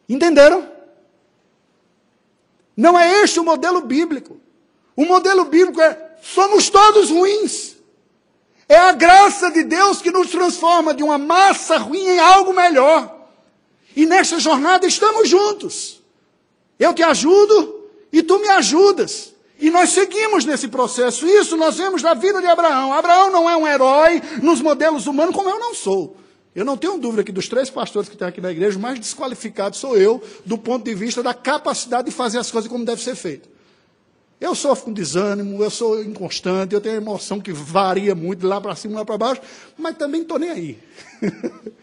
Entenderam? 0.09 0.71
Não 2.77 2.97
é 2.97 3.21
este 3.21 3.41
o 3.41 3.45
modelo 3.45 3.81
bíblico. 3.81 4.41
O 4.95 5.05
modelo 5.05 5.47
bíblico 5.47 5.81
é 5.81 6.19
somos 6.23 6.71
todos 6.71 7.11
ruins. 7.11 7.75
É 8.69 8.77
a 8.77 8.93
graça 8.93 9.51
de 9.51 9.65
Deus 9.65 10.01
que 10.01 10.13
nos 10.13 10.31
transforma 10.31 10.95
de 10.95 11.03
uma 11.03 11.19
massa 11.19 11.79
ruim 11.79 12.07
em 12.07 12.21
algo 12.21 12.55
melhor. 12.55 13.27
E 13.97 14.07
nesta 14.07 14.39
jornada 14.39 14.87
estamos 14.87 15.29
juntos. 15.29 16.01
Eu 16.79 16.95
te 16.95 17.03
ajudo 17.03 17.91
e 18.13 18.23
tu 18.23 18.39
me 18.39 18.49
ajudas. 18.51 19.32
E 19.63 19.71
nós 19.71 19.91
seguimos 19.91 20.45
nesse 20.45 20.67
processo. 20.67 21.25
Isso 21.25 21.57
nós 21.57 21.77
vemos 21.77 22.03
na 22.03 22.15
vida 22.15 22.41
de 22.41 22.49
Abraão. 22.49 22.93
Abraão 22.93 23.31
não 23.31 23.49
é 23.49 23.57
um 23.57 23.65
herói 23.65 24.21
nos 24.43 24.61
modelos 24.61 25.07
humanos, 25.07 25.33
como 25.37 25.49
eu 25.49 25.61
não 25.61 25.73
sou. 25.73 26.17
Eu 26.53 26.65
não 26.65 26.77
tenho 26.77 26.99
dúvida 26.99 27.23
que 27.23 27.31
dos 27.31 27.49
três 27.49 27.71
pastores 27.71 28.09
que 28.09 28.17
tem 28.17 28.27
aqui 28.27 28.41
na 28.41 28.51
igreja, 28.51 28.77
o 28.77 28.83
mais 28.83 28.99
desqualificado 28.99 29.77
sou 29.77 29.97
eu, 29.97 30.21
do 30.45 30.59
ponto 30.59 30.85
de 30.85 30.93
vista 30.97 31.23
da 31.23 31.33
capacidade 31.33 32.07
de 32.07 32.11
fazer 32.11 32.39
as 32.39 32.51
coisas 32.51 32.69
como 32.69 32.85
deve 32.85 33.01
ser 33.01 33.15
feito. 33.15 33.49
Eu 34.41 34.53
sofro 34.57 34.87
com 34.87 34.93
desânimo, 34.93 35.63
eu 35.63 35.71
sou 35.71 36.03
inconstante, 36.03 36.75
eu 36.75 36.81
tenho 36.81 36.97
emoção 36.97 37.41
que 37.41 37.53
varia 37.53 38.17
muito 38.17 38.41
de 38.41 38.47
lá 38.47 38.61
para 38.61 38.75
cima, 38.75 38.99
lá 38.99 39.05
para 39.05 39.17
baixo, 39.17 39.43
mas 39.79 39.97
também 39.97 40.23
estou 40.23 40.41
nem 40.41 40.51
aí. 40.51 40.79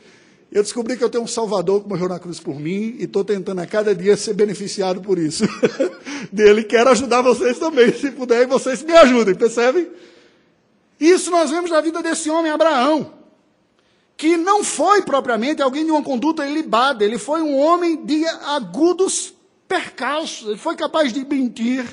Eu 0.52 0.64
descobri 0.64 0.98
que 0.98 1.04
eu 1.04 1.10
tenho 1.10 1.24
um 1.24 1.28
Salvador 1.28 1.84
que 1.84 1.90
morreu 1.90 2.10
na 2.10 2.18
cruz 2.18 2.40
por 2.40 2.60
mim 2.60 2.96
e 2.98 3.04
estou 3.04 3.24
tentando 3.24 3.62
a 3.62 3.68
cada 3.68 3.94
dia 3.94 4.18
ser 4.18 4.34
beneficiado 4.34 5.00
por 5.00 5.20
isso. 5.20 5.44
Dele 6.34 6.64
quero 6.64 6.90
ajudar 6.90 7.22
vocês 7.22 7.60
também, 7.60 7.94
se 7.94 8.10
puder, 8.12 8.48
vocês 8.48 8.82
me 8.82 8.94
ajudem, 8.94 9.36
percebem? 9.36 9.88
Isso 11.00 11.30
nós 11.30 11.52
vemos 11.52 11.70
na 11.70 11.80
vida 11.82 12.02
desse 12.02 12.32
homem, 12.32 12.52
Abraão, 12.52 13.14
que 14.18 14.38
não 14.38 14.64
foi 14.64 15.04
propriamente 15.04 15.62
alguém 15.62 15.86
de 15.86 15.92
uma 15.92 16.04
conduta 16.04 16.46
ilibada, 16.46 17.06
ele 17.06 17.20
foi 17.20 17.42
um 17.42 17.56
homem 17.56 18.04
de 18.04 18.26
agudos 18.28 19.34
percalços, 19.68 20.48
ele 20.48 20.58
foi 20.58 20.76
capaz 20.76 21.14
de 21.14 21.24
mentir, 21.24 21.86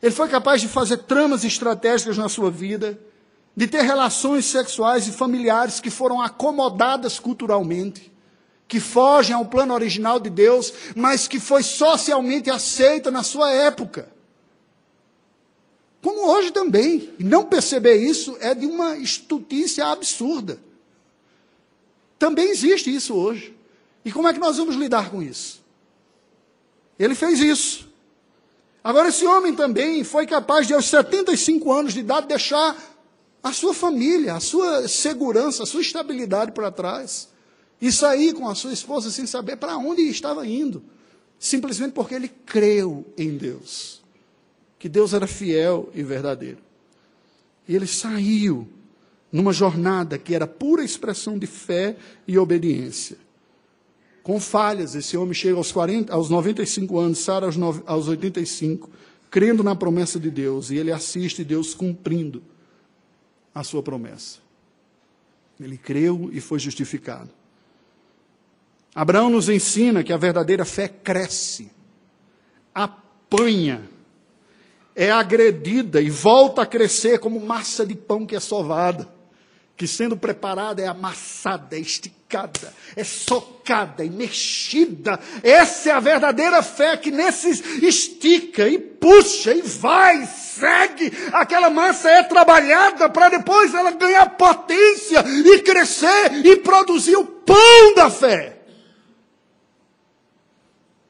ele 0.00 0.12
foi 0.12 0.28
capaz 0.28 0.60
de 0.60 0.68
fazer 0.68 0.98
tramas 0.98 1.44
estratégicas 1.44 2.16
na 2.16 2.28
sua 2.28 2.50
vida, 2.50 2.98
de 3.56 3.66
ter 3.66 3.82
relações 3.82 4.46
sexuais 4.46 5.06
e 5.06 5.12
familiares 5.12 5.80
que 5.80 5.90
foram 5.90 6.20
acomodadas 6.20 7.18
culturalmente, 7.18 8.10
que 8.66 8.80
fogem 8.80 9.36
ao 9.36 9.44
plano 9.44 9.74
original 9.74 10.18
de 10.18 10.30
Deus, 10.30 10.72
mas 10.96 11.28
que 11.28 11.38
foi 11.38 11.62
socialmente 11.62 12.50
aceita 12.50 13.10
na 13.10 13.22
sua 13.22 13.50
época. 13.52 14.10
Como 16.02 16.26
hoje 16.28 16.50
também. 16.50 17.10
E 17.18 17.24
não 17.24 17.44
perceber 17.44 17.96
isso 17.96 18.36
é 18.40 18.54
de 18.54 18.66
uma 18.66 18.96
estutícia 18.96 19.86
absurda. 19.86 20.58
Também 22.18 22.50
existe 22.50 22.92
isso 22.92 23.14
hoje. 23.14 23.54
E 24.04 24.10
como 24.10 24.26
é 24.26 24.32
que 24.32 24.40
nós 24.40 24.56
vamos 24.56 24.74
lidar 24.74 25.10
com 25.10 25.22
isso? 25.22 25.62
Ele 26.98 27.14
fez 27.14 27.38
isso. 27.38 27.88
Agora, 28.82 29.08
esse 29.08 29.24
homem 29.24 29.54
também 29.54 30.02
foi 30.02 30.26
capaz 30.26 30.66
de, 30.66 30.74
aos 30.74 30.86
75 30.86 31.72
anos 31.72 31.94
de 31.94 32.00
idade, 32.00 32.26
deixar 32.26 32.76
a 33.42 33.52
sua 33.52 33.74
família, 33.74 34.34
a 34.34 34.40
sua 34.40 34.86
segurança, 34.86 35.64
a 35.64 35.66
sua 35.66 35.80
estabilidade 35.80 36.52
para 36.52 36.70
trás. 36.70 37.28
E 37.80 37.90
sair 37.90 38.32
com 38.32 38.48
a 38.48 38.54
sua 38.54 38.72
esposa 38.72 39.10
sem 39.10 39.26
saber 39.26 39.56
para 39.56 39.76
onde 39.76 40.02
estava 40.02 40.46
indo. 40.46 40.82
Simplesmente 41.38 41.92
porque 41.92 42.14
ele 42.14 42.28
creu 42.28 43.04
em 43.18 43.36
Deus. 43.36 44.00
Que 44.78 44.88
Deus 44.88 45.12
era 45.12 45.26
fiel 45.26 45.90
e 45.92 46.02
verdadeiro. 46.04 46.58
E 47.66 47.74
ele 47.74 47.88
saiu 47.88 48.68
numa 49.32 49.52
jornada 49.52 50.16
que 50.16 50.34
era 50.34 50.46
pura 50.46 50.84
expressão 50.84 51.36
de 51.36 51.46
fé 51.46 51.96
e 52.28 52.38
obediência. 52.38 53.16
Com 54.22 54.38
falhas, 54.38 54.94
esse 54.94 55.16
homem 55.16 55.34
chega 55.34 55.56
aos, 55.56 55.72
40, 55.72 56.12
aos 56.12 56.30
95 56.30 56.96
anos, 56.96 57.18
Sara 57.18 57.46
aos, 57.46 57.56
aos 57.86 58.06
85, 58.06 58.88
crendo 59.28 59.64
na 59.64 59.74
promessa 59.74 60.20
de 60.20 60.30
Deus, 60.30 60.70
e 60.70 60.76
ele 60.76 60.92
assiste 60.92 61.42
Deus 61.42 61.74
cumprindo 61.74 62.40
a 63.54 63.62
sua 63.62 63.82
promessa. 63.82 64.38
Ele 65.60 65.76
creu 65.76 66.30
e 66.32 66.40
foi 66.40 66.58
justificado. 66.58 67.30
Abraão 68.94 69.30
nos 69.30 69.48
ensina 69.48 70.02
que 70.02 70.12
a 70.12 70.16
verdadeira 70.16 70.64
fé 70.64 70.88
cresce, 70.88 71.70
apanha, 72.74 73.88
é 74.94 75.10
agredida 75.10 76.00
e 76.00 76.10
volta 76.10 76.62
a 76.62 76.66
crescer 76.66 77.18
como 77.18 77.40
massa 77.40 77.86
de 77.86 77.94
pão 77.94 78.26
que 78.26 78.36
é 78.36 78.40
sovada, 78.40 79.08
que 79.76 79.86
sendo 79.86 80.16
preparada 80.16 80.82
é 80.82 80.86
amassada, 80.86 81.76
é 81.76 81.80
esticada, 81.80 82.72
é 82.94 83.02
socada 83.02 84.04
e 84.04 84.10
mexida. 84.10 85.18
Essa 85.42 85.90
é 85.90 85.92
a 85.92 86.00
verdadeira 86.00 86.62
fé 86.62 86.96
que 86.96 87.10
nesses 87.10 87.60
estica 87.82 88.68
e 88.68 88.78
puxa 88.78 89.52
e 89.54 89.62
vai, 89.62 90.26
segue. 90.26 91.12
Aquela 91.32 91.70
massa 91.70 92.10
é 92.10 92.22
trabalhada 92.22 93.08
para 93.08 93.30
depois 93.30 93.74
ela 93.74 93.90
ganhar 93.92 94.26
potência 94.36 95.24
e 95.26 95.60
crescer 95.62 96.44
e 96.44 96.56
produzir 96.58 97.16
o 97.16 97.24
pão 97.24 97.94
da 97.96 98.10
fé. 98.10 98.58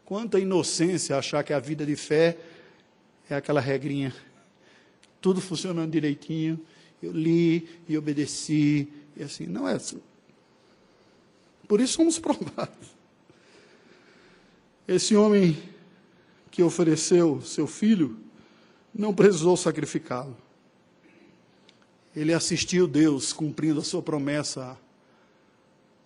Quanta 0.05 0.39
inocência 0.39 1.17
achar 1.17 1.43
que 1.43 1.53
a 1.53 1.59
vida 1.59 1.85
de 1.85 1.97
fé 1.97 2.37
é 3.29 3.35
aquela 3.35 3.61
regrinha. 3.61 4.15
Tudo 5.21 5.41
funcionando 5.41 5.91
direitinho. 5.91 6.61
Eu 7.03 7.13
li 7.13 7.69
e 7.89 7.99
obedeci. 7.99 8.89
E 9.17 9.23
assim, 9.23 9.47
não 9.47 9.69
é 9.69 9.75
assim. 9.75 10.01
Por 11.67 11.81
isso 11.81 11.95
somos 11.95 12.19
provados. 12.21 12.93
Esse 14.87 15.17
homem 15.17 15.61
que 16.51 16.63
ofereceu 16.63 17.41
seu 17.41 17.67
filho 17.67 18.19
não 18.95 19.15
precisou 19.15 19.57
sacrificá-lo. 19.57 20.37
Ele 22.15 22.35
assistiu 22.35 22.87
Deus 22.87 23.33
cumprindo 23.33 23.81
a 23.81 23.85
sua 23.85 24.03
promessa, 24.03 24.79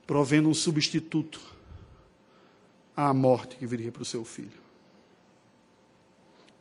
provendo 0.06 0.48
um 0.48 0.54
substituto 0.54 1.40
à 2.96 3.12
morte 3.12 3.56
que 3.56 3.66
viria 3.66 3.90
para 3.90 4.02
o 4.02 4.06
seu 4.06 4.24
filho. 4.24 4.66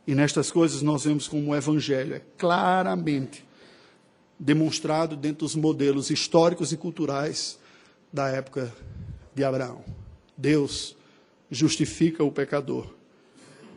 E 0.04 0.14
nestas 0.14 0.50
coisas 0.50 0.82
nós 0.82 1.04
vemos 1.04 1.28
como 1.28 1.50
o 1.50 1.54
Evangelho 1.54 2.14
é 2.14 2.22
claramente 2.36 3.45
demonstrado 4.38 5.16
dentro 5.16 5.46
dos 5.46 5.54
modelos 5.54 6.10
históricos 6.10 6.72
e 6.72 6.76
culturais 6.76 7.58
da 8.12 8.28
época 8.28 8.72
de 9.34 9.44
Abraão. 9.44 9.84
Deus 10.36 10.96
justifica 11.50 12.24
o 12.24 12.32
pecador, 12.32 12.86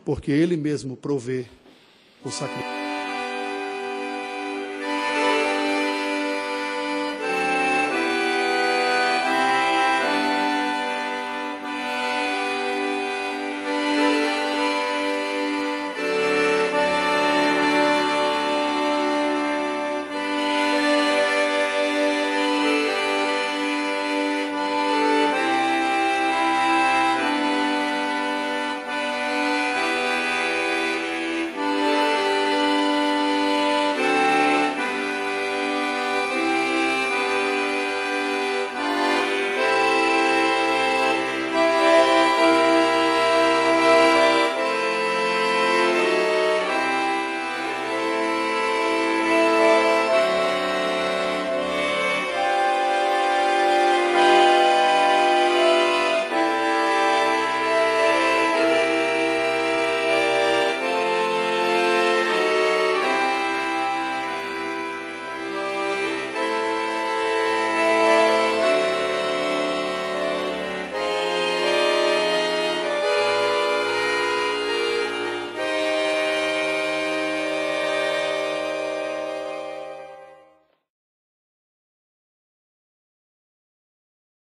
porque 0.04 0.30
ele 0.30 0.56
mesmo 0.56 0.96
provê 0.96 1.46
o 2.24 2.30
sacrifício. 2.30 2.79